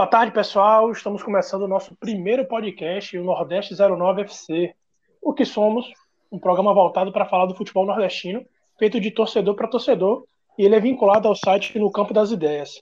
Boa 0.00 0.08
tarde, 0.08 0.32
pessoal. 0.32 0.90
Estamos 0.90 1.22
começando 1.22 1.64
o 1.64 1.68
nosso 1.68 1.94
primeiro 1.94 2.46
podcast, 2.46 3.18
o 3.18 3.22
Nordeste 3.22 3.74
09 3.76 4.22
FC. 4.22 4.74
O 5.20 5.34
que 5.34 5.44
somos? 5.44 5.92
Um 6.32 6.38
programa 6.38 6.72
voltado 6.72 7.12
para 7.12 7.26
falar 7.26 7.44
do 7.44 7.54
futebol 7.54 7.84
nordestino, 7.84 8.42
feito 8.78 8.98
de 8.98 9.10
torcedor 9.10 9.54
para 9.54 9.68
torcedor, 9.68 10.24
e 10.56 10.64
ele 10.64 10.74
é 10.74 10.80
vinculado 10.80 11.28
ao 11.28 11.36
site 11.36 11.78
No 11.78 11.92
Campo 11.92 12.14
das 12.14 12.30
Ideias. 12.30 12.80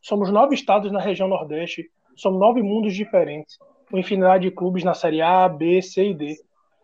Somos 0.00 0.30
nove 0.30 0.54
estados 0.54 0.92
na 0.92 1.00
região 1.00 1.26
Nordeste, 1.26 1.90
somos 2.14 2.38
nove 2.38 2.62
mundos 2.62 2.94
diferentes, 2.94 3.58
com 3.90 3.98
infinidade 3.98 4.44
de 4.44 4.54
clubes 4.54 4.84
na 4.84 4.94
Série 4.94 5.20
A, 5.20 5.48
B, 5.48 5.82
C 5.82 6.10
e 6.10 6.14
D. 6.14 6.36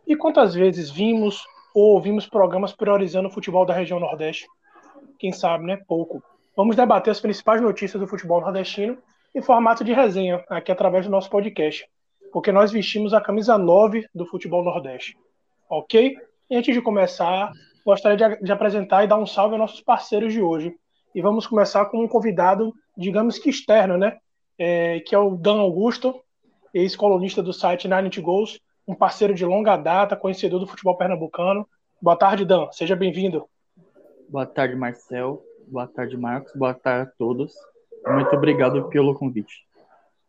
E 0.05 0.17
quantas 0.17 0.53
vezes 0.53 0.91
vimos 0.91 1.45
ou 1.73 1.95
ouvimos 1.95 2.27
programas 2.27 2.73
priorizando 2.73 3.29
o 3.29 3.33
futebol 3.33 3.65
da 3.65 3.73
região 3.73 4.01
Nordeste? 4.01 4.49
Quem 5.17 5.31
sabe, 5.31 5.65
né? 5.65 5.79
Pouco. 5.87 6.21
Vamos 6.57 6.75
debater 6.75 7.13
as 7.13 7.21
principais 7.21 7.63
notícias 7.63 8.01
do 8.01 8.09
futebol 8.09 8.41
nordestino 8.41 8.99
em 9.37 9.43
formato 9.43 9.85
de 9.85 9.93
resenha, 9.93 10.43
aqui 10.49 10.73
através 10.73 11.05
do 11.05 11.11
nosso 11.11 11.29
podcast, 11.29 11.87
porque 12.33 12.51
nós 12.51 12.73
vestimos 12.73 13.13
a 13.13 13.21
camisa 13.21 13.59
9 13.59 14.09
do 14.15 14.25
futebol 14.25 14.65
nordeste. 14.65 15.15
Ok? 15.69 16.17
E 16.49 16.57
antes 16.57 16.75
de 16.75 16.81
começar, 16.81 17.53
gostaria 17.85 18.17
de, 18.17 18.43
de 18.43 18.51
apresentar 18.51 19.05
e 19.05 19.07
dar 19.07 19.19
um 19.19 19.27
salve 19.27 19.53
aos 19.53 19.61
nossos 19.61 19.83
parceiros 19.83 20.33
de 20.33 20.41
hoje. 20.41 20.75
E 21.15 21.21
vamos 21.21 21.47
começar 21.47 21.85
com 21.85 22.03
um 22.03 22.09
convidado, 22.09 22.73
digamos 22.97 23.39
que 23.39 23.51
externo, 23.51 23.99
né? 23.99 24.17
É, 24.59 25.01
que 25.01 25.15
é 25.15 25.19
o 25.19 25.37
Dan 25.37 25.59
Augusto, 25.59 26.19
ex-colunista 26.73 27.43
do 27.43 27.53
site 27.53 27.87
Nine 27.87 28.09
Goals, 28.23 28.59
um 28.89 28.95
parceiro 28.95 29.35
de 29.35 29.45
longa 29.45 29.77
data, 29.77 30.17
conhecedor 30.17 30.61
do 30.61 30.67
futebol 30.67 30.97
pernambucano. 30.97 31.69
Boa 32.01 32.17
tarde, 32.17 32.47
Dan. 32.47 32.73
Seja 32.73 32.97
bem-vindo. 32.97 33.47
Boa 34.31 34.47
tarde, 34.47 34.75
Marcel. 34.75 35.43
Boa 35.69 35.87
tarde, 35.87 36.17
Marcos. 36.17 36.55
Boa 36.55 36.73
tarde 36.73 37.11
a 37.11 37.13
todos. 37.19 37.53
Muito 38.07 38.35
obrigado 38.35 38.89
pelo 38.89 39.15
convite. 39.15 39.67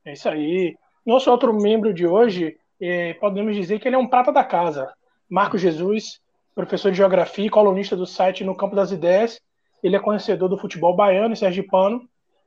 É 0.03 0.13
isso 0.13 0.27
aí. 0.27 0.75
Nosso 1.05 1.29
outro 1.29 1.53
membro 1.53 1.93
de 1.93 2.07
hoje, 2.07 2.57
é, 2.81 3.13
podemos 3.15 3.55
dizer 3.55 3.79
que 3.79 3.87
ele 3.87 3.95
é 3.95 3.99
um 3.99 4.07
prata 4.07 4.31
da 4.31 4.43
casa. 4.43 4.91
Marcos 5.29 5.61
Jesus, 5.61 6.19
professor 6.55 6.91
de 6.91 6.97
geografia 6.97 7.45
e 7.45 7.49
colunista 7.49 7.95
do 7.95 8.05
site 8.05 8.43
No 8.43 8.55
Campo 8.55 8.75
das 8.75 8.91
Ideias. 8.91 9.39
Ele 9.83 9.95
é 9.95 9.99
conhecedor 9.99 10.49
do 10.49 10.57
futebol 10.57 10.95
baiano 10.95 11.33
e 11.33 11.37
sergipano. 11.37 12.01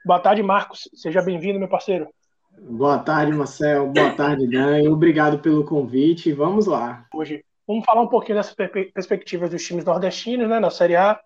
Boa 0.05 0.19
tarde, 0.19 0.43
Marcos. 0.43 0.89
Seja 0.95 1.23
bem-vindo, 1.23 1.59
meu 1.59 1.69
parceiro. 1.69 2.09
Boa 2.59 2.99
tarde, 2.99 3.33
Marcel. 3.33 3.87
Boa 3.89 4.13
tarde, 4.13 4.47
Dan. 4.49 4.91
Obrigado 4.91 5.39
pelo 5.39 5.65
convite. 5.65 6.33
Vamos 6.33 6.67
lá. 6.67 7.07
Hoje, 7.15 7.45
vamos 7.67 7.85
falar 7.85 8.03
um 8.03 8.09
pouquinho 8.09 8.39
dessas 8.39 8.55
perspectivas 8.55 9.51
dos 9.51 9.65
times 9.65 9.85
nordestinos, 9.85 10.49
né, 10.49 10.59
na 10.59 10.71
Série 10.71 10.97
A, 10.97 11.21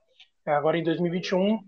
agora 0.47 0.79
em 0.79 0.85
2021. 0.85 1.59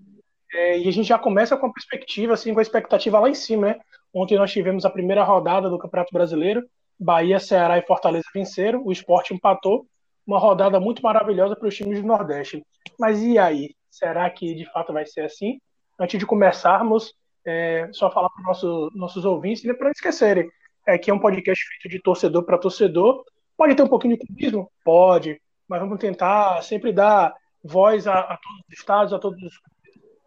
É, 0.53 0.79
e 0.79 0.89
a 0.89 0.93
gente 0.93 1.09
já 1.09 1.19
começa 1.19 1.57
com 1.57 1.67
a 1.67 1.73
perspectiva, 1.73 2.35
assim, 2.35 2.53
com 2.53 2.61
a 2.61 2.63
expectativa 2.63 3.19
lá 3.19 3.29
em 3.29 3.35
cima, 3.35 3.69
né? 3.69 3.81
Ontem 4.15 4.39
nós 4.39 4.51
tivemos 4.51 4.85
a 4.85 4.91
primeira 4.91 5.23
rodada 5.23 5.69
do 5.69 5.79
Campeonato 5.79 6.13
Brasileiro. 6.13 6.67
Bahia, 6.99 7.39
Ceará 7.39 7.77
e 7.77 7.83
Fortaleza 7.83 8.25
venceram, 8.33 8.83
o 8.85 8.91
esporte 8.91 9.35
empatou. 9.35 9.87
Uma 10.27 10.39
rodada 10.39 10.81
muito 10.81 11.03
maravilhosa 11.03 11.55
para 11.55 11.69
os 11.69 11.77
times 11.77 12.01
do 12.01 12.07
Nordeste. 12.07 12.65
Mas 12.99 13.23
e 13.23 13.39
aí? 13.39 13.75
Será 13.91 14.29
que 14.31 14.55
de 14.55 14.65
fato 14.73 14.93
vai 14.93 15.07
ser 15.07 15.23
assim? 15.23 15.59
Antes 15.99 16.19
de 16.19 16.27
começarmos, 16.27 17.15
é, 17.47 17.89
só 17.93 18.11
falar 18.11 18.29
para 18.31 18.41
os 18.41 18.47
nosso, 18.47 18.91
nossos 18.95 19.25
ouvintes, 19.25 19.63
para 19.63 19.85
não 19.85 19.91
esquecerem, 19.91 20.51
é 20.87 20.99
que 20.99 21.11
é 21.11 21.15
um 21.15 21.19
podcast 21.19 21.65
feito 21.69 21.89
de 21.89 22.03
torcedor 22.03 22.43
para 22.45 22.59
torcedor. 22.59 23.25
Pode 23.57 23.75
ter 23.75 23.83
um 23.83 23.89
pouquinho 23.89 24.17
de 24.17 24.27
clubismo? 24.27 24.71
Pode, 24.85 25.41
mas 25.69 25.81
vamos 25.81 25.99
tentar 25.99 26.63
sempre 26.63 26.93
dar 26.93 27.35
voz 27.63 28.07
a, 28.07 28.19
a 28.21 28.37
todos 28.37 28.61
os 28.69 28.79
estados, 28.79 29.13
a 29.13 29.19
todos 29.19 29.43
os 29.43 29.59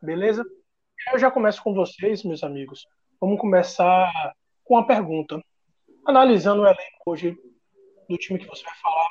beleza? 0.01 0.45
Eu 1.11 1.19
já 1.19 1.29
começo 1.31 1.61
com 1.61 1.73
vocês, 1.73 2.23
meus 2.23 2.43
amigos. 2.43 2.85
Vamos 3.19 3.39
começar 3.39 4.11
com 4.63 4.75
uma 4.75 4.85
pergunta. 4.85 5.41
Analisando 6.05 6.61
o 6.61 6.65
elenco 6.65 7.03
hoje 7.05 7.37
do 8.07 8.17
time 8.17 8.39
que 8.39 8.47
você 8.47 8.63
vai 8.63 8.75
falar, 8.75 9.09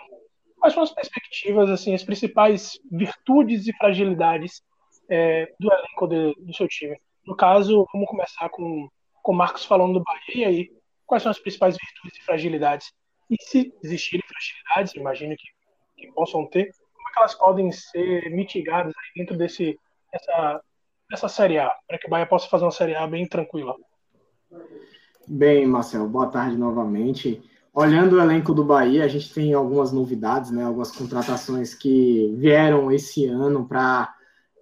quais 0.59 0.75
são 0.75 0.83
as 0.83 0.93
perspectivas, 0.93 1.71
assim, 1.71 1.95
as 1.95 2.03
principais 2.03 2.79
virtudes 2.91 3.67
e 3.67 3.77
fragilidades 3.77 4.63
é, 5.09 5.53
do 5.59 5.71
elenco 5.73 6.07
de, 6.07 6.35
do 6.45 6.55
seu 6.55 6.67
time? 6.69 6.97
No 7.27 7.37
caso, 7.37 7.87
vamos 7.93 8.09
começar 8.09 8.49
com 8.49 8.89
o 9.25 9.33
Marcos 9.33 9.65
falando 9.65 9.95
do 9.95 10.03
Bahia 10.03 10.51
e 10.51 10.71
quais 11.07 11.23
são 11.23 11.31
as 11.31 11.39
principais 11.39 11.77
virtudes 11.77 12.19
e 12.19 12.25
fragilidades? 12.25 12.93
E 13.31 13.37
se 13.43 13.73
existirem 13.83 14.25
fragilidades, 14.27 14.95
imagino 14.95 15.37
que, 15.37 15.49
que 15.97 16.13
possam 16.13 16.47
ter, 16.47 16.71
como 16.95 17.09
é 17.09 17.13
que 17.13 17.19
elas 17.19 17.35
podem 17.35 17.71
ser 17.71 18.31
mitigadas 18.31 18.95
dentro 19.15 19.37
desse, 19.37 19.79
dessa, 20.11 20.63
dessa 21.11 21.29
Série 21.29 21.59
A, 21.59 21.71
para 21.87 21.99
que 21.99 22.07
o 22.07 22.11
Bahia 22.11 22.27
possa 22.27 22.49
fazer 22.49 22.65
uma 22.65 22.71
Série 22.71 22.95
A 22.95 23.07
bem 23.07 23.27
tranquila. 23.27 23.75
Bem, 25.27 25.67
Marcelo, 25.67 26.09
boa 26.09 26.27
tarde 26.27 26.57
novamente. 26.57 27.43
Olhando 27.73 28.17
o 28.17 28.21
elenco 28.21 28.53
do 28.53 28.65
Bahia, 28.65 29.05
a 29.05 29.09
gente 29.09 29.33
tem 29.33 29.55
algumas 29.55 29.93
novidades, 29.93 30.51
né? 30.51 30.65
Algumas 30.65 30.91
contratações 30.91 31.75
que 31.75 32.35
vieram 32.37 32.91
esse 32.91 33.27
ano 33.27 33.67
para 33.67 34.15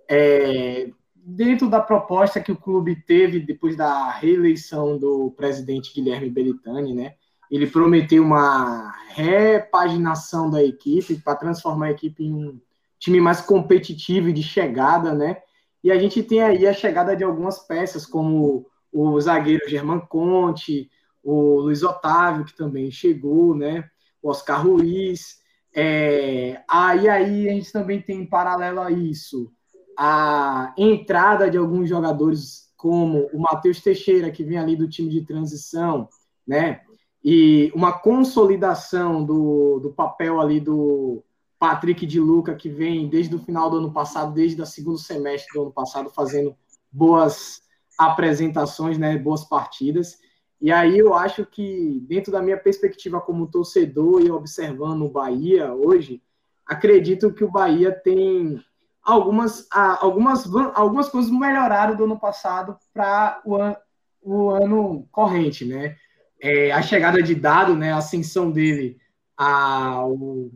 é, 0.08 0.90
dentro 1.14 1.68
da 1.68 1.80
proposta 1.80 2.40
que 2.40 2.52
o 2.52 2.56
clube 2.56 2.96
teve 3.06 3.40
depois 3.40 3.76
da 3.76 4.10
reeleição 4.10 4.98
do 4.98 5.32
presidente 5.36 5.94
Guilherme 5.94 6.30
Belitani, 6.30 6.94
né? 6.94 7.14
Ele 7.50 7.66
prometeu 7.66 8.22
uma 8.22 8.92
repaginação 9.14 10.50
da 10.50 10.62
equipe 10.62 11.16
para 11.16 11.36
transformar 11.36 11.86
a 11.86 11.92
equipe 11.92 12.24
em 12.24 12.34
um 12.34 12.60
time 12.98 13.20
mais 13.20 13.40
competitivo 13.40 14.28
e 14.28 14.32
de 14.32 14.42
chegada, 14.42 15.14
né? 15.14 15.38
E 15.82 15.91
a 15.91 15.98
gente 15.98 16.22
tem 16.22 16.42
aí 16.42 16.66
a 16.66 16.72
chegada 16.72 17.16
de 17.16 17.25
algumas 17.25 17.59
peças, 17.60 18.04
como 18.06 18.66
o 18.92 19.20
zagueiro 19.20 19.69
Germán 19.69 20.00
Conte, 20.00 20.91
o 21.22 21.60
Luiz 21.60 21.82
Otávio, 21.82 22.44
que 22.44 22.56
também 22.56 22.91
chegou, 22.91 23.54
né? 23.54 23.88
O 24.22 24.31
Oscar 24.31 24.66
Ruiz. 24.66 25.38
É, 25.75 26.62
aí, 26.69 27.09
aí 27.09 27.48
a 27.48 27.53
gente 27.53 27.70
também 27.70 28.00
tem, 28.00 28.22
em 28.22 28.26
paralelo 28.26 28.81
a 28.81 28.91
isso, 28.91 29.53
a 29.98 30.72
entrada 30.76 31.50
de 31.50 31.59
alguns 31.59 31.88
jogadores, 31.88 32.72
como 32.76 33.28
o 33.32 33.41
Matheus 33.41 33.81
Teixeira, 33.81 34.31
que 34.31 34.44
vem 34.44 34.58
ali 34.58 34.76
do 34.76 34.88
time 34.88 35.10
de 35.10 35.26
transição, 35.26 36.08
né? 36.47 36.81
E 37.25 37.72
uma 37.75 37.93
consolidação 37.93 39.25
do, 39.25 39.81
do 39.81 39.93
papel 39.93 40.41
ali 40.41 40.60
do, 40.60 41.25
Patrick 41.59 42.05
de 42.05 42.21
Luca, 42.21 42.55
que 42.55 42.69
vem 42.69 43.09
desde 43.09 43.34
o 43.34 43.39
final 43.39 43.71
do 43.71 43.78
ano 43.78 43.93
passado, 43.93 44.33
desde 44.33 44.61
o 44.61 44.67
segundo 44.67 44.99
semestre 44.99 45.53
do 45.55 45.62
ano 45.62 45.72
passado, 45.72 46.11
fazendo 46.11 46.55
boas 46.93 47.62
apresentações, 47.99 48.99
né, 48.99 49.17
boas 49.17 49.44
partidas. 49.44 50.19
E 50.61 50.71
aí 50.71 50.99
eu 50.99 51.15
acho 51.15 51.44
que, 51.47 52.00
dentro 52.06 52.33
da 52.33 52.43
minha 52.43 52.56
perspectiva 52.56 53.21
como 53.21 53.47
torcedor 53.47 54.22
e 54.22 54.31
observando 54.31 55.03
o 55.03 55.11
Bahia 55.11 55.72
hoje, 55.72 56.22
acredito 56.67 57.33
que 57.33 57.44
o 57.44 57.50
Bahia 57.50 57.93
tem 57.93 58.62
algumas, 59.03 59.67
algumas, 59.73 60.47
algumas 60.75 61.09
coisas 61.09 61.31
melhoraram 61.31 61.94
do 61.97 62.05
ano 62.05 62.19
passado 62.19 62.77
para 62.93 63.41
o, 63.44 63.56
an, 63.56 63.77
o 64.23 64.50
ano 64.50 65.06
corrente, 65.12 65.65
né? 65.65 65.97
É, 66.41 66.71
a 66.73 66.83
chegada 66.83 67.23
de 67.23 67.34
Dado, 67.34 67.75
né, 67.75 67.93
a 67.93 67.99
ascensão 67.99 68.50
dele 68.50 68.99
ao 69.37 70.50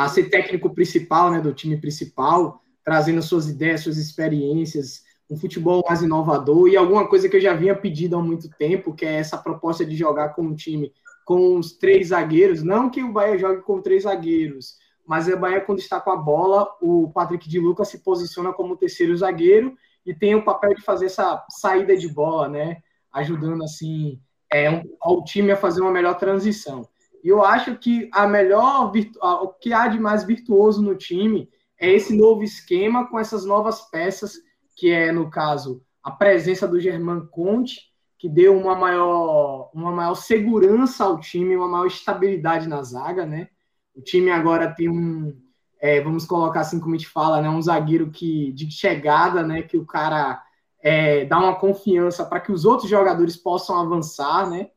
a 0.00 0.08
ser 0.08 0.30
técnico 0.30 0.70
principal, 0.70 1.30
né, 1.30 1.42
do 1.42 1.52
time 1.52 1.76
principal, 1.76 2.62
trazendo 2.82 3.20
suas 3.20 3.50
ideias, 3.50 3.82
suas 3.82 3.98
experiências, 3.98 5.02
um 5.28 5.36
futebol 5.36 5.84
mais 5.86 6.00
inovador 6.00 6.68
e 6.68 6.76
alguma 6.76 7.06
coisa 7.06 7.28
que 7.28 7.36
eu 7.36 7.40
já 7.40 7.52
vinha 7.52 7.76
pedido 7.76 8.16
há 8.16 8.22
muito 8.22 8.48
tempo, 8.48 8.94
que 8.94 9.04
é 9.04 9.16
essa 9.16 9.36
proposta 9.36 9.84
de 9.84 9.94
jogar 9.94 10.30
com 10.30 10.40
um 10.40 10.54
time 10.54 10.90
com 11.22 11.58
os 11.58 11.72
três 11.72 12.08
zagueiros, 12.08 12.62
não 12.62 12.88
que 12.88 13.02
o 13.02 13.12
Bahia 13.12 13.36
jogue 13.36 13.60
com 13.60 13.82
três 13.82 14.04
zagueiros, 14.04 14.78
mas 15.06 15.28
o 15.28 15.36
Bahia 15.36 15.60
quando 15.60 15.80
está 15.80 16.00
com 16.00 16.10
a 16.10 16.16
bola, 16.16 16.66
o 16.80 17.10
Patrick 17.12 17.46
de 17.46 17.60
Lucas 17.60 17.88
se 17.88 17.98
posiciona 17.98 18.54
como 18.54 18.78
terceiro 18.78 19.14
zagueiro 19.14 19.76
e 20.06 20.14
tem 20.14 20.34
o 20.34 20.42
papel 20.42 20.74
de 20.74 20.80
fazer 20.80 21.06
essa 21.06 21.44
saída 21.50 21.94
de 21.94 22.08
bola, 22.08 22.48
né, 22.48 22.78
ajudando 23.12 23.64
assim 23.64 24.18
é, 24.50 24.82
ao 24.98 25.22
time 25.24 25.52
a 25.52 25.58
fazer 25.58 25.82
uma 25.82 25.92
melhor 25.92 26.14
transição. 26.14 26.88
E 27.22 27.28
eu 27.28 27.44
acho 27.44 27.76
que 27.76 28.08
a 28.12 28.26
melhor 28.26 28.92
o 29.22 29.48
que 29.48 29.72
há 29.72 29.88
de 29.88 29.98
mais 29.98 30.24
virtuoso 30.24 30.82
no 30.82 30.94
time 30.94 31.48
é 31.78 31.90
esse 31.90 32.16
novo 32.16 32.42
esquema 32.42 33.08
com 33.08 33.18
essas 33.18 33.44
novas 33.44 33.82
peças, 33.90 34.34
que 34.76 34.90
é, 34.90 35.12
no 35.12 35.30
caso, 35.30 35.82
a 36.02 36.10
presença 36.10 36.66
do 36.66 36.80
Germán 36.80 37.26
Conte, 37.26 37.90
que 38.18 38.28
deu 38.28 38.56
uma 38.56 38.74
maior, 38.74 39.70
uma 39.72 39.90
maior 39.90 40.14
segurança 40.14 41.04
ao 41.04 41.18
time, 41.18 41.56
uma 41.56 41.68
maior 41.68 41.86
estabilidade 41.86 42.68
na 42.68 42.82
zaga, 42.82 43.24
né? 43.24 43.48
O 43.94 44.02
time 44.02 44.30
agora 44.30 44.74
tem 44.74 44.88
um, 44.88 45.34
é, 45.80 46.00
vamos 46.00 46.26
colocar 46.26 46.60
assim 46.60 46.78
como 46.78 46.94
a 46.94 46.98
gente 46.98 47.08
fala, 47.08 47.40
né? 47.40 47.48
Um 47.48 47.62
zagueiro 47.62 48.10
que 48.10 48.52
de 48.52 48.70
chegada, 48.70 49.42
né? 49.42 49.62
Que 49.62 49.78
o 49.78 49.86
cara 49.86 50.42
é, 50.82 51.24
dá 51.24 51.38
uma 51.38 51.56
confiança 51.56 52.24
para 52.24 52.40
que 52.40 52.52
os 52.52 52.66
outros 52.66 52.90
jogadores 52.90 53.36
possam 53.36 53.80
avançar, 53.80 54.48
né? 54.48 54.70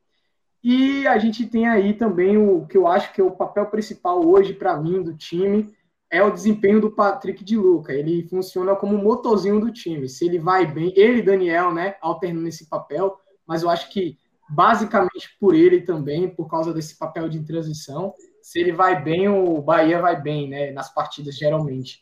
E 0.63 1.05
a 1.07 1.17
gente 1.17 1.45
tem 1.45 1.67
aí 1.67 1.93
também 1.93 2.37
o 2.37 2.65
que 2.65 2.77
eu 2.77 2.87
acho 2.87 3.13
que 3.13 3.19
é 3.19 3.23
o 3.23 3.31
papel 3.31 3.65
principal 3.65 4.25
hoje 4.25 4.53
para 4.53 4.77
mim 4.77 5.03
do 5.03 5.13
time 5.13 5.75
é 6.09 6.23
o 6.23 6.31
desempenho 6.31 6.79
do 6.79 6.91
Patrick 6.91 7.43
de 7.43 7.57
Luca. 7.57 7.91
Ele 7.91 8.27
funciona 8.29 8.75
como 8.75 8.95
o 8.95 9.03
motorzinho 9.03 9.59
do 9.59 9.73
time. 9.73 10.07
Se 10.07 10.25
ele 10.25 10.37
vai 10.37 10.65
bem, 10.71 10.93
ele 10.95 11.23
Daniel, 11.23 11.73
né, 11.73 11.95
alternando 11.99 12.47
esse 12.47 12.69
papel, 12.69 13.17
mas 13.47 13.63
eu 13.63 13.69
acho 13.69 13.89
que 13.89 14.17
basicamente 14.47 15.35
por 15.39 15.55
ele 15.55 15.81
também, 15.81 16.29
por 16.29 16.47
causa 16.47 16.71
desse 16.71 16.97
papel 16.99 17.27
de 17.27 17.43
transição, 17.43 18.13
se 18.43 18.59
ele 18.59 18.71
vai 18.71 19.01
bem, 19.01 19.27
o 19.27 19.59
Bahia 19.61 19.99
vai 19.99 20.21
bem, 20.21 20.49
né? 20.49 20.71
Nas 20.71 20.93
partidas, 20.93 21.35
geralmente. 21.35 22.01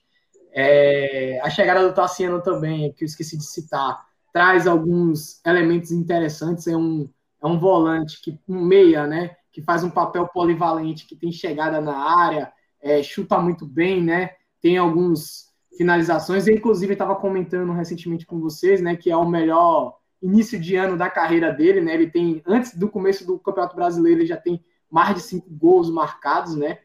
É, 0.52 1.40
a 1.42 1.50
chegada 1.50 1.88
do 1.88 1.94
Tassiano 1.94 2.42
também, 2.42 2.92
que 2.94 3.04
eu 3.04 3.06
esqueci 3.06 3.38
de 3.38 3.46
citar, 3.46 4.06
traz 4.34 4.68
alguns 4.68 5.40
elementos 5.46 5.92
interessantes. 5.92 6.68
É 6.68 6.76
um, 6.76 7.10
é 7.42 7.48
um 7.48 7.60
volante, 7.60 8.22
que 8.22 8.40
um 8.48 8.62
meia, 8.62 9.08
né? 9.08 9.36
Que 9.52 9.62
faz 9.62 9.84
um 9.84 9.90
papel 9.90 10.28
polivalente, 10.28 11.08
que 11.08 11.16
tem 11.16 11.32
chegada 11.32 11.82
na 11.82 11.98
área, 11.98 12.52
é, 12.82 13.02
chuta 13.02 13.38
muito 13.40 13.66
bem, 13.66 14.02
né? 14.02 14.32
Tem 14.62 14.78
alguns 14.78 15.50
finalizações. 15.78 16.48
Eu, 16.48 16.56
inclusive, 16.56 16.94
estava 16.94 17.16
comentando 17.16 17.72
recentemente 17.74 18.26
com 18.26 18.40
vocês, 18.40 18.82
né? 18.82 18.96
Que 18.96 19.10
é 19.10 19.18
o 19.18 19.28
melhor 19.28 19.98
início 20.22 20.60
de 20.60 20.76
ano 20.76 20.96
da 20.96 21.10
carreira 21.10 21.52
dele, 21.52 21.82
né? 21.82 21.94
Ele 21.94 22.10
tem, 22.10 22.42
antes 22.46 22.78
do 22.78 22.88
começo 22.88 23.26
do 23.26 23.40
Campeonato 23.40 23.76
Brasileiro, 23.76 24.20
ele 24.20 24.28
já 24.28 24.38
tem 24.38 24.64
mais 24.90 25.16
de 25.16 25.22
cinco 25.22 25.50
gols 25.50 25.90
marcados, 25.90 26.56
né? 26.56 26.78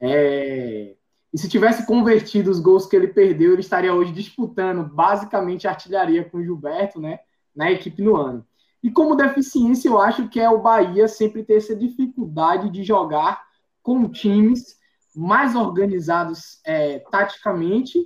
É... 0.00 0.96
E 1.32 1.38
se 1.38 1.48
tivesse 1.48 1.86
convertido 1.86 2.50
os 2.50 2.58
gols 2.58 2.86
que 2.86 2.96
ele 2.96 3.06
perdeu, 3.06 3.52
ele 3.52 3.60
estaria 3.60 3.94
hoje 3.94 4.10
disputando 4.10 4.82
basicamente 4.92 5.68
artilharia 5.68 6.24
com 6.24 6.38
o 6.38 6.42
Gilberto, 6.42 7.00
né? 7.00 7.20
Na 7.54 7.70
equipe 7.70 8.02
no 8.02 8.16
ano. 8.16 8.44
E 8.82 8.90
como 8.90 9.14
deficiência, 9.14 9.88
eu 9.88 10.00
acho 10.00 10.28
que 10.28 10.40
é 10.40 10.48
o 10.48 10.60
Bahia 10.60 11.06
sempre 11.06 11.44
ter 11.44 11.56
essa 11.56 11.76
dificuldade 11.76 12.70
de 12.70 12.82
jogar 12.82 13.42
com 13.82 14.08
times 14.08 14.78
mais 15.14 15.54
organizados 15.54 16.60
é, 16.64 17.00
taticamente 17.10 17.98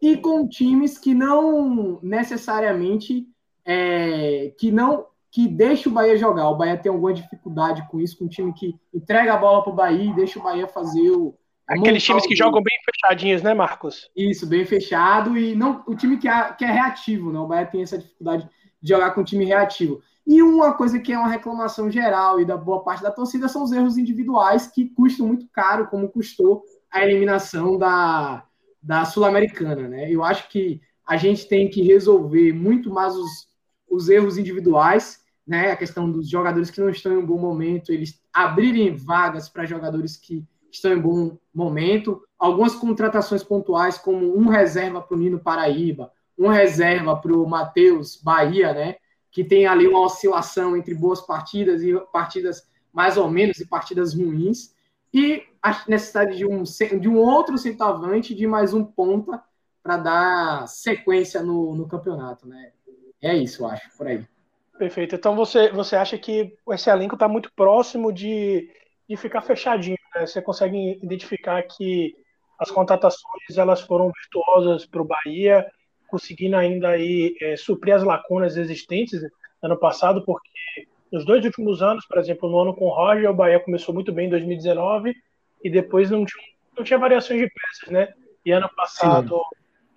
e 0.00 0.16
com 0.16 0.48
times 0.48 0.98
que 0.98 1.14
não 1.14 1.98
necessariamente 2.02 3.26
é, 3.64 4.52
que 4.58 4.70
não 4.70 5.06
que 5.30 5.48
deixa 5.48 5.88
o 5.88 5.92
Bahia 5.92 6.16
jogar. 6.18 6.50
O 6.50 6.56
Bahia 6.56 6.76
tem 6.76 6.92
alguma 6.92 7.14
dificuldade 7.14 7.88
com 7.88 7.98
isso, 7.98 8.18
com 8.18 8.26
um 8.26 8.28
time 8.28 8.52
que 8.52 8.76
entrega 8.92 9.32
a 9.32 9.38
bola 9.38 9.62
para 9.62 9.72
o 9.72 9.76
Bahia 9.76 10.10
e 10.10 10.14
deixa 10.14 10.38
o 10.38 10.42
Bahia 10.42 10.68
fazer 10.68 11.10
o. 11.10 11.34
Aqueles 11.66 12.04
times 12.04 12.26
que 12.26 12.36
jogam 12.36 12.62
bem 12.62 12.76
fechadinhos, 12.84 13.40
né, 13.40 13.54
Marcos? 13.54 14.10
Isso, 14.14 14.46
bem 14.46 14.64
fechado 14.66 15.38
e 15.38 15.54
não 15.54 15.82
o 15.86 15.94
time 15.94 16.18
que 16.18 16.28
é, 16.28 16.52
que 16.52 16.64
é 16.64 16.70
reativo, 16.70 17.32
né? 17.32 17.38
O 17.38 17.46
Bahia 17.46 17.64
tem 17.64 17.82
essa 17.82 17.96
dificuldade 17.96 18.46
de 18.82 18.88
jogar 18.88 19.12
com 19.12 19.22
um 19.22 19.24
time 19.24 19.46
reativo. 19.46 20.02
E 20.26 20.42
uma 20.42 20.72
coisa 20.74 20.98
que 21.00 21.12
é 21.12 21.18
uma 21.18 21.28
reclamação 21.28 21.90
geral 21.90 22.40
e 22.40 22.44
da 22.44 22.56
boa 22.56 22.82
parte 22.84 23.02
da 23.02 23.10
torcida 23.10 23.48
são 23.48 23.64
os 23.64 23.72
erros 23.72 23.98
individuais 23.98 24.68
que 24.68 24.88
custam 24.90 25.26
muito 25.26 25.48
caro, 25.52 25.88
como 25.88 26.08
custou 26.08 26.62
a 26.90 27.02
eliminação 27.02 27.76
da, 27.76 28.44
da 28.80 29.04
Sul-Americana, 29.04 29.88
né? 29.88 30.10
Eu 30.10 30.22
acho 30.22 30.48
que 30.48 30.80
a 31.06 31.16
gente 31.16 31.48
tem 31.48 31.68
que 31.68 31.82
resolver 31.82 32.52
muito 32.52 32.90
mais 32.90 33.16
os, 33.16 33.48
os 33.90 34.08
erros 34.08 34.38
individuais, 34.38 35.20
né? 35.46 35.72
A 35.72 35.76
questão 35.76 36.10
dos 36.10 36.28
jogadores 36.28 36.70
que 36.70 36.80
não 36.80 36.88
estão 36.88 37.12
em 37.12 37.18
um 37.18 37.26
bom 37.26 37.38
momento, 37.38 37.92
eles 37.92 38.20
abrirem 38.32 38.94
vagas 38.94 39.48
para 39.48 39.66
jogadores 39.66 40.16
que 40.16 40.44
estão 40.70 40.92
em 40.92 41.00
bom 41.00 41.36
momento. 41.52 42.22
Algumas 42.38 42.74
contratações 42.74 43.42
pontuais, 43.42 43.98
como 43.98 44.36
um 44.36 44.48
reserva 44.48 45.02
para 45.02 45.16
o 45.16 45.18
Nino 45.18 45.40
Paraíba, 45.40 46.12
um 46.38 46.48
reserva 46.48 47.16
para 47.16 47.32
o 47.32 47.46
Matheus 47.46 48.16
Bahia, 48.16 48.72
né? 48.72 48.96
Que 49.32 49.42
tem 49.42 49.66
ali 49.66 49.88
uma 49.88 50.02
oscilação 50.02 50.76
entre 50.76 50.94
boas 50.94 51.20
partidas 51.20 51.82
e 51.82 51.92
partidas 52.12 52.70
mais 52.92 53.16
ou 53.16 53.28
menos 53.28 53.58
e 53.58 53.66
partidas 53.66 54.14
ruins. 54.14 54.74
E 55.12 55.42
a 55.62 55.84
necessidade 55.88 56.36
de 56.36 56.46
um, 56.46 56.62
de 56.62 57.08
um 57.08 57.18
outro 57.18 57.58
centavante, 57.58 58.34
de 58.34 58.46
mais 58.46 58.72
um 58.72 58.84
ponta 58.84 59.42
para 59.82 59.96
dar 59.96 60.68
sequência 60.68 61.42
no, 61.42 61.74
no 61.74 61.88
campeonato, 61.88 62.46
né? 62.46 62.72
É 63.20 63.34
isso, 63.36 63.62
eu 63.62 63.68
acho, 63.68 63.96
por 63.96 64.06
aí. 64.06 64.24
Perfeito. 64.78 65.14
Então 65.14 65.36
você, 65.36 65.70
você 65.70 65.96
acha 65.96 66.18
que 66.18 66.56
esse 66.70 66.90
elenco 66.90 67.14
está 67.14 67.28
muito 67.28 67.52
próximo 67.54 68.12
de, 68.12 68.70
de 69.08 69.16
ficar 69.16 69.42
fechadinho, 69.42 69.98
né? 70.14 70.26
Você 70.26 70.40
consegue 70.40 70.98
identificar 71.02 71.62
que 71.62 72.16
as 72.58 72.70
contratações 72.70 73.56
elas 73.56 73.80
foram 73.80 74.10
virtuosas 74.10 74.86
para 74.86 75.02
o 75.02 75.04
Bahia, 75.06 75.66
conseguindo 76.12 76.56
ainda 76.56 76.90
aí 76.90 77.34
é, 77.40 77.56
suprir 77.56 77.94
as 77.94 78.02
lacunas 78.02 78.58
existentes 78.58 79.22
ano 79.62 79.78
passado, 79.78 80.22
porque 80.26 80.50
nos 81.10 81.24
dois 81.24 81.42
últimos 81.42 81.82
anos, 81.82 82.04
por 82.06 82.18
exemplo, 82.18 82.50
no 82.50 82.58
ano 82.58 82.74
com 82.74 82.84
o 82.84 82.90
Roger, 82.90 83.30
o 83.30 83.34
Bahia 83.34 83.58
começou 83.58 83.94
muito 83.94 84.12
bem 84.12 84.26
em 84.26 84.30
2019 84.30 85.14
e 85.64 85.70
depois 85.70 86.10
não 86.10 86.26
tinha, 86.26 86.44
não 86.76 86.84
tinha 86.84 86.98
variações 86.98 87.40
de 87.40 87.48
peças, 87.48 87.88
né? 87.90 88.12
E 88.44 88.52
ano 88.52 88.68
passado, 88.76 89.40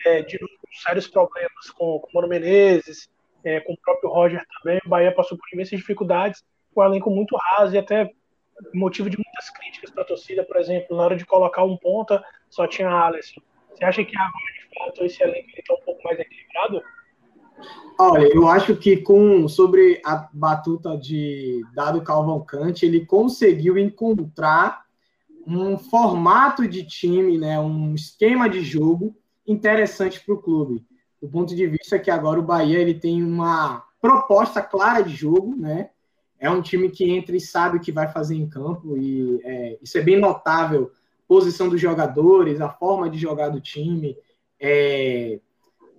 é, 0.06 0.22
de 0.22 0.40
novo, 0.40 0.54
sérios 0.72 1.08
problemas 1.08 1.70
com, 1.78 2.00
com 2.00 2.08
o 2.08 2.14
Mano 2.14 2.30
Menezes, 2.30 3.10
é, 3.44 3.60
com 3.60 3.74
o 3.74 3.78
próprio 3.78 4.10
Roger 4.10 4.42
também. 4.62 4.80
O 4.86 4.90
Bahia 4.90 5.14
passou 5.14 5.38
por 5.38 5.48
imensas 5.52 5.78
dificuldades, 5.78 6.44
com 6.74 6.80
o 6.80 6.86
elenco 6.86 7.10
muito 7.10 7.36
raso 7.36 7.76
e 7.76 7.78
até 7.78 8.10
motivo 8.74 9.10
de 9.10 9.18
muitas 9.18 9.50
críticas 9.50 9.90
para 9.90 10.04
a 10.04 10.08
torcida, 10.08 10.44
por 10.46 10.56
exemplo, 10.56 10.96
na 10.96 11.04
hora 11.04 11.18
de 11.18 11.26
colocar 11.26 11.64
um 11.64 11.76
ponta, 11.76 12.24
só 12.50 12.66
tinha 12.66 12.90
Alisson. 12.90 13.42
Você 13.74 13.84
acha 13.84 14.06
que 14.06 14.18
agora, 14.18 14.54
de 14.62 14.65
fato, 14.78 15.04
esse 15.04 15.24
elenco 15.24 15.50
está 15.58 15.74
um 15.74 15.82
pouco 15.86 16.04
mais 16.04 16.20
equilibrado? 16.20 16.82
Olha, 17.98 18.28
eu 18.34 18.48
acho 18.48 18.76
que 18.76 18.98
com 18.98 19.48
sobre 19.48 20.02
a 20.06 20.30
batuta 20.34 20.98
de 20.98 21.64
Dado 21.74 22.02
Calvancante, 22.02 22.86
ele 22.86 23.06
conseguiu 23.06 23.78
encontrar 23.78 24.84
um 25.48 25.78
formato 25.78 26.68
de 26.68 26.84
time, 26.84 27.38
né, 27.38 27.60
um 27.60 27.94
esquema 27.94 28.50
de 28.50 28.62
jogo 28.62 29.16
interessante 29.48 30.20
para 30.20 30.34
o 30.34 30.42
clube 30.42 30.86
do 31.26 31.32
ponto 31.32 31.56
de 31.56 31.66
vista 31.66 31.98
que 31.98 32.12
agora 32.12 32.40
o 32.40 32.44
Bahia 32.44 32.80
ele 32.80 32.94
tem 32.94 33.24
uma 33.24 33.84
proposta 34.00 34.62
clara 34.62 35.02
de 35.02 35.16
jogo, 35.16 35.56
né? 35.56 35.90
É 36.40 36.50
um 36.50 36.62
time 36.62 36.90
que 36.90 37.10
entra 37.10 37.36
e 37.36 37.40
sabe 37.40 37.78
o 37.78 37.80
que 37.80 37.92
vai 37.92 38.08
fazer 38.08 38.36
em 38.36 38.48
campo, 38.48 38.96
e 38.96 39.42
é, 39.44 39.78
isso 39.82 39.98
é 39.98 40.02
bem 40.02 40.20
notável. 40.20 40.92
Posição 41.28 41.68
dos 41.68 41.82
jogadores, 41.82 42.62
a 42.62 42.70
forma 42.70 43.10
de 43.10 43.18
jogar 43.18 43.50
do 43.50 43.60
time, 43.60 44.16
é, 44.60 45.40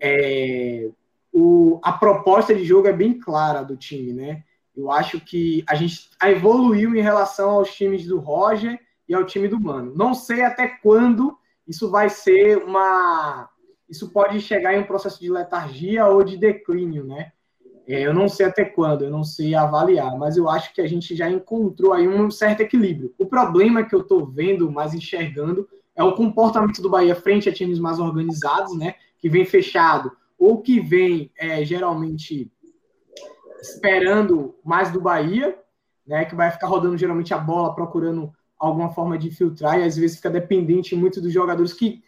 é, 0.01 0.89
o, 1.33 1.79
a 1.83 1.93
proposta 1.93 2.55
de 2.55 2.65
jogo 2.65 2.89
é 2.89 2.93
bem 2.93 3.19
clara 3.19 3.63
do 3.63 3.77
time, 3.77 4.13
né? 4.13 4.45
Eu 4.77 4.91
acho 4.91 5.21
que 5.21 5.65
a 5.69 5.75
gente 5.75 6.11
evoluiu 6.23 6.95
em 6.95 7.01
relação 7.01 7.51
aos 7.51 7.75
times 7.75 8.07
do 8.07 8.19
Roger 8.19 8.79
e 9.09 9.15
ao 9.15 9.25
time 9.25 9.49
do 9.49 9.59
Mano. 9.59 9.95
Não 9.95 10.15
sei 10.15 10.43
até 10.43 10.69
quando 10.69 11.37
isso 11.67 11.91
vai 11.91 12.09
ser 12.09 12.59
uma 12.59 13.49
isso 13.89 14.11
pode 14.11 14.41
chegar 14.41 14.75
em 14.75 14.81
um 14.81 14.87
processo 14.87 15.21
de 15.21 15.31
letargia 15.31 16.07
ou 16.07 16.25
de 16.25 16.37
declínio, 16.37 17.05
né? 17.05 17.33
É, 17.87 18.05
eu 18.05 18.13
não 18.13 18.29
sei 18.29 18.47
até 18.47 18.65
quando, 18.65 19.05
eu 19.05 19.11
não 19.11 19.23
sei 19.23 19.55
avaliar, 19.55 20.17
mas 20.19 20.37
eu 20.37 20.49
acho 20.49 20.75
que 20.75 20.81
a 20.81 20.89
gente 20.89 21.15
já 21.15 21.31
encontrou 21.31 21.93
aí 21.93 22.07
um 22.09 22.29
certo 22.31 22.61
equilíbrio. 22.61 23.15
O 23.17 23.27
problema 23.27 23.85
que 23.85 23.95
eu 23.95 24.01
estou 24.01 24.27
vendo, 24.27 24.73
mais 24.73 24.93
enxergando, 24.93 25.69
é 25.97 26.05
o 26.05 26.15
comportamento 26.15 26.83
do 26.83 26.91
Bahia 26.91 27.15
frente 27.15 27.49
a 27.49 27.53
times 27.53 27.79
mais 27.79 27.99
organizados, 27.99 28.77
né? 28.77 28.95
Que 29.19 29.29
vem 29.29 29.45
fechado, 29.45 30.13
ou 30.39 30.61
que 30.61 30.79
vem 30.79 31.33
é, 31.39 31.65
geralmente 31.65 32.53
esperando 33.61 34.55
mais 34.63 34.93
do 34.93 35.01
Bahia, 35.01 35.59
né? 36.07 36.27
Que 36.27 36.35
vai 36.35 36.51
ficar 36.51 36.67
rodando 36.67 36.99
geralmente 36.99 37.33
a 37.33 37.39
bola, 37.39 37.75
procurando 37.75 38.31
alguma 38.59 38.91
forma 38.91 39.19
de 39.19 39.31
filtrar, 39.31 39.81
e 39.81 39.85
às 39.85 39.97
vezes 39.97 40.17
fica 40.17 40.31
dependente 40.31 40.95
muito 40.95 41.21
dos 41.21 41.33
jogadores 41.33 41.73
que 41.73 42.03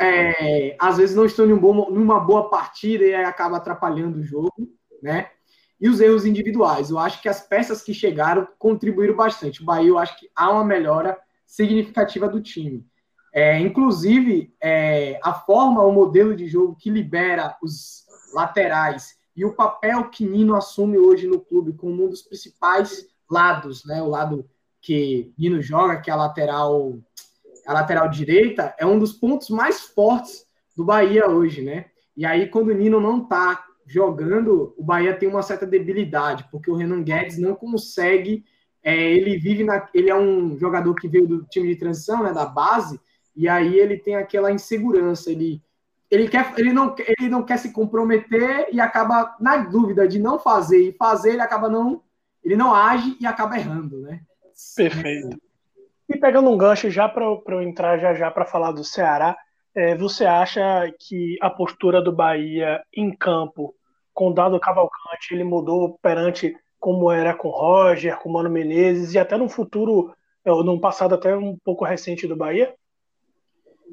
é, 0.00 0.76
às 0.78 0.96
vezes 0.96 1.16
não 1.16 1.24
estão 1.24 1.46
em 1.46 1.52
um 1.52 1.58
bom, 1.58 1.90
numa 1.90 2.20
boa 2.20 2.48
partida 2.48 3.04
e 3.04 3.14
acaba 3.14 3.56
atrapalhando 3.56 4.18
o 4.18 4.22
jogo, 4.22 4.68
né? 5.02 5.28
E 5.80 5.88
os 5.88 6.00
erros 6.00 6.24
individuais. 6.24 6.90
Eu 6.90 6.98
acho 6.98 7.20
que 7.20 7.28
as 7.28 7.40
peças 7.40 7.82
que 7.82 7.92
chegaram 7.92 8.46
contribuíram 8.58 9.14
bastante. 9.14 9.62
O 9.62 9.64
Bahia, 9.64 9.88
eu 9.88 9.98
acho 9.98 10.18
que 10.18 10.28
há 10.34 10.50
uma 10.50 10.64
melhora 10.64 11.18
significativa 11.46 12.28
do 12.28 12.40
time. 12.40 12.84
É, 13.32 13.58
inclusive, 13.58 14.54
é, 14.60 15.18
a 15.22 15.34
forma, 15.34 15.82
o 15.82 15.92
modelo 15.92 16.34
de 16.34 16.46
jogo 16.46 16.76
que 16.76 16.90
libera 16.90 17.56
os 17.62 18.04
laterais 18.32 19.16
e 19.36 19.44
o 19.44 19.54
papel 19.54 20.08
que 20.10 20.26
Nino 20.26 20.56
assume 20.56 20.98
hoje 20.98 21.26
no 21.26 21.40
clube 21.40 21.72
como 21.72 22.04
um 22.04 22.08
dos 22.08 22.22
principais 22.22 23.06
lados, 23.30 23.84
né? 23.84 24.02
O 24.02 24.08
lado 24.08 24.48
que 24.80 25.32
Nino 25.38 25.62
joga, 25.62 26.00
que 26.00 26.10
é 26.10 26.12
a 26.12 26.16
lateral 26.16 26.98
a 27.66 27.72
lateral 27.74 28.08
direita, 28.08 28.74
é 28.78 28.86
um 28.86 28.98
dos 28.98 29.12
pontos 29.12 29.50
mais 29.50 29.82
fortes 29.82 30.46
do 30.74 30.84
Bahia 30.84 31.28
hoje, 31.28 31.60
né? 31.60 31.86
E 32.16 32.24
aí, 32.24 32.48
quando 32.48 32.68
o 32.68 32.74
Nino 32.74 32.98
não 32.98 33.26
tá 33.26 33.62
jogando, 33.86 34.74
o 34.76 34.82
Bahia 34.82 35.14
tem 35.14 35.28
uma 35.28 35.42
certa 35.42 35.66
debilidade, 35.66 36.48
porque 36.50 36.70
o 36.70 36.74
Renan 36.74 37.02
Guedes 37.02 37.38
não 37.38 37.54
consegue. 37.54 38.44
É, 38.82 39.12
ele 39.12 39.36
vive 39.36 39.64
na. 39.64 39.88
Ele 39.92 40.08
é 40.08 40.16
um 40.16 40.58
jogador 40.58 40.94
que 40.94 41.06
veio 41.06 41.28
do 41.28 41.44
time 41.44 41.68
de 41.68 41.76
transição, 41.76 42.22
né? 42.22 42.32
Da 42.32 42.46
base, 42.46 42.98
e 43.38 43.48
aí 43.48 43.78
ele 43.78 43.96
tem 43.96 44.16
aquela 44.16 44.50
insegurança. 44.50 45.30
Ele, 45.30 45.62
ele, 46.10 46.28
quer, 46.28 46.52
ele, 46.58 46.72
não, 46.72 46.92
ele 46.98 47.28
não 47.28 47.44
quer 47.44 47.56
se 47.56 47.72
comprometer 47.72 48.66
e 48.72 48.80
acaba 48.80 49.36
na 49.38 49.58
dúvida 49.58 50.08
de 50.08 50.18
não 50.18 50.40
fazer 50.40 50.88
e 50.88 50.92
fazer, 50.92 51.34
ele 51.34 51.40
acaba 51.40 51.68
não. 51.68 52.02
Ele 52.44 52.56
não 52.56 52.74
age 52.74 53.16
e 53.20 53.26
acaba 53.26 53.56
errando, 53.56 54.00
né? 54.00 54.20
Perfeito. 54.76 55.40
E 56.08 56.16
pegando 56.16 56.50
um 56.50 56.58
gancho 56.58 56.90
já 56.90 57.08
para 57.08 57.24
eu 57.24 57.62
entrar 57.62 57.98
já 57.98 58.12
já 58.12 58.28
para 58.28 58.44
falar 58.44 58.72
do 58.72 58.82
Ceará, 58.82 59.36
é, 59.72 59.94
você 59.94 60.24
acha 60.24 60.92
que 60.98 61.36
a 61.40 61.48
postura 61.48 62.02
do 62.02 62.10
Bahia 62.10 62.82
em 62.92 63.14
campo 63.14 63.72
com 64.12 64.30
o 64.30 64.34
Dado 64.34 64.58
Cavalcante 64.58 65.32
ele 65.32 65.44
mudou 65.44 65.96
perante 66.02 66.56
como 66.80 67.12
era 67.12 67.34
com 67.34 67.50
Roger, 67.50 68.18
com 68.18 68.32
Mano 68.32 68.50
Menezes 68.50 69.14
e 69.14 69.18
até 69.18 69.36
no 69.36 69.48
futuro, 69.48 70.12
é, 70.44 70.50
num 70.50 70.80
passado 70.80 71.14
até 71.14 71.36
um 71.36 71.56
pouco 71.64 71.84
recente 71.84 72.26
do 72.26 72.34
Bahia? 72.34 72.74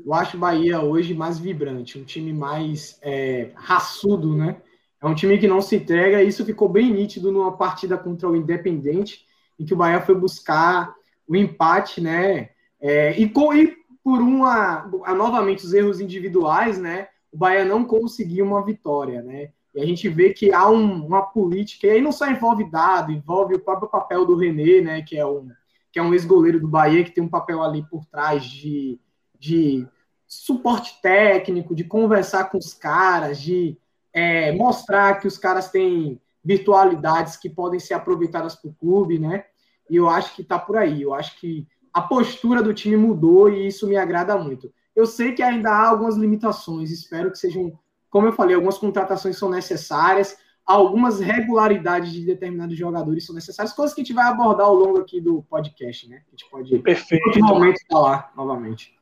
Eu 0.03 0.13
acho 0.13 0.37
o 0.37 0.39
Bahia 0.39 0.81
hoje 0.81 1.13
mais 1.13 1.39
vibrante, 1.39 1.97
um 1.97 2.03
time 2.03 2.33
mais 2.33 2.99
é, 3.01 3.51
raçudo, 3.55 4.35
né? 4.35 4.57
É 5.01 5.05
um 5.05 5.15
time 5.15 5.37
que 5.37 5.47
não 5.47 5.61
se 5.61 5.75
entrega, 5.75 6.21
e 6.21 6.27
isso 6.27 6.45
ficou 6.45 6.67
bem 6.67 6.91
nítido 6.91 7.31
numa 7.31 7.55
partida 7.55 7.97
contra 7.97 8.29
o 8.29 8.35
Independente, 8.35 9.25
em 9.59 9.65
que 9.65 9.73
o 9.73 9.77
Bahia 9.77 10.01
foi 10.01 10.15
buscar 10.15 10.93
o 11.27 11.35
empate, 11.35 12.01
né? 12.01 12.49
É, 12.79 13.19
e, 13.19 13.29
com, 13.29 13.53
e 13.53 13.75
por 14.03 14.21
uma, 14.21 14.89
novamente, 15.15 15.65
os 15.65 15.73
erros 15.73 15.99
individuais, 15.99 16.77
né? 16.79 17.07
O 17.31 17.37
Bahia 17.37 17.65
não 17.65 17.85
conseguiu 17.85 18.45
uma 18.45 18.63
vitória, 18.63 19.21
né? 19.21 19.49
E 19.73 19.81
a 19.81 19.85
gente 19.85 20.07
vê 20.07 20.33
que 20.33 20.53
há 20.53 20.69
um, 20.69 21.05
uma 21.05 21.21
política, 21.23 21.87
e 21.87 21.91
aí 21.91 22.01
não 22.01 22.11
só 22.11 22.29
envolve 22.29 22.69
dado, 22.69 23.11
envolve 23.11 23.55
o 23.55 23.59
próprio 23.59 23.89
papel 23.89 24.25
do 24.25 24.35
René, 24.35 24.81
né? 24.81 25.01
Que 25.01 25.17
é 25.17 25.25
um, 25.25 25.49
que 25.91 25.99
é 25.99 26.01
um 26.01 26.13
ex-goleiro 26.13 26.59
do 26.59 26.67
Bahia, 26.67 27.03
que 27.03 27.11
tem 27.11 27.23
um 27.23 27.29
papel 27.29 27.61
ali 27.61 27.85
por 27.89 28.05
trás 28.05 28.45
de, 28.45 28.99
de 29.45 29.87
suporte 30.27 30.99
técnico, 31.01 31.75
de 31.75 31.83
conversar 31.83 32.45
com 32.45 32.57
os 32.57 32.73
caras, 32.73 33.39
de 33.39 33.77
é, 34.11 34.51
mostrar 34.53 35.19
que 35.19 35.27
os 35.27 35.37
caras 35.37 35.69
têm 35.69 36.19
virtualidades 36.43 37.37
que 37.37 37.49
podem 37.49 37.79
ser 37.79 37.93
aproveitadas 37.93 38.55
para 38.55 38.69
o 38.69 38.73
clube, 38.73 39.19
né? 39.19 39.45
E 39.89 39.95
eu 39.95 40.09
acho 40.09 40.35
que 40.35 40.41
está 40.41 40.57
por 40.57 40.77
aí. 40.77 41.01
Eu 41.01 41.13
acho 41.13 41.39
que 41.39 41.67
a 41.93 42.01
postura 42.01 42.63
do 42.63 42.73
time 42.73 42.97
mudou 42.97 43.49
e 43.49 43.67
isso 43.67 43.87
me 43.87 43.95
agrada 43.95 44.35
muito. 44.37 44.71
Eu 44.95 45.05
sei 45.05 45.33
que 45.33 45.43
ainda 45.43 45.69
há 45.69 45.89
algumas 45.89 46.15
limitações, 46.15 46.89
espero 46.89 47.29
que 47.29 47.37
sejam, 47.37 47.77
como 48.09 48.27
eu 48.27 48.33
falei, 48.33 48.55
algumas 48.55 48.77
contratações 48.77 49.37
são 49.37 49.49
necessárias, 49.49 50.37
algumas 50.65 51.19
regularidades 51.19 52.11
de 52.11 52.25
determinados 52.25 52.77
jogadores 52.77 53.25
são 53.25 53.35
necessárias, 53.35 53.75
coisas 53.75 53.93
que 53.93 54.01
a 54.01 54.03
gente 54.03 54.13
vai 54.13 54.25
abordar 54.25 54.65
ao 54.65 54.75
longo 54.75 54.99
aqui 54.99 55.21
do 55.21 55.43
podcast, 55.43 56.09
né? 56.09 56.23
A 56.27 56.31
gente 56.31 56.49
pode, 56.49 56.79
Perfeito. 56.79 57.37
em 57.37 57.41
momento, 57.41 57.79
falar 57.91 58.31
novamente. 58.35 58.95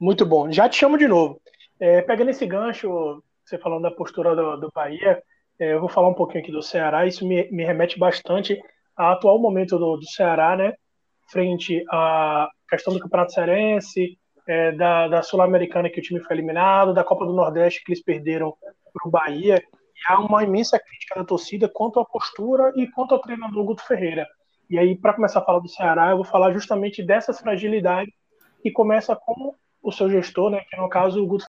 Muito 0.00 0.24
bom. 0.24 0.50
Já 0.50 0.68
te 0.68 0.76
chamo 0.76 0.96
de 0.96 1.08
novo. 1.08 1.40
É, 1.80 2.02
pegando 2.02 2.30
esse 2.30 2.46
gancho, 2.46 3.22
você 3.44 3.58
falando 3.58 3.82
da 3.82 3.90
postura 3.90 4.34
do, 4.34 4.56
do 4.56 4.70
Bahia, 4.72 5.22
é, 5.58 5.72
eu 5.72 5.80
vou 5.80 5.88
falar 5.88 6.08
um 6.08 6.14
pouquinho 6.14 6.42
aqui 6.42 6.52
do 6.52 6.62
Ceará. 6.62 7.06
Isso 7.06 7.26
me, 7.26 7.50
me 7.50 7.64
remete 7.64 7.98
bastante 7.98 8.60
ao 8.96 9.12
atual 9.12 9.38
momento 9.38 9.78
do, 9.78 9.96
do 9.96 10.08
Ceará, 10.08 10.56
né? 10.56 10.74
Frente 11.30 11.84
à 11.90 12.48
questão 12.68 12.94
do 12.94 13.00
Campeonato 13.00 13.32
Cearense, 13.32 14.18
é, 14.46 14.72
da, 14.72 15.08
da 15.08 15.22
Sul-Americana 15.22 15.90
que 15.90 16.00
o 16.00 16.02
time 16.02 16.20
foi 16.20 16.36
eliminado, 16.36 16.94
da 16.94 17.04
Copa 17.04 17.26
do 17.26 17.34
Nordeste 17.34 17.82
que 17.84 17.92
eles 17.92 18.02
perderam 18.02 18.54
para 18.92 19.08
o 19.08 19.10
Bahia. 19.10 19.56
E 19.56 20.12
há 20.12 20.20
uma 20.20 20.44
imensa 20.44 20.78
crítica 20.78 21.16
da 21.16 21.24
torcida 21.24 21.68
quanto 21.68 21.98
à 21.98 22.04
postura 22.04 22.72
e 22.76 22.86
quanto 22.86 23.14
ao 23.14 23.20
treinador 23.20 23.64
Guto 23.64 23.84
Ferreira. 23.84 24.26
E 24.70 24.78
aí, 24.78 24.96
para 24.96 25.14
começar 25.14 25.40
a 25.40 25.44
falar 25.44 25.58
do 25.58 25.68
Ceará, 25.68 26.10
eu 26.10 26.16
vou 26.16 26.24
falar 26.24 26.52
justamente 26.52 27.02
dessas 27.02 27.40
fragilidades 27.40 28.12
que 28.62 28.70
começa 28.70 29.16
com 29.16 29.54
o 29.82 29.92
seu 29.92 30.10
gestor, 30.10 30.50
né, 30.50 30.60
que 30.68 30.76
no 30.76 30.88
caso 30.88 31.22
o 31.22 31.26
Guto. 31.26 31.46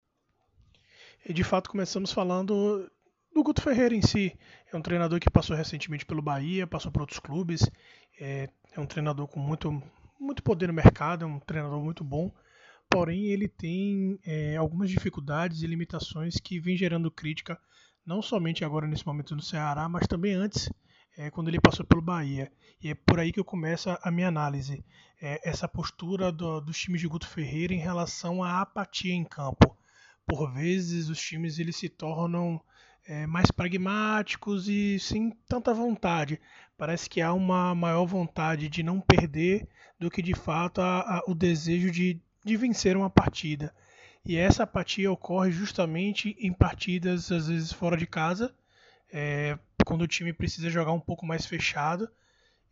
E 1.26 1.34
de 1.34 1.44
fato 1.44 1.70
começamos 1.70 2.12
falando 2.12 2.90
do 3.34 3.44
Guto 3.44 3.62
Ferreira 3.62 3.96
em 3.96 4.02
si. 4.02 4.38
É 4.72 4.78
um 4.78 4.82
treinador 4.82 5.20
que 5.20 5.30
passou 5.30 5.56
recentemente 5.56 6.06
pelo 6.06 6.22
Bahia, 6.22 6.68
passou 6.68 6.92
por 6.92 7.02
outros 7.02 7.20
clubes. 7.20 7.70
É, 8.20 8.50
é 8.72 8.80
um 8.80 8.86
treinador 8.86 9.28
com 9.28 9.40
muito, 9.40 9.82
muito 10.20 10.44
poder 10.44 10.68
no 10.68 10.74
mercado, 10.74 11.26
é 11.26 11.28
um 11.28 11.40
treinador 11.40 11.82
muito 11.82 12.04
bom. 12.04 12.32
Porém, 12.90 13.28
ele 13.28 13.48
tem 13.48 14.20
é, 14.26 14.56
algumas 14.56 14.90
dificuldades 14.90 15.62
e 15.62 15.68
limitações 15.68 16.36
que 16.38 16.60
vêm 16.60 16.76
gerando 16.76 17.12
crítica, 17.12 17.60
não 18.06 18.22
somente 18.22 18.66
agora 18.66 18.88
nesse 18.88 19.06
momento 19.06 19.36
no 19.36 19.42
Ceará, 19.42 19.88
mas 19.88 20.08
também 20.08 20.34
antes, 20.34 20.72
é, 21.20 21.30
quando 21.30 21.50
ele 21.50 21.60
passou 21.60 21.86
pelo 21.86 22.02
Bahia. 22.02 22.50
E 22.82 22.90
é 22.90 22.96
por 22.96 23.20
aí 23.20 23.34
que 23.34 23.40
eu 23.42 23.44
começo 23.44 23.90
a 24.02 24.10
minha 24.10 24.30
análise. 24.30 24.82
É, 25.22 25.42
essa 25.44 25.68
postura 25.68 26.32
do, 26.32 26.62
dos 26.62 26.80
times 26.80 27.02
de 27.02 27.10
Guto 27.10 27.28
Ferreira 27.28 27.74
em 27.74 27.80
relação 27.80 28.42
à 28.42 28.62
apatia 28.62 29.14
em 29.14 29.26
campo. 29.26 29.78
Por 30.26 30.50
vezes 30.54 31.10
os 31.10 31.20
times 31.20 31.60
eles 31.60 31.76
se 31.76 31.90
tornam 31.90 32.62
é, 33.06 33.28
mais 33.28 33.52
pragmáticos 33.52 34.70
e 34.70 34.98
sem 34.98 35.32
tanta 35.46 35.74
vontade. 35.74 36.40
Parece 36.78 37.10
que 37.10 37.20
há 37.20 37.34
uma 37.34 37.76
maior 37.76 38.06
vontade 38.06 38.70
de 38.70 38.82
não 38.82 39.02
perder 39.02 39.68
do 40.00 40.10
que 40.10 40.22
de 40.22 40.34
fato 40.34 40.80
a, 40.80 41.02
a, 41.02 41.24
o 41.28 41.36
desejo 41.36 41.92
de, 41.92 42.18
de 42.46 42.56
vencer 42.56 42.96
uma 42.96 43.10
partida. 43.10 43.76
E 44.26 44.38
essa 44.38 44.64
apatia 44.64 45.12
ocorre 45.12 45.52
justamente 45.52 46.38
em 46.40 46.54
partidas, 46.54 47.30
às 47.30 47.50
vezes 47.50 47.74
fora 47.74 47.98
de 47.98 48.08
casa, 48.08 48.56
é, 49.12 49.60
quando 49.90 50.04
o 50.04 50.08
time 50.08 50.32
precisa 50.32 50.70
jogar 50.70 50.92
um 50.92 51.00
pouco 51.00 51.26
mais 51.26 51.48
fechado 51.48 52.08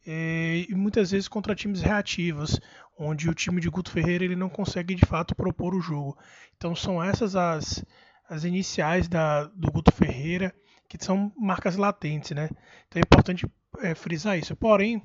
e 0.05 0.67
muitas 0.75 1.09
vezes 1.09 1.27
contra 1.27 1.55
times 1.55 1.81
reativos, 1.81 2.59
onde 2.95 3.27
o 3.27 3.33
time 3.33 3.59
de 3.59 3.69
Guto 3.69 3.89
Ferreira 3.89 4.23
ele 4.23 4.35
não 4.35 4.49
consegue 4.49 4.93
de 4.93 5.03
fato 5.03 5.35
propor 5.35 5.73
o 5.73 5.81
jogo. 5.81 6.15
Então 6.55 6.75
são 6.75 7.03
essas 7.03 7.35
as, 7.35 7.83
as 8.29 8.43
iniciais 8.43 9.07
da, 9.07 9.45
do 9.45 9.71
Guto 9.71 9.91
Ferreira, 9.91 10.53
que 10.87 11.03
são 11.03 11.33
marcas 11.35 11.75
latentes, 11.75 12.31
né? 12.31 12.51
Então 12.87 12.99
é 12.99 13.03
importante 13.03 13.47
é, 13.79 13.95
frisar 13.95 14.37
isso. 14.37 14.55
Porém, 14.55 15.01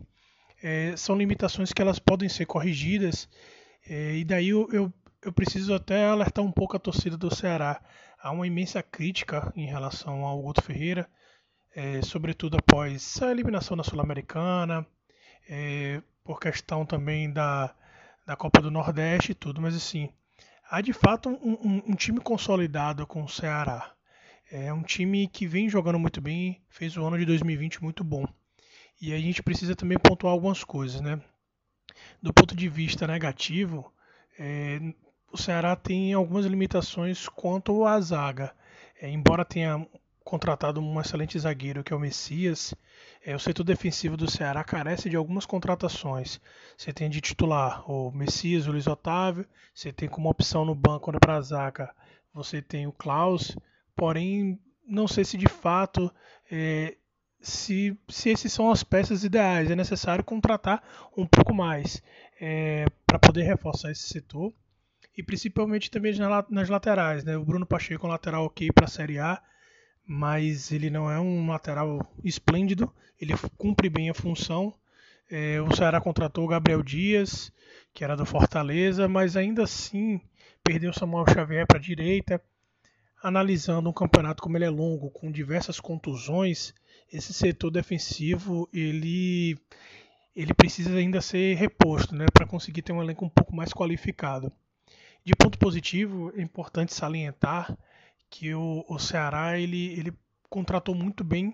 é, 0.63 0.95
são 0.97 1.17
limitações 1.17 1.73
que 1.73 1.81
elas 1.81 1.99
podem 1.99 2.29
ser 2.29 2.45
corrigidas, 2.45 3.27
é, 3.89 4.17
e 4.17 4.25
daí 4.25 4.51
eu, 4.51 4.69
eu, 4.71 4.93
eu 5.23 5.33
preciso 5.33 5.75
até 5.75 6.05
alertar 6.05 6.45
um 6.45 6.53
pouco 6.53 6.77
a 6.77 6.81
torcida 6.81 7.17
do 7.17 7.35
Ceará. 7.35 7.83
Há 8.21 8.31
uma 8.31 8.47
imensa 8.47 8.83
crítica 8.83 9.51
em 9.57 9.67
relação 9.67 10.27
ao 10.27 10.41
Guto 10.43 10.63
Ferreira, 10.63 11.09
é, 11.75 12.03
sobretudo 12.03 12.57
após 12.57 13.21
a 13.23 13.31
eliminação 13.31 13.77
da 13.77 13.83
Sul-Americana, 13.83 14.87
é, 15.49 16.03
por 16.25 16.39
questão 16.39 16.85
também 16.85 17.31
da, 17.31 17.75
da 18.27 18.37
Copa 18.37 18.61
do 18.61 18.71
Nordeste 18.71 19.33
e 19.33 19.35
tudo, 19.35 19.61
mas 19.61 19.75
assim, 19.75 20.09
há 20.71 20.81
de 20.81 20.93
fato 20.93 21.29
um, 21.29 21.53
um, 21.53 21.83
um, 21.89 21.95
time 21.95 22.21
consolidado 22.21 23.07
com 23.07 23.23
o 23.25 23.29
Ceará. 23.29 23.93
É 24.51 24.73
um 24.73 24.83
time 24.83 25.27
que 25.29 25.47
vem 25.47 25.69
jogando 25.69 25.99
muito 25.99 26.21
bem, 26.21 26.63
fez 26.69 26.97
o 26.97 27.05
ano 27.05 27.19
de 27.19 27.25
2020 27.25 27.83
muito 27.83 28.05
bom. 28.05 28.27
E 29.01 29.13
a 29.13 29.19
gente 29.19 29.43
precisa 29.43 29.75
também 29.75 29.99
pontuar 29.99 30.33
algumas 30.33 30.63
coisas, 30.63 31.01
né? 31.01 31.21
Do 32.23 32.33
ponto 32.33 32.55
de 32.55 32.69
vista 32.69 33.07
negativo, 33.07 33.93
é, 34.39 34.79
o 35.33 35.39
Ceará 35.39 35.75
tem 35.75 36.13
algumas 36.13 36.45
limitações 36.45 37.29
quanto 37.29 37.85
à 37.87 37.99
zaga. 38.01 38.55
É, 39.01 39.09
embora 39.09 39.45
tenha 39.45 39.87
contratado 40.25 40.81
um 40.81 41.01
excelente 41.01 41.39
zagueiro 41.39 41.85
que 41.85 41.93
é 41.93 41.97
o 41.97 42.01
Messias, 42.01 42.75
é, 43.25 43.35
o 43.35 43.39
setor 43.39 43.65
defensivo 43.65 44.17
do 44.17 44.31
Ceará 44.31 44.65
carece 44.65 45.11
de 45.11 45.17
algumas 45.17 45.47
contratações. 45.47 46.41
Você 46.77 46.93
tem 46.93 47.11
de 47.11 47.21
titular 47.21 47.89
o 47.91 48.11
Messias, 48.11 48.67
o 48.67 48.73
Luiz 48.73 48.87
Otávio, 48.87 49.47
você 49.75 49.93
tem 49.93 50.09
como 50.09 50.29
opção 50.31 50.65
no 50.65 50.75
banco 50.75 51.13
né, 51.13 51.19
para 51.21 51.37
a 51.37 51.41
zaga, 51.41 51.95
você 52.33 52.63
tem 52.63 52.87
o 52.87 52.93
Klaus, 52.93 53.57
porém 53.95 54.59
não 54.87 55.07
sei 55.07 55.25
se 55.25 55.37
de 55.37 55.49
fato 55.49 56.13
é, 56.51 56.97
se, 57.41 57.99
se 58.09 58.31
esses 58.31 58.53
são 58.53 58.71
as 58.71 58.83
peças 58.83 59.25
ideais. 59.25 59.71
É 59.71 59.77
necessário 59.77 60.25
contratar 60.25 60.83
um 61.17 61.27
pouco 61.27 61.55
mais 61.55 62.03
é, 62.41 62.87
para 63.07 63.19
poder 63.19 63.43
reforçar 63.43 63.91
esse 63.91 64.09
setor 64.09 64.53
e 65.17 65.23
principalmente 65.23 65.91
também 65.91 66.15
nas 66.51 66.69
laterais. 66.69 67.25
Né? 67.25 67.37
O 67.37 67.45
Bruno 67.45 67.67
Pacheco 67.67 68.07
lateral 68.07 68.47
ok 68.47 68.71
para 68.73 68.87
a 68.87 68.91
Série 68.91 69.19
A, 69.19 69.43
mas 70.13 70.71
ele 70.71 70.91
não 70.91 71.11
é 71.11 71.19
um 71.19 71.49
lateral 71.49 71.99
esplêndido, 72.23 72.93
ele 73.19 73.33
cumpre 73.57 73.89
bem 73.89 74.11
a 74.11 74.15
função. 74.15 74.75
É, 75.31 75.59
o 75.63 75.75
Ceará 75.75 76.03
contratou 76.03 76.45
o 76.45 76.49
Gabriel 76.49 76.83
Dias, 76.83 77.51
que 77.95 78.05
era 78.05 78.15
do 78.15 78.27
Fortaleza, 78.27 79.09
mas 79.09 79.39
ainda 79.39 79.63
assim 79.63 80.21
perdeu 80.63 80.93
Samuel 80.93 81.25
Xavier 81.33 81.67
para 81.67 81.79
a 81.79 81.83
direita. 81.83 82.43
Analisando 83.23 83.89
um 83.89 83.93
campeonato 83.93 84.43
como 84.43 84.59
ele 84.59 84.67
é 84.67 84.71
longo, 84.71 85.11
com 85.11 85.33
diversas 85.33 85.81
contusões, 85.81 86.75
esse 87.11 87.33
setor 87.33 87.71
defensivo 87.71 88.69
ele, 88.71 89.57
ele 90.37 90.53
precisa 90.53 90.95
ainda 90.95 91.23
ser 91.23 91.55
reposto 91.55 92.15
né, 92.15 92.27
para 92.31 92.47
conseguir 92.47 92.83
ter 92.83 92.93
um 92.93 93.03
elenco 93.03 93.25
um 93.25 93.31
pouco 93.31 93.57
mais 93.57 93.73
qualificado. 93.73 94.53
De 95.25 95.35
ponto 95.35 95.59
positivo, 95.59 96.35
é 96.37 96.43
importante 96.43 96.93
salientar 96.93 97.75
que 98.33 98.55
o, 98.55 98.83
o 98.89 98.99
Ceará 98.99 99.59
ele, 99.59 99.93
ele 99.93 100.13
contratou 100.49 100.95
muito 100.95 101.23
bem 101.23 101.53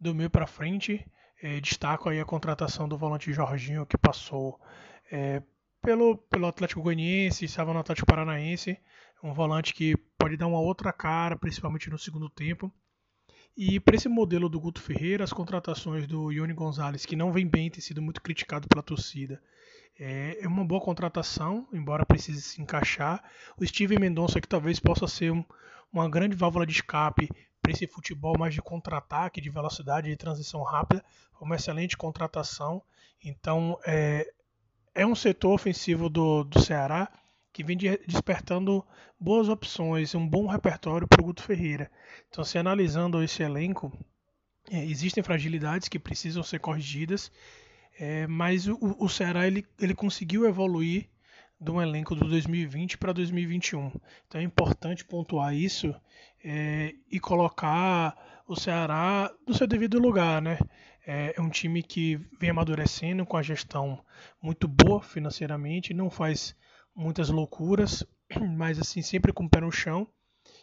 do 0.00 0.12
meio 0.12 0.28
para 0.28 0.48
frente. 0.48 1.06
É, 1.40 1.60
destaco 1.60 2.08
aí 2.08 2.18
a 2.18 2.24
contratação 2.24 2.88
do 2.88 2.98
volante 2.98 3.32
Jorginho, 3.32 3.86
que 3.86 3.96
passou 3.96 4.60
é, 5.12 5.40
pelo, 5.80 6.18
pelo 6.18 6.48
Atlético 6.48 6.82
Goianiense, 6.82 7.44
estava 7.44 7.72
no 7.72 7.78
Atlético 7.78 8.08
Paranaense. 8.08 8.76
Um 9.22 9.32
volante 9.32 9.72
que 9.72 9.96
pode 10.18 10.36
dar 10.36 10.48
uma 10.48 10.60
outra 10.60 10.92
cara, 10.92 11.36
principalmente 11.36 11.88
no 11.88 11.98
segundo 11.98 12.28
tempo. 12.28 12.72
E 13.56 13.78
para 13.78 13.94
esse 13.94 14.08
modelo 14.08 14.48
do 14.48 14.60
Guto 14.60 14.82
Ferreira, 14.82 15.22
as 15.22 15.32
contratações 15.32 16.06
do 16.08 16.32
Ione 16.32 16.52
Gonzalez, 16.52 17.06
que 17.06 17.14
não 17.14 17.32
vem 17.32 17.46
bem, 17.46 17.70
tem 17.70 17.80
sido 17.80 18.02
muito 18.02 18.20
criticado 18.20 18.66
pela 18.68 18.82
torcida, 18.82 19.40
é, 19.98 20.38
é 20.40 20.48
uma 20.48 20.64
boa 20.64 20.80
contratação, 20.80 21.68
embora 21.72 22.04
precise 22.04 22.42
se 22.42 22.60
encaixar. 22.60 23.22
O 23.56 23.64
Steven 23.64 23.98
Mendonça, 24.00 24.40
que 24.40 24.48
talvez 24.48 24.80
possa 24.80 25.06
ser 25.06 25.32
um, 25.32 25.44
uma 25.92 26.08
grande 26.08 26.36
válvula 26.36 26.66
de 26.66 26.72
escape, 26.72 27.28
para 27.60 27.72
esse 27.72 27.86
futebol 27.86 28.38
mais 28.38 28.54
de 28.54 28.62
contra-ataque, 28.62 29.40
de 29.40 29.50
velocidade, 29.50 30.08
de 30.08 30.16
transição 30.16 30.62
rápida. 30.62 31.04
Uma 31.40 31.56
excelente 31.56 31.96
contratação. 31.96 32.82
Então, 33.22 33.78
é, 33.86 34.32
é 34.94 35.06
um 35.06 35.14
setor 35.14 35.52
ofensivo 35.52 36.08
do, 36.08 36.44
do 36.44 36.60
Ceará 36.60 37.10
que 37.52 37.64
vem 37.64 37.76
de, 37.76 37.96
despertando 38.06 38.84
boas 39.18 39.48
opções, 39.48 40.14
um 40.14 40.26
bom 40.26 40.46
repertório 40.46 41.08
para 41.08 41.20
o 41.20 41.24
Guto 41.24 41.42
Ferreira. 41.42 41.90
Então, 42.28 42.44
se 42.44 42.56
analisando 42.56 43.22
esse 43.22 43.42
elenco, 43.42 43.92
é, 44.70 44.84
existem 44.84 45.22
fragilidades 45.22 45.88
que 45.88 45.98
precisam 45.98 46.42
ser 46.42 46.60
corrigidas, 46.60 47.32
é, 47.98 48.26
mas 48.26 48.68
o, 48.68 48.78
o 48.98 49.08
Ceará 49.08 49.46
ele, 49.46 49.66
ele 49.80 49.94
conseguiu 49.94 50.46
evoluir 50.46 51.08
um 51.60 51.82
elenco 51.82 52.14
do 52.14 52.28
2020 52.28 52.98
para 52.98 53.12
2021. 53.12 53.92
Então 54.26 54.40
é 54.40 54.44
importante 54.44 55.04
pontuar 55.04 55.54
isso 55.54 55.94
é, 56.44 56.94
e 57.10 57.18
colocar 57.18 58.42
o 58.46 58.56
Ceará 58.56 59.30
no 59.46 59.54
seu 59.54 59.66
devido 59.66 59.98
lugar, 59.98 60.40
né? 60.40 60.58
É, 61.06 61.34
é 61.36 61.40
um 61.40 61.50
time 61.50 61.82
que 61.82 62.16
vem 62.38 62.50
amadurecendo 62.50 63.24
com 63.24 63.36
a 63.36 63.42
gestão 63.42 64.02
muito 64.42 64.68
boa 64.68 65.02
financeiramente, 65.02 65.94
não 65.94 66.10
faz 66.10 66.54
muitas 66.94 67.28
loucuras, 67.30 68.04
mas 68.56 68.78
assim 68.78 69.02
sempre 69.02 69.32
com 69.32 69.44
o 69.44 69.50
pé 69.50 69.60
no 69.60 69.72
chão 69.72 70.06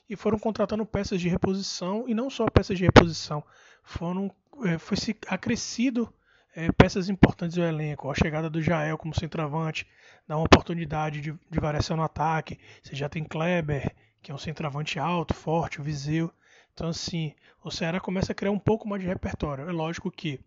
e 0.10 0.16
foram 0.16 0.38
contratando 0.38 0.86
peças 0.86 1.20
de 1.20 1.30
reposição 1.30 2.06
e 2.08 2.14
não 2.14 2.30
só 2.30 2.48
peças 2.50 2.78
de 2.78 2.86
reposição, 2.86 3.44
foram 3.84 4.32
é, 4.64 4.78
foi 4.78 4.98
se 4.98 5.16
acrescido 5.28 6.12
é, 6.56 6.72
peças 6.72 7.10
importantes 7.10 7.56
do 7.58 7.64
elenco. 7.64 8.10
A 8.10 8.16
chegada 8.16 8.50
do 8.50 8.62
Jael 8.62 8.98
como 8.98 9.14
centroavante 9.14 9.86
dá 10.26 10.38
uma 10.38 10.46
oportunidade 10.46 11.20
de, 11.20 11.34
de 11.52 11.60
variação 11.60 11.98
no 11.98 12.04
ataque. 12.04 12.58
Você 12.82 12.96
já 12.96 13.10
tem 13.10 13.24
Kleber, 13.24 13.94
que 14.22 14.32
é 14.32 14.34
um 14.34 14.38
centroavante 14.38 14.98
alto, 14.98 15.34
forte, 15.34 15.82
o 15.82 15.84
Viseu. 15.84 16.32
Então, 16.74 16.90
assim, 16.90 17.34
o 17.64 17.70
Ceará 17.70 18.00
começa 18.00 18.32
a 18.32 18.36
criar 18.36 18.52
um 18.52 18.60
pouco 18.60 18.88
mais 18.88 19.02
de 19.02 19.08
repertório. 19.08 19.70
É 19.70 19.72
lógico 19.72 20.10
que, 20.10 20.40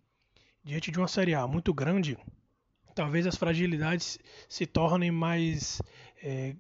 diante 0.64 0.90
de 0.90 0.98
uma 0.98 1.08
Série 1.08 1.34
A 1.34 1.46
muito 1.46 1.74
grande, 1.74 2.16
talvez 2.94 3.26
as 3.26 3.36
fragilidades 3.36 4.18
se 4.48 4.66
tornem 4.66 5.10
mais 5.10 5.80
é, 6.22 6.54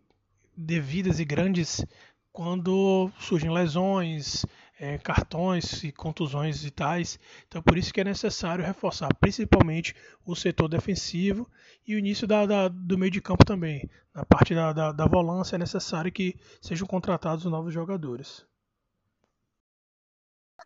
devidas 0.56 1.20
e 1.20 1.24
grandes 1.24 1.84
quando 2.32 3.10
surgem 3.18 3.50
lesões, 3.50 4.44
é, 4.78 4.96
cartões 4.98 5.82
e 5.82 5.90
contusões 5.90 6.64
e 6.64 6.70
tais. 6.70 7.18
Então, 7.46 7.60
por 7.60 7.76
isso 7.76 7.92
que 7.92 8.00
é 8.00 8.04
necessário 8.04 8.64
reforçar 8.64 9.12
principalmente 9.14 9.94
o 10.24 10.36
setor 10.36 10.68
defensivo 10.68 11.48
e 11.86 11.94
o 11.94 11.98
início 11.98 12.26
da, 12.26 12.46
da, 12.46 12.68
do 12.68 12.96
meio 12.96 13.10
de 13.10 13.20
campo 13.20 13.44
também. 13.44 13.88
Na 14.14 14.24
parte 14.24 14.54
da, 14.54 14.72
da, 14.72 14.92
da 14.92 15.06
volância 15.06 15.56
é 15.56 15.58
necessário 15.58 16.12
que 16.12 16.36
sejam 16.60 16.86
contratados 16.86 17.44
novos 17.44 17.74
jogadores. 17.74 18.46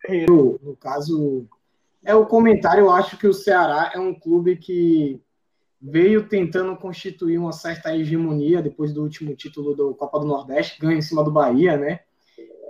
Eu, 0.09 0.59
no 0.63 0.77
caso, 0.77 1.47
é 2.05 2.15
o 2.15 2.27
comentário. 2.27 2.83
Eu 2.83 2.91
acho 2.91 3.17
que 3.17 3.27
o 3.27 3.35
Ceará 3.35 3.93
é 3.95 3.99
um 3.99 4.15
clube 4.15 4.57
que 4.57 5.21
veio 5.81 6.29
tentando 6.29 6.77
constituir 6.77 7.39
uma 7.39 7.53
certa 7.53 7.97
hegemonia 7.97 8.63
depois 8.63 8.93
do 8.93 9.03
último 9.03 9.35
título 9.35 9.75
do 9.75 9.95
Copa 9.95 10.21
do 10.21 10.27
Nordeste, 10.27 10.81
ganha 10.81 10.99
em 10.99 11.03
cima 11.03 11.25
do 11.25 11.31
Bahia, 11.31 11.77
né? 11.77 12.01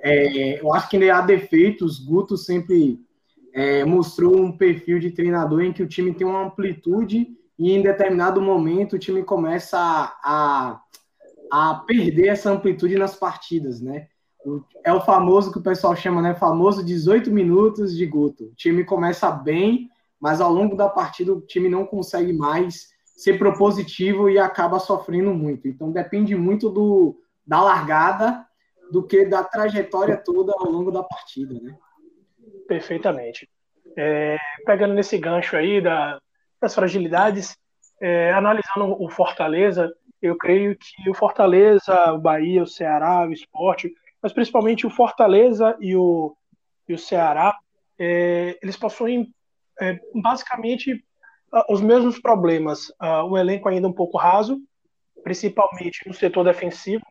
É, 0.03 0.61
eu 0.61 0.75
acho 0.75 0.91
que 0.91 0.97
ainda 0.97 1.17
há 1.17 1.21
defeitos. 1.21 1.99
Guto 1.99 2.37
sempre 2.37 3.01
é, 3.55 3.85
mostrou 3.85 4.37
um 4.37 4.57
perfil 4.57 4.99
de 4.99 5.13
treinador 5.13 5.63
em 5.63 5.73
que 5.73 5.83
o 5.83 5.89
time 5.89 6.13
tem 6.13 6.27
uma 6.27 6.47
amplitude 6.47 7.29
e 7.59 7.73
em 7.73 7.83
determinado 7.83 8.41
momento 8.41 8.97
o 8.97 8.99
time 8.99 9.23
começa 9.23 9.79
a, 9.79 10.13
a, 10.25 10.81
a 11.53 11.75
perder 11.87 12.29
essa 12.29 12.51
amplitude 12.51 12.97
nas 12.97 13.15
partidas, 13.15 13.81
né? 13.81 14.09
É 14.85 14.93
o 14.93 15.01
famoso 15.01 15.53
que 15.53 15.59
o 15.59 15.63
pessoal 15.63 15.95
chama, 15.95 16.21
né? 16.21 16.35
Famoso 16.35 16.85
18 16.85 17.31
minutos 17.31 17.97
de 17.97 18.05
Guto. 18.05 18.47
O 18.47 18.55
time 18.57 18.83
começa 18.83 19.31
bem, 19.31 19.89
mas 20.19 20.41
ao 20.41 20.53
longo 20.53 20.75
da 20.75 20.89
partida 20.89 21.33
o 21.33 21.41
time 21.41 21.69
não 21.69 21.87
consegue 21.87 22.33
mais 22.33 22.89
ser 23.05 23.39
propositivo 23.39 24.29
e 24.29 24.39
acaba 24.39 24.81
sofrendo 24.81 25.33
muito. 25.33 25.69
Então 25.69 25.93
depende 25.93 26.35
muito 26.35 26.69
do, 26.69 27.21
da 27.47 27.63
largada 27.63 28.45
do 28.93 29.03
que 29.03 29.25
da 29.25 29.43
trajetória 29.43 30.19
toda 30.23 30.53
ao 30.53 30.71
longo 30.71 30.91
da 30.91 31.03
partida, 31.03 31.59
né? 31.59 31.75
Perfeitamente. 32.69 33.49
É, 33.97 34.37
pegando 34.67 34.93
nesse 34.93 35.17
gancho 35.17 35.57
aí 35.57 35.81
da, 35.81 36.21
das 36.61 36.75
fragilidades, 36.75 37.57
é, 38.03 38.33
analisando 38.35 39.03
o 39.03 39.09
Fortaleza, 39.09 39.91
eu 40.21 40.37
creio 40.37 40.77
que 40.77 41.09
o 41.09 41.15
Fortaleza, 41.15 42.13
o 42.13 42.19
Bahia, 42.19 42.63
o 42.63 42.67
Ceará, 42.67 43.27
o 43.27 43.33
Esporte, 43.33 43.91
mas 44.23 44.35
principalmente 44.35 44.87
o 44.87 44.91
Fortaleza 44.91 45.75
e 45.81 45.97
o, 45.97 46.37
e 46.87 46.93
o 46.93 46.99
Ceará, 46.99 47.57
é, 47.99 48.59
eles 48.63 48.77
possuem 48.77 49.35
é, 49.81 49.99
basicamente 50.15 51.03
os 51.69 51.81
mesmos 51.81 52.19
problemas. 52.19 52.91
O 53.29 53.37
elenco 53.37 53.69
ainda 53.69 53.87
um 53.87 53.93
pouco 53.93 54.17
raso, 54.17 54.59
principalmente 55.23 56.07
no 56.07 56.15
setor 56.15 56.45
defensivo. 56.45 57.05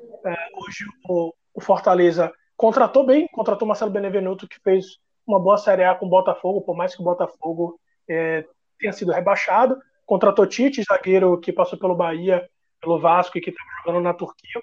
Uh, 0.00 0.64
hoje 0.64 0.84
o, 1.08 1.32
o, 1.54 1.60
Fortaleza 1.60 2.32
contratou 2.56 3.04
bem, 3.04 3.26
contratou 3.32 3.66
Marcelo 3.66 3.90
Benevenuto, 3.90 4.48
que 4.48 4.60
fez 4.60 4.98
uma 5.26 5.40
boa 5.40 5.56
Série 5.56 5.84
A 5.84 5.94
com 5.94 6.06
o 6.06 6.10
Botafogo, 6.10 6.62
por 6.62 6.76
mais 6.76 6.94
que 6.94 7.00
o 7.00 7.04
Botafogo 7.04 7.78
é, 8.08 8.44
tenha 8.78 8.92
sido 8.92 9.12
rebaixado. 9.12 9.78
Contratou 10.04 10.46
Tite, 10.46 10.82
zagueiro 10.82 11.38
que 11.38 11.52
passou 11.52 11.78
pelo 11.78 11.94
Bahia, 11.94 12.48
pelo 12.80 12.98
Vasco 12.98 13.38
e 13.38 13.40
que 13.40 13.50
estava 13.50 13.68
jogando 13.84 14.02
na 14.02 14.14
Turquia. 14.14 14.60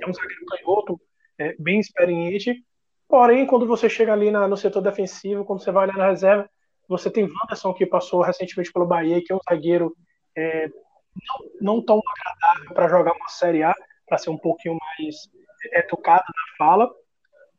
É 0.00 0.08
um 0.08 0.14
zagueiro 0.14 0.46
canhoto, 0.46 1.00
é, 1.38 1.56
bem 1.58 1.80
experiente. 1.80 2.64
Porém, 3.08 3.46
quando 3.46 3.66
você 3.66 3.88
chega 3.88 4.12
ali 4.12 4.30
na, 4.30 4.46
no 4.46 4.56
setor 4.56 4.80
defensivo, 4.80 5.44
quando 5.44 5.62
você 5.62 5.72
vai 5.72 5.84
olhar 5.84 5.96
na 5.96 6.08
reserva, 6.08 6.48
você 6.88 7.10
tem 7.10 7.24
Wanderson, 7.24 7.74
que 7.74 7.84
passou 7.86 8.22
recentemente 8.22 8.72
pelo 8.72 8.86
Bahia, 8.86 9.20
que 9.24 9.32
é 9.32 9.36
um 9.36 9.40
zagueiro 9.48 9.96
é, 10.36 10.68
não, 10.68 11.74
não, 11.74 11.84
tão 11.84 12.00
agradável 12.06 12.74
para 12.74 12.88
jogar 12.88 13.12
uma 13.12 13.28
Série 13.28 13.62
A, 13.62 13.74
para 14.10 14.18
ser 14.18 14.30
um 14.30 14.36
pouquinho 14.36 14.76
mais 14.76 15.30
educado 15.72 16.24
na 16.26 16.56
fala. 16.58 16.90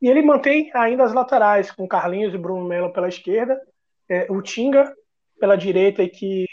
E 0.01 0.09
ele 0.09 0.21
mantém 0.21 0.69
ainda 0.73 1.05
as 1.05 1.13
laterais, 1.13 1.71
com 1.71 1.87
Carlinhos 1.87 2.33
e 2.33 2.37
Bruno 2.37 2.67
Melo 2.67 2.91
pela 2.91 3.07
esquerda, 3.07 3.57
é, 4.09 4.27
o 4.29 4.41
Tinga 4.41 4.93
pela 5.39 5.55
direita, 5.55 6.03
e 6.03 6.09
que 6.09 6.45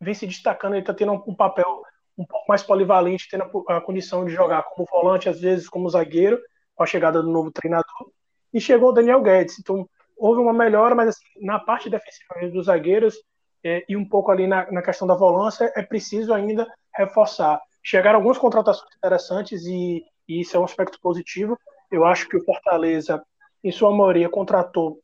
vem 0.00 0.14
se 0.14 0.26
destacando, 0.26 0.74
ele 0.74 0.82
está 0.82 0.92
tendo 0.92 1.12
um, 1.12 1.34
papel 1.34 1.82
um 2.16 2.26
pouco 2.26 2.44
mais 2.48 2.62
polivalente, 2.62 3.28
tendo 3.30 3.44
a, 3.68 3.76
a, 3.76 3.80
condição 3.80 4.24
de 4.24 4.32
jogar 4.32 4.62
como 4.64 4.86
volante, 4.90 5.28
às 5.28 5.40
vezes 5.40 5.68
como 5.68 5.88
zagueiro, 5.88 6.38
com 6.74 6.82
a 6.82 6.86
chegada 6.86 7.22
do 7.22 7.30
novo 7.30 7.50
treinador. 7.50 8.10
E 8.52 8.60
chegou 8.60 8.90
o 8.90 8.92
Daniel 8.92 9.22
Guedes. 9.22 9.58
Então, 9.58 9.88
houve 10.16 10.40
uma 10.40 10.52
melhora, 10.52 10.94
mas 10.94 11.08
assim, 11.08 11.24
na 11.40 11.58
parte 11.58 11.88
defensiva 11.88 12.48
dos 12.52 12.66
zagueiros 12.66 13.16
é, 13.64 13.84
e 13.88 13.96
um 13.96 14.08
pouco 14.08 14.30
ali 14.30 14.46
na, 14.46 14.70
na, 14.70 14.82
questão 14.82 15.06
da 15.06 15.14
volância 15.14 15.72
é 15.74 15.82
preciso 15.82 16.32
ainda 16.32 16.66
reforçar. 16.94 17.60
Chegaram 17.82 18.18
algumas 18.18 18.38
contratações 18.38 18.94
interessantes 18.96 19.64
e, 19.64 20.04
e, 20.28 20.40
isso 20.40 20.56
é 20.56 20.60
um 20.60 20.64
aspecto 20.64 21.00
positivo. 21.00 21.58
Eu 21.90 22.04
acho 22.04 22.28
que 22.28 22.36
o 22.36 22.44
Fortaleza, 22.44 23.22
em 23.62 23.72
sua 23.72 23.90
maioria, 23.90 24.28
contratou 24.28 25.00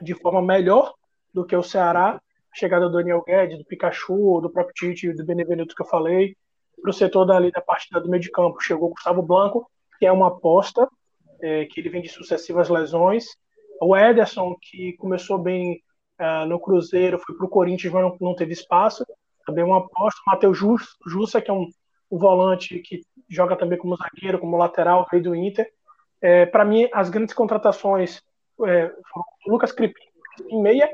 de 0.00 0.14
forma 0.14 0.40
melhor 0.40 0.94
do 1.32 1.44
que 1.44 1.56
o 1.56 1.62
Ceará. 1.62 2.20
Chegada 2.52 2.86
do 2.86 2.96
Daniel 2.96 3.22
Guedes, 3.24 3.58
do 3.58 3.64
Pikachu, 3.64 4.40
do 4.40 4.50
próprio 4.50 4.74
Tite, 4.74 5.12
do 5.12 5.24
Benevenuto 5.24 5.74
que 5.74 5.82
eu 5.82 5.86
falei. 5.86 6.36
Para 6.80 6.90
o 6.90 6.94
setor 6.94 7.24
dali 7.24 7.50
da 7.50 7.60
partida 7.60 8.00
do 8.00 8.08
meio 8.08 8.22
de 8.22 8.30
campo, 8.30 8.60
chegou 8.60 8.88
o 8.88 8.92
Gustavo 8.92 9.22
Blanco, 9.22 9.70
que 9.98 10.06
é 10.06 10.12
uma 10.12 10.28
aposta, 10.28 10.88
é, 11.42 11.66
que 11.66 11.78
ele 11.78 11.90
vem 11.90 12.02
de 12.02 12.08
sucessivas 12.08 12.68
lesões 12.68 13.26
o 13.80 13.96
Ederson, 13.96 14.54
que 14.60 14.92
começou 14.98 15.38
bem 15.38 15.82
uh, 16.20 16.46
no 16.46 16.60
Cruzeiro, 16.60 17.18
foi 17.18 17.34
para 17.34 17.46
o 17.46 17.48
Corinthians, 17.48 17.92
mas 17.92 18.02
não, 18.02 18.16
não, 18.20 18.34
teve 18.34 18.52
espaço. 18.52 19.04
Também 19.46 19.64
uma 19.64 19.78
aposta. 19.78 20.20
O 20.26 20.30
Matheus 20.30 20.58
Jussa, 21.06 21.40
que 21.40 21.50
é 21.50 21.54
um, 21.54 21.66
um, 22.10 22.18
volante 22.18 22.78
que 22.80 23.02
joga 23.28 23.56
também 23.56 23.78
como 23.78 23.96
zagueiro, 23.96 24.38
como 24.38 24.56
lateral, 24.56 25.06
veio 25.10 25.22
do 25.22 25.34
Inter. 25.34 25.70
É, 26.20 26.46
para 26.46 26.64
mim, 26.64 26.88
as 26.92 27.08
grandes 27.08 27.34
contratações 27.34 28.22
é, 28.66 28.88
foram 29.12 29.24
o 29.46 29.50
Lucas 29.50 29.72
Cripim 29.72 30.02
em 30.48 30.60
meia 30.60 30.90